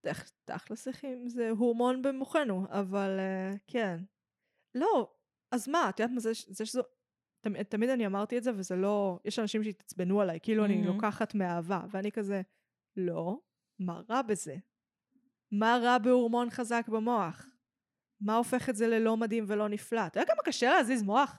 תכ- 0.07 0.32
תכלס 0.45 0.88
אחים, 0.88 1.30
זה 1.30 1.49
הורמון 1.49 2.01
במוחנו, 2.01 2.66
אבל 2.70 3.20
uh, 3.20 3.57
כן. 3.68 3.97
לא, 4.76 5.14
אז 5.53 5.67
מה, 5.67 5.89
את 5.89 5.99
יודעת 5.99 6.13
מה 6.13 6.19
זה, 6.19 6.31
זה 6.47 6.65
שזו... 6.65 6.81
תמיד, 7.41 7.63
תמיד 7.63 7.89
אני 7.89 8.05
אמרתי 8.05 8.37
את 8.37 8.43
זה, 8.43 8.51
וזה 8.55 8.75
לא... 8.75 9.19
יש 9.25 9.39
אנשים 9.39 9.63
שהתעצבנו 9.63 10.21
עליי, 10.21 10.39
כאילו 10.43 10.65
אני 10.65 10.75
מהמם. 10.75 10.87
לוקחת 10.87 11.35
מאהבה, 11.35 11.81
ואני 11.91 12.11
כזה, 12.11 12.41
לא, 12.97 13.39
מה 13.79 14.01
רע 14.09 14.21
בזה? 14.21 14.55
מה 15.51 15.79
רע 15.83 15.97
בהורמון 15.97 16.49
חזק 16.49 16.85
במוח? 16.87 17.45
מה 18.21 18.35
הופך 18.35 18.69
את 18.69 18.75
זה 18.75 18.87
ללא 18.87 19.17
מדהים 19.17 19.45
ולא 19.47 19.69
נפלא? 19.69 20.07
אתה 20.07 20.19
יודע 20.19 20.33
כמה 20.33 20.43
קשה 20.43 20.69
להזיז 20.69 21.03
מוח? 21.03 21.37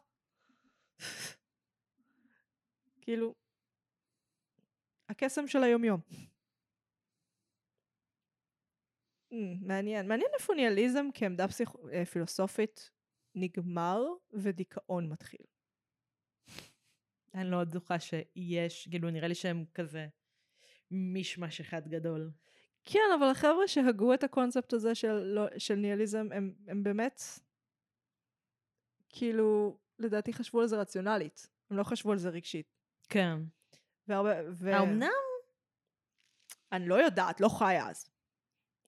כאילו, 3.00 3.34
הקסם 5.08 5.46
של 5.46 5.62
היומיום. 5.62 6.00
מעניין. 9.60 10.08
מעניין 10.08 10.30
איפה 10.34 10.54
ניאליזם 10.54 11.06
כעמדה 11.14 11.48
פסיכ... 11.48 11.76
אה, 11.92 12.04
פילוסופית 12.04 12.90
נגמר 13.35 14.03
ודיכאון 14.32 15.09
מתחיל. 15.09 15.47
אני 17.35 17.51
לא 17.51 17.64
בטוחה 17.64 17.97
שיש, 18.01 18.89
כאילו 18.89 19.11
נראה 19.11 19.28
לי 19.28 19.35
שהם 19.35 19.64
כזה 19.74 20.07
מישמש 20.91 21.61
אחד 21.61 21.89
גדול. 21.89 22.30
כן, 22.85 23.09
אבל 23.18 23.26
החבר'ה 23.26 23.68
שהגו 23.68 24.14
את 24.14 24.24
הקונספט 24.24 24.72
הזה 24.72 24.95
של, 24.95 25.12
לא, 25.12 25.47
של 25.59 25.74
ניאליזם, 25.74 26.28
הם, 26.32 26.55
הם 26.68 26.82
באמת, 26.82 27.20
כאילו, 29.09 29.78
לדעתי 29.99 30.32
חשבו 30.32 30.61
על 30.61 30.66
זה 30.66 30.80
רציונלית. 30.80 31.49
הם 31.70 31.76
לא 31.76 31.85
חשבו 31.85 32.12
על 32.12 32.18
זה 32.18 32.28
רגשית. 32.28 32.66
כן. 33.09 33.39
והרבה... 34.09 34.30
ו... 34.53 34.74
האמנם? 34.74 35.09
אני 36.72 36.89
לא 36.89 36.95
יודעת, 36.95 37.41
לא 37.41 37.49
חיה 37.59 37.91
אז. 37.91 38.11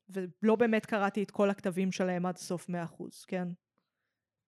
ולא 0.09 0.57
באמת 0.57 0.87
קראתי 0.87 1.23
את 1.23 1.31
כל 1.31 1.51
הכתבים 1.51 1.93
שלהם 1.93 2.27
עד 2.27 2.37
סוף 2.37 2.71
100%, 2.71 2.73
כן? 3.27 3.49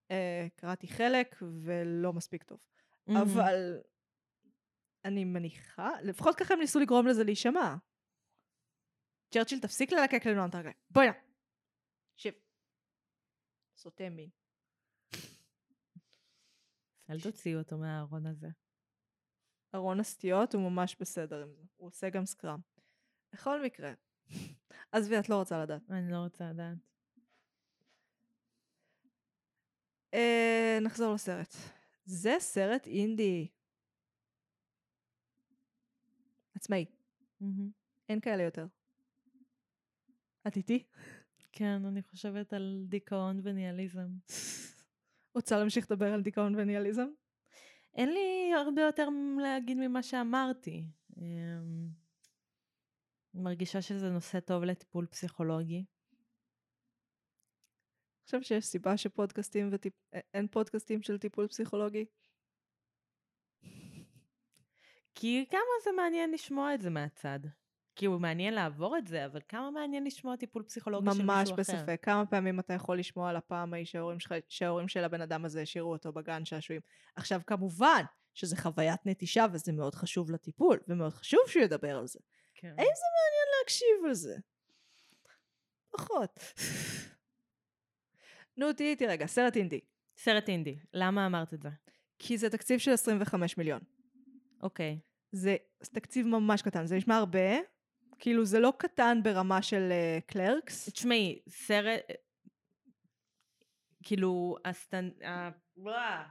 Uh, 0.08 0.10
קראתי 0.56 0.88
חלק 0.88 1.36
ולא 1.62 2.12
מספיק 2.12 2.42
טוב. 2.42 2.58
מהמם. 3.06 3.20
אבל 3.20 3.80
אני 5.04 5.24
מניחה, 5.24 5.90
לפחות 6.02 6.36
ככה 6.36 6.54
הם 6.54 6.60
ניסו 6.60 6.80
לגרום 6.80 7.06
לזה 7.06 7.24
להישמע. 7.24 7.76
צ'רצ'יל, 9.30 9.60
תפסיק 9.60 9.92
ללקק 9.92 10.26
לנו 10.26 10.46
את 10.46 10.54
הרגליים. 10.54 10.76
בואי 10.90 11.06
נא. 11.06 11.12
שב. 12.16 12.30
סוטה 13.76 14.08
מין. 14.10 14.30
אל 17.10 17.20
תוציאו 17.20 17.58
אותו 17.58 17.78
מהארון 17.78 18.26
הזה. 18.26 18.48
ארון 19.74 20.00
הסטיות 20.00 20.54
הוא 20.54 20.70
ממש 20.70 20.96
בסדר 21.00 21.42
עם 21.42 21.52
זה. 21.54 21.62
הוא 21.76 21.86
עושה 21.86 22.10
גם 22.10 22.26
סקראם. 22.26 22.60
בכל 23.32 23.62
מקרה. 23.64 23.92
עזבי, 24.92 25.18
את 25.18 25.28
לא 25.28 25.34
רוצה 25.34 25.62
לדעת. 25.62 25.90
אני 25.90 26.12
לא 26.12 26.16
רוצה 26.16 26.50
לדעת. 26.50 26.78
אה, 30.14 30.78
נחזור 30.82 31.14
לסרט. 31.14 31.54
זה 32.04 32.36
סרט 32.38 32.86
אינדי. 32.86 33.48
עצמאי. 36.54 36.84
מהמם. 37.40 37.70
אין 38.08 38.20
כאלה 38.20 38.42
יותר. 38.42 38.66
את 40.46 40.56
איתי? 40.56 40.84
כן, 41.52 41.84
אני 41.84 42.02
חושבת 42.02 42.52
על 42.52 42.84
דיכאון 42.88 43.40
וניאליזם. 43.42 44.08
רוצה 45.34 45.58
להמשיך 45.58 45.90
לדבר 45.90 46.12
על 46.12 46.22
דיכאון 46.22 46.54
וניאליזם? 46.54 47.08
אין 47.94 48.12
לי 48.12 48.54
הרבה 48.54 48.82
יותר 48.82 49.08
להגיד 49.42 49.76
ממה 49.76 50.02
שאמרתי. 50.02 50.84
אמ, 51.16 51.88
מרגישה 53.34 53.82
שזה 53.82 54.10
נושא 54.10 54.40
טוב 54.40 54.64
לטיפול 54.64 55.06
פסיכולוגי. 55.06 55.84
חושב 58.28 58.42
שיש 58.42 58.64
סיבה 58.64 58.96
שפודקאסטים 58.96 59.68
וטיפ... 59.72 59.92
א- 60.14 60.18
אין 60.34 60.48
פודקאסטים 60.48 61.02
של 61.02 61.18
טיפול 61.18 61.48
פסיכולוגי? 61.48 62.04
כי 65.14 65.46
כמה 65.50 65.60
זה 65.84 65.90
מעניין 65.96 66.30
לשמוע 66.30 66.74
את 66.74 66.80
זה 66.80 66.90
מהצד. 66.90 67.38
כאילו, 67.96 68.18
מעניין 68.18 68.54
לעבור 68.54 68.98
את 68.98 69.06
זה, 69.06 69.26
אבל 69.26 69.40
כמה 69.48 69.70
מעניין 69.70 70.04
לשמוע 70.04 70.36
טיפול 70.36 70.62
פסיכולוגי 70.62 71.04
של 71.04 71.10
מישהו 71.10 71.26
ממש 71.26 71.50
אחר. 71.50 71.58
בספק. 71.58 71.98
כמה 72.02 72.26
פעמים 72.26 72.60
אתה 72.60 72.74
יכול 72.74 72.98
לשמוע 72.98 73.30
על 73.30 73.36
הפעם 73.36 73.74
ההיא 73.74 73.84
שההורים, 73.84 74.20
שלך, 74.20 74.34
שההורים 74.48 74.88
של 74.88 75.04
הבן 75.04 75.20
אדם 75.20 75.44
הזה 75.44 75.62
השאירו 75.62 75.92
אותו 75.92 76.12
בגן 76.12 76.44
שעשועים. 76.44 76.80
עכשיו, 77.16 77.40
כמובן 77.46 78.02
שזה 78.34 78.56
חוויית 78.56 79.00
נטישה 79.06 79.46
וזה 79.52 79.72
מאוד 79.72 79.94
חשוב 79.94 80.30
לטיפול, 80.30 80.80
ומאוד 80.88 81.12
חשוב 81.12 81.40
שהוא 81.46 81.62
ידבר 81.62 81.98
על 81.98 82.06
זה. 82.06 82.18
כן. 82.54 82.68
האם 82.68 82.76
זה 82.76 83.04
מעניין 83.14 83.48
להקשיב 83.60 84.06
על 84.06 84.14
זה? 84.14 84.36
פחות. 85.90 86.38
נו, 88.58 88.72
תהיי 88.72 88.90
איתי 88.90 89.06
רגע, 89.06 89.26
סרט 89.26 89.56
אינדי. 89.56 89.80
סרט 90.16 90.48
אינדי, 90.48 90.78
למה 90.92 91.26
אמרת 91.26 91.54
את 91.54 91.62
זה? 91.62 91.68
כי 92.18 92.38
זה 92.38 92.50
תקציב 92.50 92.78
של 92.78 92.90
25 92.90 93.58
מיליון. 93.58 93.80
אוקיי. 94.62 94.98
זה 95.32 95.56
תקציב 95.92 96.26
ממש 96.26 96.62
קטן, 96.62 96.86
זה 96.86 96.96
נשמע 96.96 97.16
הרבה, 97.16 97.58
כאילו 98.18 98.44
זה 98.44 98.58
לא 98.58 98.72
קטן 98.78 99.20
ברמה 99.22 99.62
של 99.62 99.92
קלרקס. 100.26 100.88
תשמעי, 100.88 101.42
סרט... 101.48 102.00
כאילו, 104.02 104.56
הסטנד... 104.64 105.22
ה- 105.22 105.50
וואו. 105.76 106.24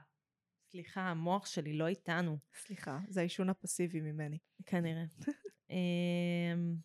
סליחה, 0.71 1.01
המוח 1.01 1.45
שלי 1.45 1.73
לא 1.73 1.87
איתנו, 1.87 2.37
סליחה, 2.53 2.99
זה 3.07 3.19
העישון 3.19 3.49
הפסיבי 3.49 4.01
ממני. 4.01 4.37
כנראה. 4.65 5.03
אמ, 5.69 6.75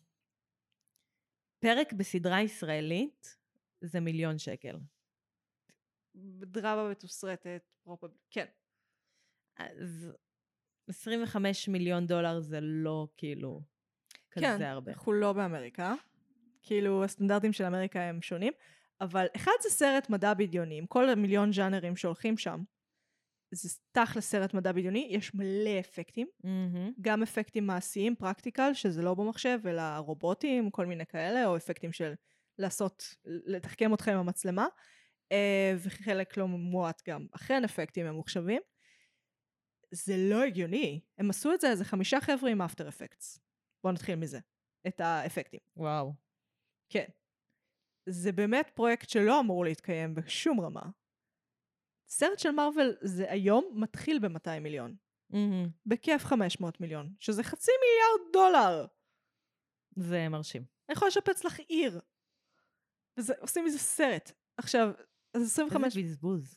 פרק 1.59 1.93
בסדרה 1.93 2.41
ישראלית 2.41 3.37
זה 3.81 3.99
מיליון 3.99 4.37
שקל. 4.37 4.77
דרמה 6.15 6.89
מתוסרטת, 6.89 7.61
פרופ... 7.83 8.03
כן. 8.29 8.45
אז 9.57 10.11
25 10.87 11.69
מיליון 11.69 12.07
דולר 12.07 12.39
זה 12.39 12.59
לא 12.61 13.07
כאילו 13.17 13.61
כזה 14.31 14.45
כן, 14.45 14.61
הרבה. 14.61 14.91
אנחנו 14.91 15.13
לא 15.13 15.33
באמריקה. 15.33 15.93
כאילו, 16.63 17.03
הסטנדרטים 17.03 17.53
של 17.53 17.63
אמריקה 17.63 18.01
הם 18.01 18.21
שונים, 18.21 18.53
אבל 19.01 19.25
אחד 19.35 19.51
זה 19.61 19.69
סרט 19.69 20.09
מדע 20.09 20.33
בדיוני, 20.33 20.77
עם 20.77 20.85
כל 20.85 21.09
המיליון 21.09 21.53
ז'אנרים 21.53 21.95
שהולכים 21.95 22.37
שם. 22.37 22.63
זה 23.51 23.69
תכל'ס 23.91 24.29
סרט 24.29 24.53
מדע 24.53 24.71
בדיוני, 24.71 25.07
יש 25.11 25.35
מלא 25.35 25.79
אפקטים, 25.79 26.27
מהמם. 26.43 26.91
גם 27.01 27.23
אפקטים 27.23 27.67
מעשיים, 27.67 28.15
פרקטיקל, 28.15 28.73
שזה 28.73 29.01
לא 29.01 29.13
במחשב, 29.13 29.59
אלא 29.67 29.81
רובוטים, 29.97 30.71
כל 30.71 30.85
מיני 30.85 31.05
כאלה, 31.05 31.45
או 31.45 31.57
אפקטים 31.57 31.91
של 31.91 32.13
לעשות, 32.57 33.15
לתחכם 33.25 33.91
אותך 33.91 34.07
עם 34.07 34.17
המצלמה, 34.17 34.67
וחלק 35.83 36.37
לא 36.37 36.47
מועט 36.47 37.01
גם 37.09 37.27
אכן 37.31 37.63
אפקטים 37.63 38.05
ממוחשבים. 38.05 38.61
זה 39.91 40.13
לא 40.29 40.43
הגיוני. 40.43 41.01
הם 41.17 41.29
עשו 41.29 41.53
את 41.53 41.61
זה 41.61 41.69
איזה 41.69 41.85
חמישה 41.85 42.21
חבר'ה 42.21 42.51
עם 42.51 42.61
אפטר 42.61 42.89
אפקטס. 42.89 43.39
בואו 43.83 43.93
נתחיל 43.93 44.15
מזה. 44.15 44.39
את 44.87 44.99
האפקטים. 44.99 45.59
וואו. 45.77 46.13
כן. 46.89 47.05
זה 48.09 48.31
באמת 48.31 48.71
פרויקט 48.75 49.09
שלא 49.09 49.39
אמור 49.39 49.65
להתקיים 49.65 50.15
בשום 50.15 50.61
רמה. 50.61 50.83
סרט 52.07 52.39
של 52.39 52.51
מארוול 52.51 52.97
זה 53.01 53.31
היום 53.31 53.81
מתחיל 53.81 54.19
ב-200 54.19 54.59
מיליון. 54.61 54.95
מהמם. 55.29 55.69
בכיף 55.85 56.23
500 56.23 56.81
מיליון, 56.81 57.15
שזה 57.19 57.43
חצי 57.43 57.71
מיליארד 57.81 58.33
דולר. 58.33 58.85
זה 59.95 60.29
מרשים. 60.29 60.61
אני 60.61 60.93
יכולה 60.93 61.09
לשפץ 61.09 61.43
לך 61.43 61.59
עיר. 61.59 62.01
וזה, 63.19 63.33
עושים 63.39 63.65
מזה 63.65 63.79
סרט. 63.79 64.31
עכשיו, 64.57 64.87
אז 65.33 65.41
25... 65.41 65.97
איזה 65.97 66.09
בזבוז. 66.09 66.55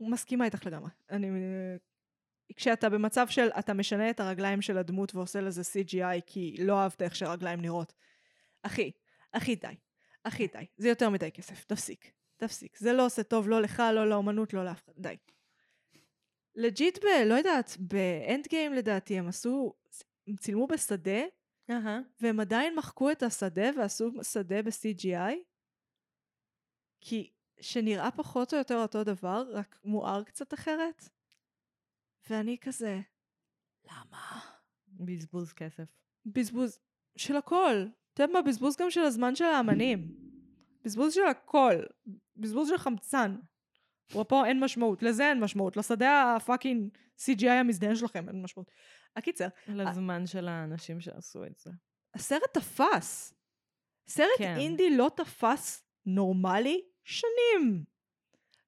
מסכימה 0.00 0.44
איתך 0.44 0.66
לגמרי. 0.66 0.90
אני... 1.10 1.28
כשאתה 2.56 2.88
במצב 2.88 3.28
של 3.28 3.48
אתה 3.58 3.74
משנה 3.74 4.10
את 4.10 4.20
הרגליים 4.20 4.62
של 4.62 4.78
הדמות 4.78 5.14
ועושה 5.14 5.40
לזה 5.40 5.62
CGI 5.62 6.20
כי 6.26 6.56
לא 6.58 6.80
אהבת 6.80 7.02
איך 7.02 7.16
שהרגליים 7.16 7.60
נראות. 7.60 7.92
אחי, 8.62 8.90
אחי 9.32 9.54
די. 9.54 9.74
אחי 10.24 10.46
די. 10.46 10.66
זה 10.76 10.88
יותר 10.88 11.10
מדי 11.10 11.32
כסף. 11.32 11.64
תפסיק. 11.64 12.12
תפסיק. 12.36 12.76
זה 12.76 12.92
לא 12.92 13.06
עושה 13.06 13.22
טוב 13.22 13.48
לא 13.48 13.62
לך, 13.62 13.82
לא 13.94 14.08
לאומנות, 14.08 14.54
לא 14.54 14.64
לאף 14.64 14.84
אחד. 14.84 14.92
די. 14.98 15.16
legit 16.54 16.98
ב... 16.98 17.06
לא 17.26 17.34
יודעת, 17.34 17.76
באנד 17.78 18.46
גיים 18.48 18.74
לדעתי 18.74 19.18
הם 19.18 19.28
עשו... 19.28 19.74
הם 20.26 20.36
צילמו 20.36 20.66
בשדה 20.66 21.20
אהה. 21.70 22.00
והם 22.20 22.40
עדיין 22.40 22.74
מחקו 22.76 23.10
את 23.10 23.22
השדה 23.22 23.70
ועשו 23.76 24.10
שדה 24.22 24.62
ב-CGI, 24.62 25.34
כי 27.00 27.30
שנראה 27.60 28.10
פחות 28.10 28.54
או 28.54 28.58
יותר 28.58 28.76
אותו 28.76 29.04
דבר, 29.04 29.44
רק 29.52 29.78
מואר 29.84 30.22
קצת 30.22 30.54
אחרת. 30.54 31.08
ואני 32.30 32.56
כזה, 32.60 33.00
למה? 33.84 34.40
בזבוז 34.88 35.52
כסף. 35.52 35.84
בזבוז 36.26 36.78
של 37.16 37.36
הכל. 37.36 37.86
את 38.14 38.18
יודעת 38.18 38.34
מה? 38.34 38.42
בזבוז 38.42 38.76
גם 38.76 38.90
של 38.90 39.00
הזמן 39.00 39.34
של 39.34 39.44
האמנים. 39.44 40.14
בזבוז 40.84 41.14
של 41.14 41.26
הכל. 41.26 41.74
בזבוז 42.36 42.68
של 42.68 42.78
חמצן. 42.78 43.36
אפרופו 44.10 44.44
אין 44.44 44.60
משמעות. 44.60 45.02
לזה 45.02 45.28
אין 45.28 45.40
משמעות. 45.40 45.76
לשדה 45.76 46.36
הפאקינג 46.36 46.96
CGI 47.18 47.50
המזדיין 47.50 47.96
שלכם 47.96 48.28
אין 48.28 48.42
משמעות. 48.42 48.70
הקיצר, 49.16 49.48
לזמן 49.68 50.26
של 50.26 50.48
האנשים 50.48 51.00
שעשו 51.00 51.44
את 51.44 51.58
זה. 51.58 51.70
הסרט 52.14 52.54
תפס. 52.54 53.34
סרט 54.08 54.28
כן. 54.38 54.56
אינדי 54.56 54.96
לא 54.96 55.10
תפס 55.16 55.84
נורמלי 56.06 56.82
שנים. 57.04 57.84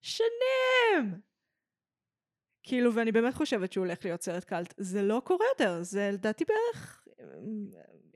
שנים! 0.00 1.20
כאילו, 2.62 2.94
ואני 2.94 3.12
באמת 3.12 3.34
חושבת 3.34 3.72
שהוא 3.72 3.86
הולך 3.86 4.04
להיות 4.04 4.22
סרט 4.22 4.44
קאלט. 4.44 4.74
זה 4.76 5.02
לא 5.02 5.22
קורה 5.24 5.46
יותר, 5.52 5.82
זה 5.82 6.10
לדעתי 6.12 6.44
בערך, 6.44 7.06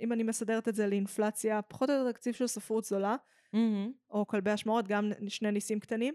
אם 0.01 0.13
אני 0.13 0.23
מסדרת 0.23 0.69
את 0.69 0.75
זה 0.75 0.87
לאינפלציה, 0.87 1.63
פחות 1.63 1.91
או 1.91 1.95
יותר 1.95 2.13
תקציב 2.13 2.35
של 2.35 2.47
ספרות 2.47 2.85
זולה, 2.85 3.17
מהמם. 3.53 3.93
או 4.11 4.27
כלבי 4.27 4.51
השמורות, 4.51 4.89
גם 4.89 5.11
שני 5.29 5.53
ניסים 5.53 5.81
קטנים. 5.81 6.15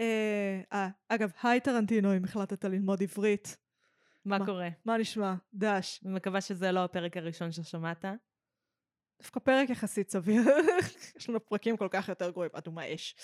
אה, 0.00 0.60
אה, 0.72 0.88
אגב, 1.08 1.32
היי 1.42 1.60
טרנטינו, 1.60 2.16
אם 2.16 2.24
החלטת 2.24 2.64
ללמוד 2.64 3.02
עברית. 3.02 3.56
מה 4.24 4.38
מה? 4.38 4.46
קורה? 4.46 4.68
מה 4.84 4.98
נשמע? 4.98 5.34
דש. 5.54 6.00
אני 6.04 6.14
מקווה 6.14 6.40
שזה 6.40 6.72
לא 6.72 6.84
הפרק 6.84 7.16
הראשון 7.16 7.52
ששמעת. 7.52 8.04
דווקא 9.22 9.40
פרק 9.40 9.70
יחסית 9.70 10.10
סביר. 10.10 10.42
יש 11.16 11.28
לנו 11.28 11.46
פרקים 11.46 11.76
כל 11.76 11.88
כך 11.90 12.08
יותר 12.08 12.30
גרועים, 12.30 12.50
אדומה 12.54 12.94
אש. 12.94 13.14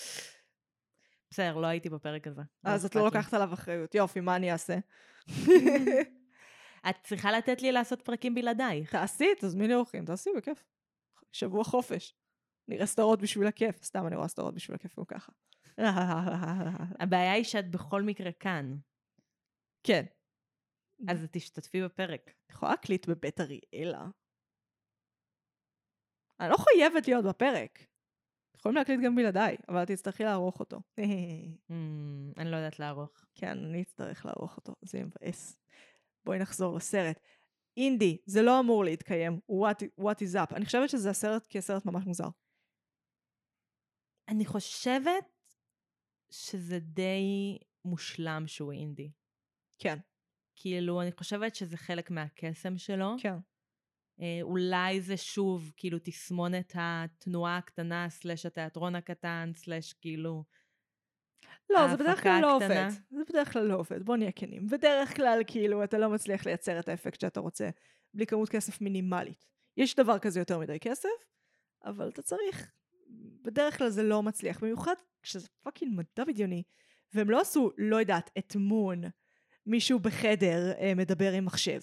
בסדר, 1.29 1.57
לא 1.57 1.67
הייתי 1.67 1.89
בפרק 1.89 2.27
הזה. 2.27 2.41
אז 2.63 2.85
את 2.85 2.95
לא. 2.95 3.05
לוקחת 3.05 3.33
עליו 3.33 3.53
אחריות. 3.53 3.95
יופי, 3.95 4.19
מה 4.19 4.35
אני 4.35 4.51
אעשה? 4.51 4.77
את 6.89 6.95
צריכה 7.03 7.31
לתת 7.31 7.61
לי 7.61 7.71
לעשות 7.71 8.01
פרקים 8.01 8.35
בלעדייך. 8.35 8.91
תעשי, 8.91 9.27
תזמיני 9.39 9.75
אורחים, 9.75 10.05
תעשי 10.05 10.29
בכיף. 10.37 10.63
שבוע 11.31 11.63
חופש. 11.63 12.15
נראה 12.67 12.85
סדרות 12.85 13.21
בשביל 13.21 13.47
הכיף. 13.47 13.83
סתם 13.83 14.07
אני 14.07 14.15
רואה 14.15 14.27
סדרות 14.27 14.53
בשביל 14.53 14.75
הכיף 14.75 14.99
גם 14.99 15.05
ככה. 15.05 15.31
הבעיה 16.99 17.31
היא 17.31 17.43
שאת 17.43 17.71
בכל 17.71 18.01
מקרה 18.01 18.31
כאן, 18.31 18.75
כן. 19.83 20.05
אז 21.07 21.27
תשתתפי 21.31 21.83
בפרק. 21.83 22.33
את 22.45 22.51
יכולה 22.51 22.71
להקליט 22.71 23.09
בבית 23.09 23.39
אריאלה. 23.39 24.05
אני 26.39 26.49
לא 26.49 26.55
חייבת 26.57 27.07
להיות 27.07 27.25
בפרק. 27.25 27.85
יכולים 28.55 28.77
להקליט 28.77 28.99
גם 29.05 29.15
בלעדיי, 29.15 29.57
אבל 29.69 29.85
תצטרכי 29.85 30.23
לערוך 30.23 30.59
אותו. 30.59 30.79
אמ, 30.97 31.03
אני 32.37 32.51
לא 32.51 32.55
יודעת 32.55 32.79
לערוך. 32.79 33.25
כן, 33.35 33.57
אני 33.57 33.81
אצטרך 33.81 34.25
לערוך 34.25 34.57
אותו, 34.57 34.75
זה 34.81 35.03
מבאס. 35.03 35.57
בואי 36.25 36.39
נחזור 36.39 36.75
לסרט. 36.75 37.19
אינדי, 37.77 38.17
זה 38.25 38.41
לא 38.41 38.59
אמור 38.59 38.83
להתקיים, 38.83 39.39
what, 39.51 40.01
what 40.01 40.17
is 40.19 40.35
up. 40.35 40.55
אני 40.55 40.65
חושבת 40.65 40.89
שזה 40.89 41.09
הסרט 41.09 41.47
כסרט 41.49 41.85
ממש 41.85 42.05
מוזר. 42.05 42.27
אני 44.27 44.45
חושבת 44.45 45.25
שזה 46.31 46.79
די 46.79 47.57
מושלם 47.85 48.43
שהוא 48.47 48.71
אינדי. 48.71 49.11
כן, 49.79 49.97
כאילו, 50.55 51.01
אני 51.01 51.11
חושבת 51.11 51.55
שזה 51.55 51.77
חלק 51.77 52.11
מהקסם 52.11 52.77
שלו. 52.77 53.15
כן. 53.19 53.35
אה, 54.21 54.39
אולי 54.41 55.01
זה 55.01 55.17
שוב, 55.17 55.71
כאילו, 55.77 55.99
תסמונת 56.03 56.73
התנועה 56.75 57.57
הקטנה, 57.57 58.09
סלש 58.09 58.45
התיאטרון 58.45 58.95
הקטן, 58.95 59.51
סלש 59.55 59.93
כאילו... 59.93 60.43
לא, 61.69 61.87
זה 61.87 61.97
בדרך 61.97 62.23
כלל 62.23 62.41
לא. 62.41 62.55
עובד. 62.55 62.89
זה 63.09 63.23
בדרך 63.29 63.53
כלל 63.53 63.63
לא 63.63 63.75
עובד, 63.75 64.03
בוא 64.03 64.17
נהיה 64.17 64.31
כנים. 64.31 64.67
בדרך 64.67 65.15
כלל, 65.15 65.41
כאילו, 65.47 65.83
אתה 65.83 65.97
לא 65.97 66.09
מצליח 66.09 66.45
לייצר 66.45 66.79
את 66.79 66.89
האפקט 66.89 67.21
שאתה 67.21 67.39
רוצה 67.39 67.69
בלי 68.13 68.25
כמות 68.25 68.49
כסף 68.49 68.81
מינימלית. 68.81 69.45
יש 69.77 69.95
דבר 69.95 70.19
כזה 70.19 70.39
יותר 70.39 70.59
מדי 70.59 70.79
כסף, 70.79 71.09
אבל 71.85 72.09
אתה 72.09 72.21
צריך... 72.21 72.71
בדרך 73.41 73.77
כלל 73.77 73.89
זה 73.89 74.03
לא 74.03 74.23
מצליח, 74.23 74.59
במיוחד 74.59 74.93
כשזה 75.21 75.47
fucking 75.63 75.97
מדע 75.97 76.23
בדיוני. 76.27 76.63
והם 77.13 77.29
לא 77.29 77.41
עשו, 77.41 77.71
לא 77.77 77.95
יודעת, 77.95 78.31
את 78.37 78.55
מון, 78.55 79.01
מישהו 79.65 79.99
בחדר 79.99 80.71
אה, 80.79 80.93
מדבר 80.95 81.31
עם 81.33 81.45
מחשב. 81.45 81.81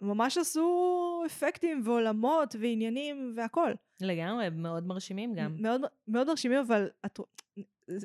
הם 0.00 0.08
ממש 0.08 0.38
עשו 0.38 1.09
אפקטים 1.26 1.82
ועולמות 1.84 2.54
ועניינים 2.60 3.32
והכל. 3.36 3.72
לגמרי, 4.00 4.50
מאוד 4.50 4.86
מרשימים 4.86 5.34
גם. 5.34 5.56
מאוד, 5.62 5.80
מאוד 6.08 6.26
מרשימים, 6.26 6.58
אבל 6.58 6.90
את, 7.06 7.20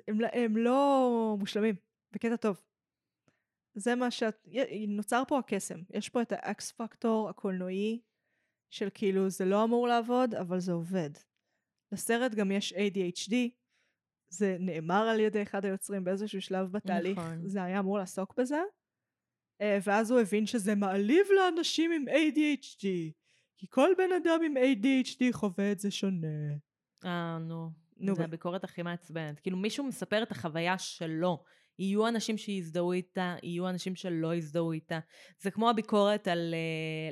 הם, 0.07 0.21
לא- 0.21 0.27
הם 0.33 0.57
לא 0.57 1.35
מושלמים, 1.39 1.75
בקטע 2.11 2.35
טוב. 2.35 2.61
זה 3.75 3.95
מה 3.95 4.11
שאת... 4.11 4.47
נוצר 4.87 5.23
פה 5.27 5.39
הקסם. 5.39 5.79
יש 5.93 6.09
פה 6.09 6.21
את 6.21 6.31
ה 6.31 6.51
X 6.51 6.71
factor 6.71 7.29
הקולנועי 7.29 8.01
של 8.69 8.87
כאילו 8.93 9.29
זה 9.29 9.45
לא 9.45 9.63
אמור 9.63 9.87
לעבוד, 9.87 10.35
אבל 10.35 10.59
זה 10.59 10.71
עובד. 10.71 11.09
לסרט 11.91 12.31
גם 12.35 12.51
יש 12.51 12.73
ADHD, 12.73 13.33
זה 14.29 14.57
נאמר 14.59 15.07
על 15.07 15.19
ידי 15.19 15.41
אחד 15.41 15.65
היוצרים 15.65 16.03
באיזשהו 16.03 16.41
שלב 16.41 16.71
בתהליך, 16.71 17.17
נכון. 17.17 17.47
זה 17.47 17.63
היה 17.63 17.79
אמור 17.79 17.97
לעסוק 17.97 18.33
בזה. 18.39 18.61
אה, 19.61 19.77
ואז 19.83 20.11
הוא 20.11 20.19
הבין 20.19 20.45
שזה 20.45 20.75
מעליב 20.75 21.27
לאנשים 21.35 21.91
עם 21.91 22.05
ADHD, 22.07 22.87
כי 23.57 23.67
כל 23.69 23.89
בן 23.97 24.11
אדם 24.23 24.39
עם 24.45 24.53
ADHD 24.57 25.23
חווה 25.31 25.71
את 25.71 25.79
זה 25.79 25.91
שונה. 25.91 26.27
אה, 27.05 27.37
נו. 27.39 27.71
נו, 27.97 28.15
זה 28.15 28.23
הביקורת 28.23 28.63
הכי 28.63 28.81
מעצבנת. 28.81 29.39
כאילו, 29.39 29.57
מישהו 29.57 29.83
מספר 29.83 30.23
את 30.23 30.31
החוויה 30.31 30.77
שלו. 30.77 31.43
יהיו 31.79 32.07
אנשים 32.07 32.37
שיזדהו 32.37 32.91
איתה, 32.91 33.35
יהיו 33.43 33.69
אנשים 33.69 33.95
שלא 33.95 34.35
יזדהו 34.35 34.71
איתה. 34.71 34.99
זה 35.39 35.51
כמו 35.51 35.69
הביקורת 35.69 36.27
על 36.27 36.53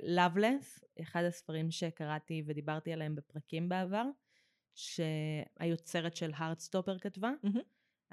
uh, 0.02 0.06
Loveless, 0.06 0.86
אחד 1.02 1.24
הספרים 1.24 1.72
שקראתי 1.72 2.44
ודיברתי 2.46 2.94
עליהם 2.94 3.16
בפרקים 3.16 3.70
בעבר, 3.70 4.06
שהיוצרת 4.76 6.16
של 6.16 6.32
הארדסטופר 6.36 7.00
כתבה. 7.00 7.32
מהמם. 7.44 7.62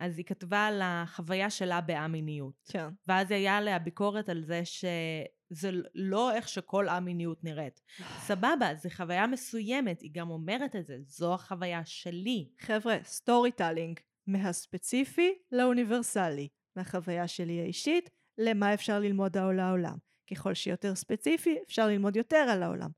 אז 0.00 0.18
היא 0.18 0.26
כתבה 0.26 0.66
על 0.66 0.80
החוויה 0.84 1.50
שלה 1.50 1.80
א-מיניות. 1.96 2.54
כן. 2.72 2.88
ואז 3.06 3.30
היה 3.30 3.56
עליה 3.56 3.78
ביקורת 3.78 4.28
על 4.28 4.42
זה 4.42 4.62
שזה 4.64 5.70
לא 5.94 6.34
איך 6.34 6.48
שכל 6.48 6.88
א-מיניות 6.88 7.44
נראית. 7.44 7.80
סבבה, 8.28 8.74
זו 8.74 8.88
חוויה 8.90 9.26
מסוימת, 9.26 10.00
היא 10.00 10.10
גם 10.12 10.30
אומרת 10.30 10.76
את 10.76 10.86
זה, 10.86 10.96
זו 11.00 11.34
החוויה 11.34 11.84
שלי. 11.84 12.48
חבר'ה, 12.58 12.96
storytelling, 13.04 14.00
מהספציפי 14.26 15.34
לאוניברסלי, 15.52 16.48
מהחוויה 16.76 17.28
שלי 17.28 17.60
האישית, 17.60 18.10
למה 18.38 18.74
אפשר 18.74 18.98
ללמוד 18.98 19.36
על 19.36 19.60
העולם. 19.60 19.96
ככל 20.30 20.54
שיותר 20.54 20.94
ספציפי, 20.94 21.58
אפשר 21.66 21.86
ללמוד 21.86 22.16
יותר 22.16 22.46
על 22.52 22.62
העולם. 22.62 22.90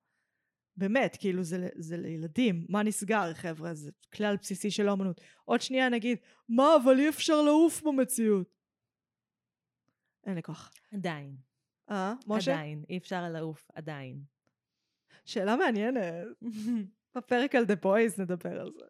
באמת, 0.76 1.16
כאילו 1.20 1.44
זה, 1.44 1.68
זה 1.74 1.96
לילדים, 1.96 2.66
מה 2.68 2.82
נסגר 2.82 3.34
חבר'ה, 3.34 3.74
זה 3.74 3.90
כלל 4.14 4.36
בסיסי 4.36 4.70
של 4.70 4.88
האמנות. 4.88 5.20
עוד 5.44 5.60
שנייה 5.60 5.88
נגיד, 5.88 6.18
מה 6.48 6.76
אבל 6.84 6.98
אי 6.98 7.08
אפשר 7.08 7.42
לעוף 7.42 7.82
במציאות. 7.82 8.58
אין 10.26 10.34
לי 10.34 10.42
כוח. 10.42 10.72
עדיין. 10.92 11.36
אה, 11.90 12.14
משה? 12.26 12.52
עדיין. 12.52 12.84
אי 12.88 12.98
אפשר 12.98 13.28
לעוף, 13.28 13.70
עדיין. 13.74 14.22
שאלה 15.24 15.56
מעניינת. 15.56 16.02
בפרק 17.16 17.54
על 17.54 17.64
The 17.64 17.84
Boys 17.84 18.22
נדבר 18.22 18.60
על 18.60 18.72
זה. 18.72 18.84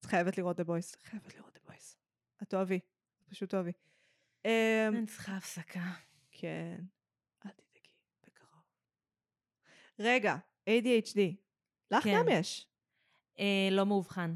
את 0.00 0.04
חייבת 0.04 0.38
לראות 0.38 0.60
The 0.60 0.64
Boys. 0.64 0.96
חייבת 1.02 1.36
לראות 1.36 1.56
The 1.56 1.70
Boys. 1.70 1.96
את 2.42 2.48
תאהבי. 2.48 2.80
פשוט 3.30 3.50
תאהבי. 3.50 3.72
אמ, 4.44 4.94
אני 4.96 5.06
צריכה 5.06 5.36
הפסקה. 5.36 5.92
כן. 6.30 6.80
אל 7.46 7.50
תדאגי, 7.50 7.88
בקרוב. 8.26 8.62
רגע, 9.98 10.36
ADHD. 10.70 11.20
לך 11.90 12.04
כן. 12.04 12.14
גם 12.18 12.26
יש. 12.30 12.68
אה, 13.38 13.68
לא 13.70 13.86
מאובחן. 13.86 14.34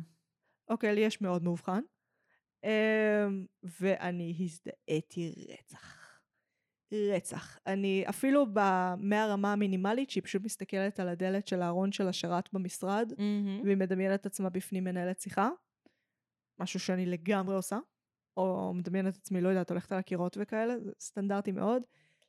אוקיי, 0.71 0.95
לי 0.95 1.01
יש 1.01 1.21
מאוד 1.21 1.43
מאובחן. 1.43 1.81
אמ, 2.65 3.47
ואני 3.63 4.35
הזדהיתי 4.41 5.47
רצח. 5.49 5.99
רצח. 6.93 7.59
אני 7.67 8.05
אפילו 8.09 8.47
ב- 8.53 8.95
מהרמה 8.99 9.53
המינימלית, 9.53 10.11
שהיא 10.11 10.23
פשוט 10.23 10.43
מסתכלת 10.43 11.01
על 11.01 11.09
הדלת 11.09 11.47
של 11.47 11.63
הארון 11.63 11.93
של 11.93 12.09
השרת 12.09 12.53
במשרד, 12.53 13.13
מהמם. 13.19 13.61
והיא 13.65 13.77
מדמיינת 13.77 14.21
את 14.21 14.27
עצמה 14.27 14.51
בפנים 14.51 14.85
מנהלת 14.85 15.21
שיחה, 15.21 15.49
משהו 16.61 16.81
שאני 16.81 17.07
לגמרי 17.07 17.55
עושה, 17.55 17.79
או 18.37 18.75
מדמיינת 18.75 19.13
את 19.15 19.21
עצמי, 19.21 19.41
לא 19.41 19.49
יודעת, 19.49 19.71
הולכת 19.71 19.93
על 19.93 19.99
הקירות 19.99 20.37
וכאלה, 20.41 20.79
זה 20.81 20.93
סטנדרטי 21.01 21.53
מאוד, 21.53 21.83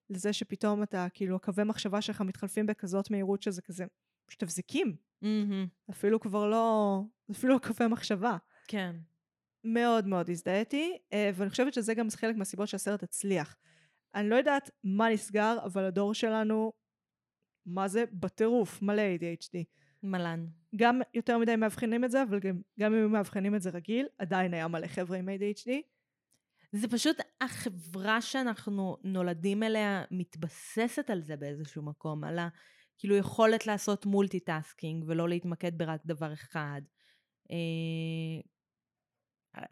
לזה 0.09 0.33
שפתאום 0.33 0.83
אתה, 0.83 1.07
כאילו, 1.13 1.35
הקווי 1.35 1.63
מחשבה 1.63 2.01
שלך 2.01 2.21
מתחלפים 2.21 2.65
בכזאת 2.65 3.11
מהירות 3.11 3.41
שזה 3.41 3.61
כזה, 3.61 3.85
פשוט 4.25 4.43
הבזיקים, 4.43 4.95
מהמם. 5.21 5.67
אפילו 5.89 6.19
כבר 6.19 6.47
לא, 6.47 7.01
אפילו 7.31 7.59
קווי 7.59 7.87
מחשבה. 7.87 8.37
כן. 8.67 8.95
מאוד 9.63 10.07
מאוד 10.07 10.29
הזדהיתי, 10.29 10.97
אה, 11.13 11.29
ואני 11.33 11.49
חושבת 11.49 11.73
שזה 11.73 11.93
גם 11.93 12.07
חלק 12.09 12.35
מהסיבות 12.35 12.67
שהסרט 12.67 13.03
הצליח. 13.03 13.57
אני 14.15 14.29
לא 14.29 14.35
יודעת 14.35 14.69
מה 14.83 15.09
נסגר, 15.09 15.57
אבל 15.63 15.83
הדור 15.83 16.13
שלנו, 16.13 16.73
מה 17.65 17.87
זה? 17.87 18.03
בטירוף, 18.13 18.81
מלא 18.81 19.01
ADHD. 19.01 19.63
מלא. 20.03 20.45
גם 20.75 21.01
יותר 21.13 21.37
מדי 21.37 21.55
מאבחנים 21.55 22.05
את 22.05 22.11
זה, 22.11 22.23
אבל 22.23 22.39
גם, 22.39 22.61
גם 22.79 22.93
אם 22.93 23.11
מאבחנים 23.11 23.55
את 23.55 23.61
זה 23.61 23.69
רגיל, 23.69 24.07
עדיין 24.17 24.53
היה 24.53 24.67
מלא 24.67 24.87
חבר'ה 24.87 25.17
עם 25.17 25.29
ADHD. 25.29 25.69
זה 26.71 26.87
פשוט 26.87 27.17
החברה 27.41 28.21
שאנחנו 28.21 28.97
נולדים 29.03 29.63
אליה 29.63 30.03
מתבססת 30.11 31.09
על 31.09 31.21
זה 31.21 31.37
באיזשהו 31.37 31.83
מקום, 31.83 32.23
על 32.23 32.39
ה... 32.39 32.47
כאילו 32.97 33.15
יכולת 33.15 33.67
לעשות 33.67 34.05
multitasking 34.05 35.03
ולא 35.07 35.29
להתמקד 35.29 35.77
ברק 35.77 36.01
דבר 36.05 36.33
אחד. 36.33 36.81
אה... 37.51 38.41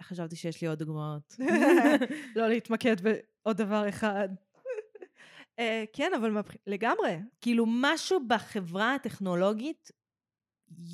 חשבתי 0.02 0.36
שיש 0.36 0.62
לי 0.62 0.68
עוד 0.68 0.80
דוגמאות. 0.80 1.36
לא 2.36 2.48
להתמקד 2.48 2.96
בעוד 3.02 3.58
דבר 3.58 3.90
אחד. 3.90 4.30
אה, 5.60 5.84
כן, 5.94 6.12
אבל. 6.18 6.32
לגמרי. 6.68 7.18
כאילו 7.42 7.66
משהו 7.68 8.28
בחברה 8.28 8.96
הטכנולוגית 8.96 9.92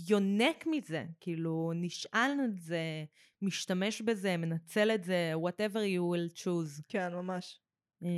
יונק 0.07 0.65
מזה, 0.71 1.05
כאילו 1.19 1.71
נשען 1.75 2.39
על 2.39 2.51
זה, 2.57 3.05
משתמש 3.41 4.01
בזה, 4.01 4.37
מנצל 4.37 4.91
את 4.95 5.03
זה, 5.03 5.33
whatever 5.35 5.75
you 5.77 6.01
will 6.15 6.37
choose. 6.43 6.81
כן, 6.87 7.13
ממש. 7.13 7.59
אה, 8.03 8.09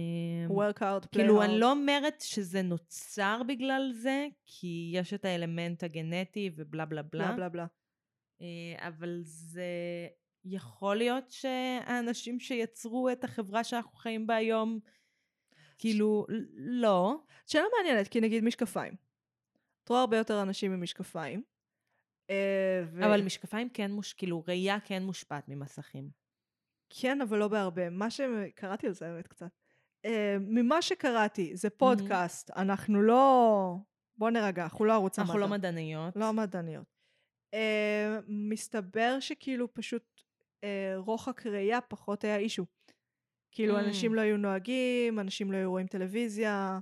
work 0.50 0.78
hard, 0.80 1.06
play 1.06 1.10
כאילו, 1.12 1.42
hard. 1.42 1.46
אני 1.46 1.60
לא 1.60 1.72
אומרת 1.72 2.22
שזה 2.22 2.62
נוצר 2.62 3.42
בגלל 3.48 3.92
זה, 3.94 4.28
כי 4.46 4.92
יש 4.94 5.14
את 5.14 5.26
האלמנט 5.26 5.84
הגנטי 5.84 6.50
ובלה 6.56 6.86
בלה 6.86 7.02
בלה, 7.02 7.26
בלה 7.28 7.36
בלה 7.36 7.50
בלה. 7.50 7.66
אה, 8.42 8.88
אבל 8.88 9.20
זה 9.24 9.70
יכול 10.46 10.96
להיות 10.96 11.30
שהאנשים 11.32 12.40
שיצרו 12.40 13.10
את 13.10 13.24
החברה 13.24 13.64
שאנחנו 13.64 13.98
חיים 13.98 14.28
בה 14.28 14.36
היום, 14.36 14.80
כאילו, 15.78 16.26
ל- 16.30 16.46
לא. 16.82 17.16
שאלה 17.48 17.64
מעניינת, 17.78 18.08
כי 18.08 18.22
נגיד 18.22 18.44
משקפיים. 18.44 19.05
את 19.86 19.90
רואה 19.90 20.02
הרבה 20.02 20.18
יותר 20.18 20.42
אנשים 20.42 20.74
עם 20.74 20.84
משקפיים. 20.84 21.44
אה, 22.30 22.84
ו... 22.92 23.06
אבל 23.06 23.22
משקפיים 23.22 23.70
כן 23.70 23.92
מוש... 23.92 24.14
כאילו, 24.14 24.44
ראייה 24.48 24.80
כן 24.80 25.04
מושפעת 25.04 25.50
ממסכים. 25.50 26.10
כן, 26.90 27.22
אבל 27.22 27.38
לא 27.38 27.48
בהרבה. 27.48 27.90
מה 27.90 28.10
שקראתי 28.10 28.88
על 28.88 28.94
זה 28.94 29.08
האמת 29.08 29.28
קצת. 29.28 29.52
אה, 30.06 30.38
ממה 30.40 30.82
שקראתי, 30.82 31.56
זה 31.56 31.70
פודקאסט, 31.70 32.52
אנחנו 32.52 33.02
לא... 33.02 33.76
בוא 34.18 34.30
נרגע, 34.30 34.64
אנחנו 34.64 34.86
לא 34.86 34.94
ערוץ 34.94 35.20
המדע. 35.20 35.32
אנחנו 35.32 35.40
לא 35.40 35.48
מדעניות. 35.48 36.16
לא 36.16 36.34
מדעניות. 36.34 36.86
אה, 37.54 38.20
מסתבר 38.28 39.18
שכאילו 39.20 39.74
פשוט 39.74 40.22
אה, 40.64 40.94
רוחק 40.98 41.46
ראייה 41.46 41.82
פחות 41.82 42.24
היה 42.24 42.38
אישו. 42.38 42.66
כאילו 43.52 43.78
Mm. 43.78 43.80
אנשים 43.80 44.14
לא 44.14 44.22
היו 44.22 44.38
נוהגים, 44.38 45.20
אנשים 45.20 45.52
לא 45.52 45.58
היו 45.58 45.70
רואים 45.70 45.88
טלוויזיה, 45.88 46.80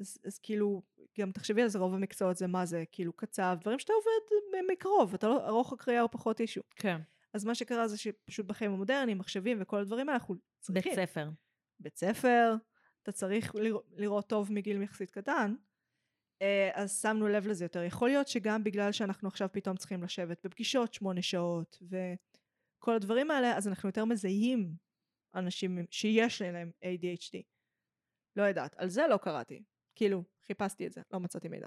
אז, 0.00 0.18
אז 0.24 0.38
כאילו, 0.38 0.82
גם 1.18 1.32
תחשבי 1.32 1.62
על 1.62 1.68
זה, 1.68 1.78
רוב 1.78 1.94
המקצועות 1.94 2.36
זה 2.36 2.46
מה 2.46 2.66
זה, 2.66 2.84
כאילו 2.92 3.12
קצב, 3.12 3.56
דברים 3.60 3.78
שאתה 3.78 3.92
עובד 3.92 4.64
מקרוב, 4.72 5.14
אתה 5.14 5.28
לא, 5.28 5.46
הרוחק 5.46 5.88
ראייה 5.88 6.02
הוא 6.02 6.10
פחות 6.12 6.40
אישו. 6.40 6.60
כן. 6.76 7.00
אז 7.34 7.44
מה 7.44 7.54
שקרה 7.54 7.88
זה 7.88 7.98
שפשוט 7.98 8.46
בחיים 8.46 8.72
המודרניים, 8.72 9.18
מחשבים 9.18 9.58
וכל 9.60 9.80
הדברים 9.80 10.08
האלה, 10.08 10.18
אנחנו 10.18 10.34
בית 10.34 10.44
צריכים. 10.60 10.92
ספר. 10.94 11.28
בית 11.80 11.96
ספר, 11.96 12.54
אתה 13.02 13.12
צריך 13.12 13.54
לראות, 13.54 13.86
לראות 13.96 14.28
טוב 14.28 14.52
מגיל 14.52 14.82
יחסית 14.82 15.10
קטן, 15.10 15.54
אה, 16.42 16.70
אז 16.74 17.00
שמנו 17.00 17.28
לב 17.28 17.46
לזה 17.46 17.64
יותר. 17.64 17.82
יכול 17.82 18.08
להיות 18.08 18.28
שגם 18.28 18.64
בגלל 18.64 18.92
שאנחנו 18.92 19.28
עכשיו 19.28 19.48
פתאום 19.52 19.76
צריכים 19.76 20.02
לשבת 20.02 20.46
בפגישות 20.46 20.94
שמונה 20.94 21.22
שעות 21.22 21.82
וכל 21.82 22.94
הדברים 22.94 23.30
האלה, 23.30 23.56
אז 23.56 23.68
אנחנו 23.68 23.88
יותר 23.88 24.04
מזהים 24.04 24.74
אנשים 25.34 25.86
שיש 25.90 26.42
להם 26.42 26.70
ADHD. 26.84 27.42
לא 28.36 28.42
יודעת, 28.42 28.74
על 28.76 28.88
זה 28.88 29.06
לא 29.10 29.16
קראתי. 29.16 29.62
כאילו, 29.94 30.24
חיפשתי 30.46 30.86
את 30.86 30.92
זה, 30.92 31.00
לא 31.12 31.20
מצאתי 31.20 31.48
מידע. 31.48 31.66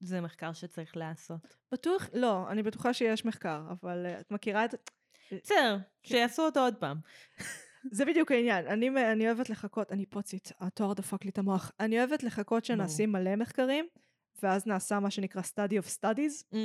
זה 0.00 0.20
מחקר 0.20 0.52
שצריך 0.52 0.96
לעשות. 0.96 1.56
בטוח, 1.72 2.08
לא, 2.14 2.50
אני 2.50 2.62
בטוחה 2.62 2.94
שיש 2.94 3.24
מחקר, 3.24 3.62
אבל 3.70 4.06
אה, 4.06 4.20
את 4.20 4.30
מכירה 4.30 4.64
את 4.64 4.70
זה? 4.70 4.76
בסדר, 5.32 5.78
שיעשו 6.02 6.42
אותו 6.42 6.60
עוד 6.60 6.74
פעם. 6.76 7.00
זה 7.96 8.04
בדיוק 8.04 8.32
העניין. 8.32 8.66
אני, 8.66 8.88
אני 9.12 9.26
אוהבת 9.26 9.50
לחכות, 9.50 9.92
אני 9.92 10.06
פוצית, 10.06 10.52
התואר 10.60 10.92
דפק 10.92 11.24
לי 11.24 11.30
את 11.30 11.38
המוח. 11.38 11.72
אני 11.80 11.98
אוהבת 11.98 12.22
לחכות 12.22 12.64
שנעשים 12.64 13.12
מלא 13.12 13.36
מחקרים, 13.36 13.86
ואז 14.42 14.66
נעשה 14.66 15.00
מה 15.00 15.10
שנקרא 15.10 15.42
study 15.42 15.84
of 15.84 15.98
studies, 16.00 16.56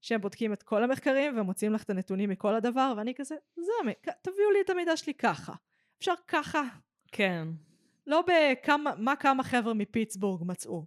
שהם 0.00 0.20
בודקים 0.20 0.52
את 0.52 0.62
כל 0.62 0.84
המחקרים 0.84 1.38
ומוצאים 1.38 1.72
לך 1.72 1.82
את 1.82 1.90
הנתונים 1.90 2.30
מכל 2.30 2.54
הדבר, 2.54 2.94
ואני 2.96 3.14
כזה, 3.14 3.34
זה, 3.56 3.92
תביאו 4.22 4.50
לי 4.50 4.60
את 4.64 4.70
המידע 4.70 4.96
שלי 4.96 5.14
ככה. 5.14 5.52
אפשר 5.98 6.14
ככה, 6.28 6.62
כן. 7.12 7.48
לא 8.06 8.22
בכמה, 8.26 8.94
מה 8.98 9.16
כמה 9.16 9.42
חבר'ה 9.44 9.74
מפיטסבורג 9.74 10.42
מצאו. 10.46 10.86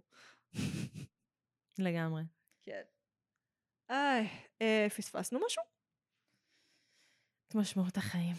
לגמרי. 1.78 2.22
כן. 2.62 2.82
איי, 3.90 4.28
אה, 4.62 4.86
פספסנו 4.96 5.40
משהו? 5.46 5.62
משמעות 7.54 7.96
החיים. 7.96 8.36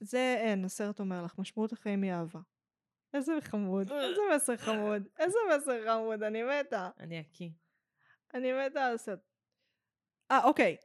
זה 0.00 0.36
אין, 0.38 0.64
הסרט 0.64 1.00
אומר 1.00 1.22
לך, 1.24 1.38
משמעות 1.38 1.72
החיים 1.72 2.02
היא 2.02 2.12
אהבה. 2.12 2.40
איזה 3.14 3.32
חמוד, 3.40 3.92
איזה 3.92 4.20
מסר 4.36 4.56
חמוד, 4.56 5.08
איזה 5.18 5.38
מסר 5.56 5.84
חמוד, 5.86 6.22
אני 6.22 6.42
מתה. 6.42 6.90
אני 6.98 7.18
הקיא. 7.18 7.50
אני 8.34 8.52
מתה 8.52 8.86
על 8.86 8.94
הסרט. 8.94 9.18
אה, 10.30 10.44
אוקיי, 10.44 10.76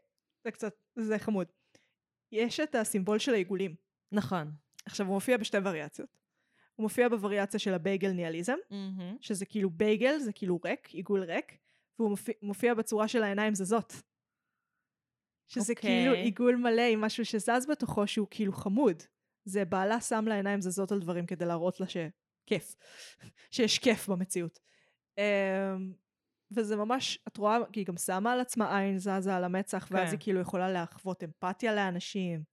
זה 0.44 0.52
קצת, 0.52 0.74
זה 0.96 1.20
חמוד. 1.20 1.52
יש 2.32 2.60
את 2.60 2.76
הסימבול 2.76 3.20
של 3.20 3.34
העיגולים. 3.34 3.76
נכון. 4.12 4.52
עכשיו, 4.86 5.06
הוא 5.06 5.14
מופיע 5.14 5.38
בשתי 5.38 5.58
וריאציות. 5.64 6.10
הוא 6.76 6.84
מופיע 6.84 7.10
בווריאציה 7.10 7.60
של 7.60 7.74
הבייגל 7.74 8.12
ניאליזם, 8.12 8.58
שזה 9.22 9.46
כאילו 9.46 9.70
בייגל, 9.70 10.20
זה 10.20 10.34
כאילו 10.34 10.60
ריק, 10.66 10.90
עיגול 10.90 11.24
ריק, 11.24 11.58
והוא 12.00 12.10
מופיע, 12.10 12.34
מופיע 12.42 12.74
בצורה 12.74 13.08
של 13.08 13.24
העיניים 13.24 13.56
זזות. 13.56 13.94
שזה 15.48 15.74
אוקיי. 15.74 15.90
כאילו 15.90 16.14
עיגול 16.14 16.56
מלא 16.56 16.82
עם 16.82 17.02
משהו 17.02 17.26
שזז 17.26 17.66
בתוכו 17.70 18.08
שהוא 18.08 18.28
כאילו 18.32 18.54
חמוד. 18.54 19.04
זה 19.46 19.66
בעלה 19.66 20.02
שם 20.02 20.26
לה 20.28 20.36
עיניים 20.36 20.62
זזות 20.62 20.92
על 20.92 21.00
דברים 21.00 21.26
כדי 21.26 21.46
להראות 21.46 21.80
לה 21.80 21.86
שכיף. 21.88 22.76
שיש 23.52 23.80
כיף 23.80 24.10
במציאות. 24.10 24.60
אמ, 25.18 25.94
וזה 26.52 26.76
ממש, 26.76 27.20
את 27.28 27.38
רואה, 27.38 27.58
כי 27.72 27.80
היא 27.80 27.86
גם 27.86 27.98
שמה 27.98 28.34
על 28.34 28.40
עצמה 28.40 28.80
עין 28.80 28.98
זזה 28.98 29.36
על 29.36 29.44
המצח, 29.44 29.88
ואז 29.92 30.08
כן. 30.08 30.12
היא 30.12 30.20
כאילו 30.20 30.40
יכולה 30.42 30.72
להחוות 30.72 31.24
אמפתיה 31.24 31.76
לאנשים. 31.76 32.44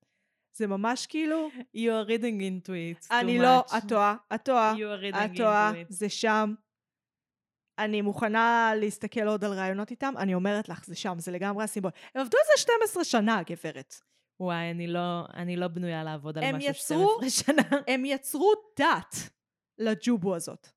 זה 0.54 0.66
ממש 0.66 1.06
כאילו, 1.06 1.48
You 1.76 1.78
are 1.78 2.08
reading 2.08 2.40
into 2.40 2.68
it. 2.70 3.06
אני 3.10 3.38
לא, 3.38 3.60
much. 3.68 3.76
את 3.78 3.82
טועה, 3.88 4.16
את 4.34 4.44
טועה. 4.44 4.74
את 5.24 5.30
טועה. 5.36 5.72
זה 5.88 6.08
שם. 6.08 6.54
אני 7.78 8.00
מוכנה 8.02 8.72
להסתכל 8.80 9.20
עוד 9.28 9.44
על 9.44 9.52
רעיונות 9.52 9.90
איתם, 9.90 10.14
אני 10.18 10.34
אומרת 10.34 10.68
לך, 10.68 10.84
זה 10.86 10.94
שם, 10.94 11.14
זה 11.18 11.30
לגמרי 11.32 11.64
הסימבול. 11.64 11.90
הם 12.14 12.20
עבדו 12.20 12.38
על 12.38 12.44
זה 12.56 12.62
12 12.62 13.04
שנה, 13.04 13.42
גברת. 13.50 13.94
וואי, 14.40 14.70
אני 14.70 14.86
לא, 14.86 15.24
אני 15.34 15.56
לא 15.56 15.68
בנויה 15.68 16.04
לעבוד 16.04 16.38
על 16.38 16.44
משהו 16.56 16.70
יצרו- 16.70 17.18
12 17.20 17.30
שנה. 17.30 17.62
הם 17.94 18.04
יצרו 18.04 18.52
דת 18.78 19.14
לג'ובו 19.78 20.34
הזאת. 20.34 20.68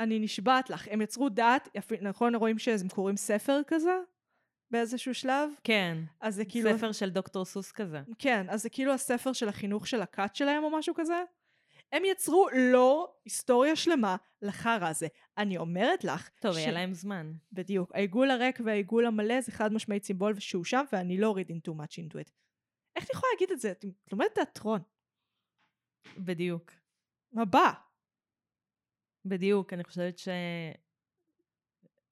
אני 0.00 0.18
נשבעת 0.18 0.70
לך, 0.70 0.88
הם 0.90 1.00
יצרו 1.02 1.28
דת, 1.28 1.68
נכון, 2.02 2.34
רואים 2.34 2.58
שהם 2.58 2.88
קוראים 2.94 3.16
ספר 3.16 3.60
כזה? 3.66 3.92
באיזשהו 4.72 5.14
שלב? 5.14 5.50
כן. 5.64 5.98
אז 6.20 6.34
זה 6.34 6.44
כאילו... 6.44 6.70
ספר 6.76 6.92
של 6.92 7.10
דוקטור 7.10 7.44
סוס 7.44 7.72
כזה. 7.72 8.00
כן, 8.18 8.46
אז 8.50 8.62
זה 8.62 8.70
כאילו 8.70 8.92
הספר 8.92 9.32
של 9.32 9.48
החינוך 9.48 9.86
של 9.86 10.02
הכת 10.02 10.30
שלהם 10.34 10.64
או 10.64 10.70
משהו 10.70 10.94
כזה. 10.94 11.22
הם 11.92 12.02
יצרו 12.04 12.48
לא 12.72 13.14
היסטוריה 13.24 13.76
שלמה 13.76 14.16
לחרא 14.42 14.88
הזה. 14.88 15.06
אני 15.38 15.56
אומרת 15.56 16.04
לך, 16.04 16.28
טוב, 16.40 16.52
ש- 16.52 16.56
היה 16.56 16.72
להם 16.72 16.94
זמן. 16.94 17.32
בדיוק. 17.52 17.90
העיגול 17.94 18.30
הריק 18.30 18.60
והעיגול 18.64 19.06
המלא 19.06 19.40
זה 19.40 19.52
חד 19.52 19.72
משמעית 19.72 20.04
סימבול 20.04 20.38
שהוא 20.40 20.64
שם, 20.64 20.84
ואני 20.92 21.18
לא 21.18 21.34
reading 21.38 21.70
too 21.70 21.74
much 21.74 21.92
into 21.92 22.14
it. 22.14 22.30
איך 22.96 23.04
אני 23.04 23.10
יכולה 23.12 23.30
להגיד 23.34 23.50
את 23.52 23.60
זה? 23.60 23.70
את 23.72 23.84
לומדת 24.12 24.34
תיאטרון. 24.34 24.80
בדיוק. 26.18 26.72
הבא. 27.36 27.72
בדיוק, 29.24 29.72
אני 29.72 29.84
חושבת 29.84 30.18
ש... 30.18 30.28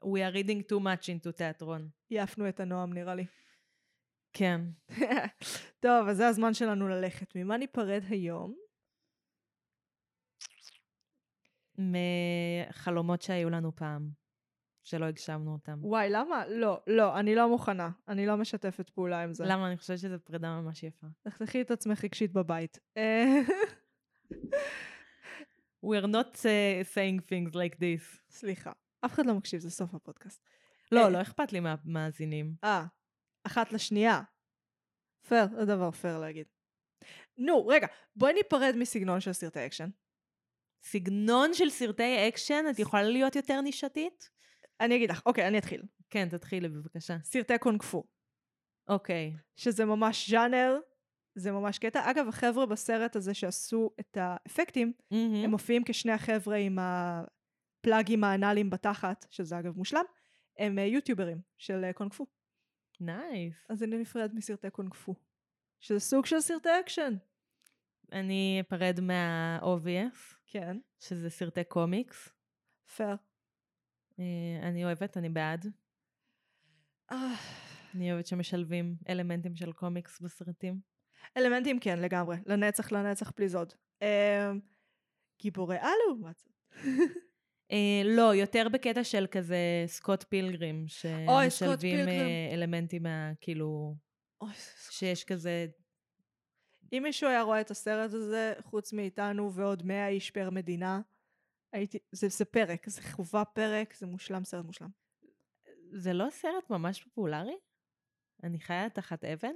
We 0.04 0.20
are 0.22 0.32
reading 0.32 0.62
too 0.72 0.80
much 0.80 1.08
into 1.08 1.32
תיאטרון. 1.32 1.88
יעפנו 2.10 2.48
את 2.48 2.60
הנועם 2.60 2.92
נראה 2.92 3.14
לי. 3.14 3.26
כן. 4.32 4.60
טוב, 5.80 6.08
אז 6.08 6.16
זה 6.16 6.28
הזמן 6.28 6.54
שלנו 6.54 6.88
ללכת. 6.88 7.36
ממה 7.36 7.56
ניפרד 7.56 8.02
היום? 8.08 8.54
מחלומות 11.78 13.22
שהיו 13.22 13.50
לנו 13.50 13.76
פעם, 13.76 14.10
שלא 14.82 15.04
הגשמנו 15.04 15.52
אותם. 15.52 15.78
וואי, 15.82 16.10
למה? 16.10 16.46
לא, 16.48 16.80
לא, 16.86 17.18
אני 17.18 17.34
לא 17.34 17.48
מוכנה. 17.48 17.90
אני 18.08 18.26
לא 18.26 18.36
משתפת 18.36 18.90
פעולה 18.90 19.22
עם 19.22 19.34
זה. 19.34 19.44
למה? 19.46 19.66
אני 19.68 19.76
חושבת 19.76 19.98
שזו 19.98 20.16
פרידה 20.24 20.60
ממש 20.60 20.82
יפה. 20.82 21.06
תחתכי 21.20 21.60
את 21.60 21.70
עצמך 21.70 22.04
רגשית 22.04 22.32
בבית. 22.32 22.78
We 25.82 25.96
are 25.96 26.06
not 26.06 26.36
uh, 26.36 26.84
saying 26.94 27.20
things 27.30 27.54
like 27.54 27.76
this. 27.78 28.20
סליחה, 28.30 28.72
אף 29.04 29.14
אחד 29.14 29.26
לא 29.26 29.34
מקשיב, 29.34 29.60
זה 29.60 29.70
סוף 29.70 29.94
הפודקאסט. 29.94 30.48
לא, 30.92 31.04
אה. 31.04 31.08
לא 31.08 31.22
אכפת 31.22 31.52
לי 31.52 31.60
מהמאזינים. 31.60 32.54
אה, 32.64 32.84
אחת 33.44 33.72
לשנייה. 33.72 34.22
פייר, 35.28 35.46
זה 35.58 35.64
דבר 35.64 35.90
פייר 35.90 36.18
להגיד. 36.18 36.46
נו, 37.38 37.66
רגע, 37.66 37.86
בואי 38.16 38.32
ניפרד 38.32 38.74
מסגנון 38.76 39.20
של 39.20 39.32
סרטי 39.32 39.66
אקשן. 39.66 39.88
סגנון 40.82 41.54
של 41.54 41.70
סרטי 41.70 42.28
אקשן, 42.28 42.64
את 42.70 42.78
יכולה 42.78 43.02
להיות 43.02 43.36
יותר 43.36 43.60
נישתית? 43.60 44.30
אני 44.80 44.96
אגיד 44.96 45.10
לך, 45.10 45.22
אוקיי, 45.26 45.48
אני 45.48 45.58
אתחיל. 45.58 45.82
כן, 46.10 46.28
תתחילי 46.28 46.68
בבקשה. 46.68 47.16
סרטי 47.22 47.58
קונג 47.58 47.82
פו, 47.82 48.04
אוקיי. 48.88 49.32
שזה 49.56 49.84
ממש 49.84 50.30
ז'אנר, 50.30 50.78
זה 51.34 51.52
ממש 51.52 51.78
קטע. 51.78 52.10
אגב, 52.10 52.28
החבר'ה 52.28 52.66
בסרט 52.66 53.16
הזה 53.16 53.34
שעשו 53.34 53.90
את 54.00 54.16
האפקטים, 54.20 54.92
מהמם. 55.10 55.34
הם 55.44 55.50
מופיעים 55.50 55.82
כשני 55.84 56.12
החבר'ה 56.12 56.56
עם 56.56 56.78
הפלאגים 57.80 58.24
האנאליים 58.24 58.70
בתחת, 58.70 59.26
שזה 59.30 59.58
אגב 59.58 59.76
מושלם, 59.76 60.04
הם 60.58 60.78
אה, 60.78 60.84
יוטיוברים 60.84 61.40
של 61.58 61.84
אה, 61.84 61.92
קונג 61.92 62.12
פו. 62.12 62.26
nice. 63.00 63.66
אז 63.68 63.82
אני 63.82 63.98
נפרד 63.98 64.34
מסרטי 64.34 64.70
קונג 64.70 64.94
פו. 64.94 65.14
שזה 65.80 66.00
סוג 66.00 66.26
של 66.26 66.40
סרטי 66.40 66.68
אקשן. 66.80 67.14
אני 68.12 68.58
אפרד 68.60 69.00
מה-obvious, 69.00 70.34
כן, 70.46 70.78
שזה 70.98 71.30
סרטי 71.30 71.64
קומיקס. 71.64 72.28
פייר. 72.96 73.16
אה, 74.18 74.24
אני 74.62 74.84
אוהבת, 74.84 75.16
אני 75.16 75.28
בעד. 75.28 75.66
אני 77.94 78.12
אוהבת 78.12 78.26
שמשלבים 78.26 78.96
אלמנטים 79.08 79.56
של 79.56 79.72
קומיקס 79.72 80.20
בסרטים. 80.20 80.80
אלמנטים 81.36 81.80
כן, 81.80 81.98
לגמרי. 81.98 82.36
לנצח, 82.46 82.92
לנצח, 82.92 83.30
פליז 83.30 83.54
עוד. 83.54 83.72
גיבורי 85.38 85.76
על 85.78 85.92
לעומת 86.06 86.38
זאת. 86.38 86.52
אה, 87.72 88.02
לא, 88.04 88.34
יותר 88.34 88.66
בקטע 88.72 89.04
של 89.04 89.26
כזה 89.30 89.84
סקוט 89.86 90.24
פילגרים, 90.28 90.84
שמשלבים. 90.88 92.08
אה, 92.08 92.50
אלמנטים 92.54 93.02
מה, 93.02 93.32
כאילו, 93.40 93.94
אוי, 94.40 94.50
שיש 94.90 95.24
כזה, 95.24 95.66
אם 96.92 97.02
מישהו 97.02 97.28
היה 97.28 97.42
רואה 97.42 97.60
את 97.60 97.70
הסרט 97.70 98.12
הזה, 98.12 98.52
חוץ 98.60 98.92
מאיתנו 98.92 99.52
ועוד 99.52 99.86
100 99.86 100.08
איש 100.08 100.30
פר 100.30 100.50
מדינה, 100.50 101.00
הייתי, 101.72 101.98
זה, 102.12 102.28
זה 102.28 102.44
פרק, 102.44 102.88
זה 102.88 103.02
חובה 103.02 103.44
פרק, 103.44 103.94
זה 103.94 104.06
מושלם, 104.06 104.44
סרט 104.44 104.64
מושלם. 104.64 104.88
זה 105.92 106.12
לא 106.12 106.30
סרט 106.30 106.70
ממש 106.70 107.02
פופולרי? 107.02 107.56
אני 108.42 108.60
חיה 108.60 108.90
תחת 108.90 109.24
אבן? 109.24 109.54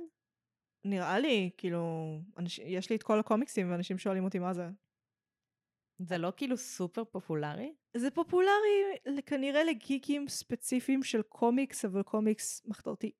נראה 0.84 1.18
לי, 1.18 1.50
כאילו, 1.56 2.14
אנש, 2.38 2.58
יש 2.58 2.90
לי 2.90 2.96
את 2.96 3.02
כל 3.02 3.20
הקומיקסים 3.20 3.70
ואנשים 3.70 3.98
שואלים 3.98 4.24
אותי 4.24 4.38
מה 4.38 4.54
זה. 4.54 4.68
זה 5.98 6.18
לא 6.18 6.32
כאילו 6.36 6.56
סופר 6.56 7.04
פופולרי? 7.04 7.74
זה 7.96 8.10
פופולרי 8.10 8.96
כנראה 9.26 9.64
לגיקים 9.64 10.28
ספציפיים 10.28 11.02
של 11.02 11.22
קומיקס, 11.22 11.84
אבל 11.84 12.02
קומיקס 12.02 12.62
מחתרתי. 12.66 13.12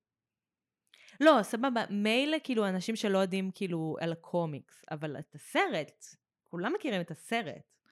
לא, 1.21 1.43
סבבה, 1.43 1.85
מילא 1.91 2.37
כאילו 2.45 2.69
אנשים 2.69 2.97
שלא 2.97 3.19
יודעים 3.19 3.51
כאילו 3.55 3.97
על 4.01 4.13
הקומיקס, 4.13 4.83
אבל 4.91 5.19
את 5.19 5.35
הסרט, 5.35 6.05
כולם 6.45 6.73
מכירים 6.73 7.01
את 7.01 7.11
הסרט. 7.11 7.83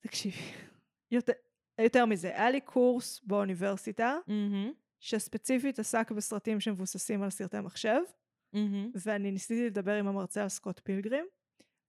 תקשיבי, 0.00 0.36
יותר, 1.10 1.32
יותר 1.78 2.06
מזה, 2.06 2.28
היה 2.28 2.50
לי 2.50 2.60
קורס 2.60 3.20
באוניברסיטה, 3.24 4.16
מהמם, 4.26 4.72
שספציפית 5.00 5.78
עסק 5.78 6.10
בסרטים 6.10 6.60
שמבוססים 6.60 7.22
על 7.22 7.30
סרטי 7.30 7.60
מחשב, 7.60 8.00
מהמם. 8.52 8.90
ואני 8.94 9.30
ניסיתי 9.30 9.66
לדבר 9.66 9.92
עם 9.92 10.08
המרצה 10.08 10.42
על 10.42 10.48
סקוט 10.48 10.80
פילגרים, 10.84 11.26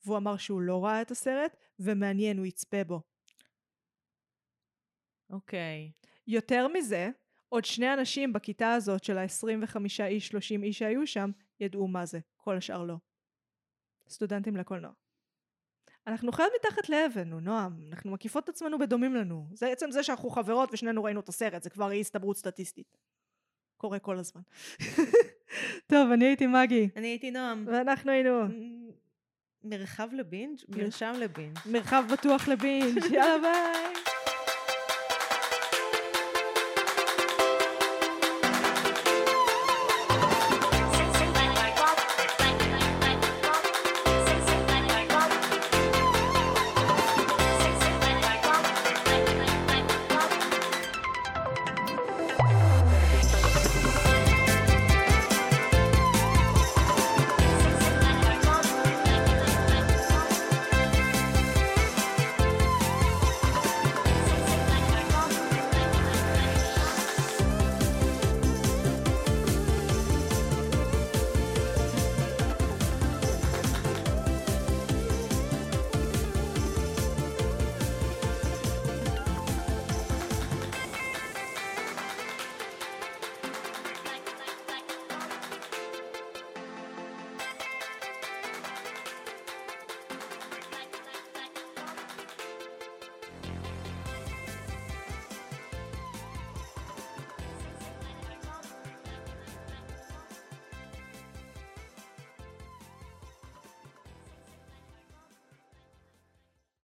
והוא 0.06 0.18
אמר 0.18 0.38
שהוא 0.38 0.62
לא 0.62 0.86
ראה 0.86 1.02
את 1.02 1.12
הסרט, 1.12 1.58
ומעניין, 1.80 2.38
הוא 2.38 2.46
יצפה 2.46 2.84
בו. 2.84 3.02
אוקיי. 5.30 5.92
יותר 6.28 6.68
מזה, 6.68 7.10
עוד 7.50 7.66
שני 7.66 7.94
אנשים 7.94 8.34
בכיתה 8.34 8.74
הזאת 8.74 9.04
של 9.04 9.18
ה-25 9.18 9.78
איש, 10.04 10.28
30 10.28 10.64
איש 10.64 10.80
שהיו 10.80 11.08
שם, 11.08 11.32
ידעו 11.60 11.88
מה 11.88 12.06
זה, 12.06 12.20
כל 12.38 12.58
השאר 12.58 12.84
לא. 12.84 12.96
סטודנטים 14.10 14.58
לקולנוע. 14.58 14.92
אנחנו 16.08 16.32
חיות 16.32 16.52
מתחת 16.60 16.90
לאבן, 16.90 17.30
נו 17.30 17.40
נועם, 17.40 17.80
אנחנו 17.90 18.12
מקיפות 18.12 18.44
את 18.44 18.50
עצמנו 18.50 18.80
בדומים 18.80 19.16
לנו. 19.16 19.48
זה 19.54 19.68
עצם 19.68 19.92
זה 19.92 20.04
שאנחנו 20.04 20.30
חברות 20.30 20.70
ושנינו 20.74 21.04
ראינו 21.04 21.20
את 21.20 21.30
הסרט, 21.30 21.64
זה 21.64 21.70
כבר 21.70 21.92
אי 21.92 22.00
הסתברות 22.02 22.38
סטטיסטית. 22.38 22.98
קורה 23.78 24.00
כל 24.00 24.18
הזמן. 24.18 24.42
טוב, 25.92 26.12
אני 26.12 26.26
הייתי 26.26 26.48
מגי, 26.48 26.90
אני 26.96 27.08
הייתי 27.08 27.32
נועם. 27.32 27.66
ואנחנו 27.68 28.12
היינו 28.12 28.32
מרחב 29.64 30.08
לבינג'? 30.14 30.58
מרשם 30.70 31.14
לבינג'. 31.20 31.58
מרחב 31.66 32.04
בטוח 32.12 32.48
לבינג', 32.48 33.04
יאללה 33.12 33.38
ביי! 33.42 34.13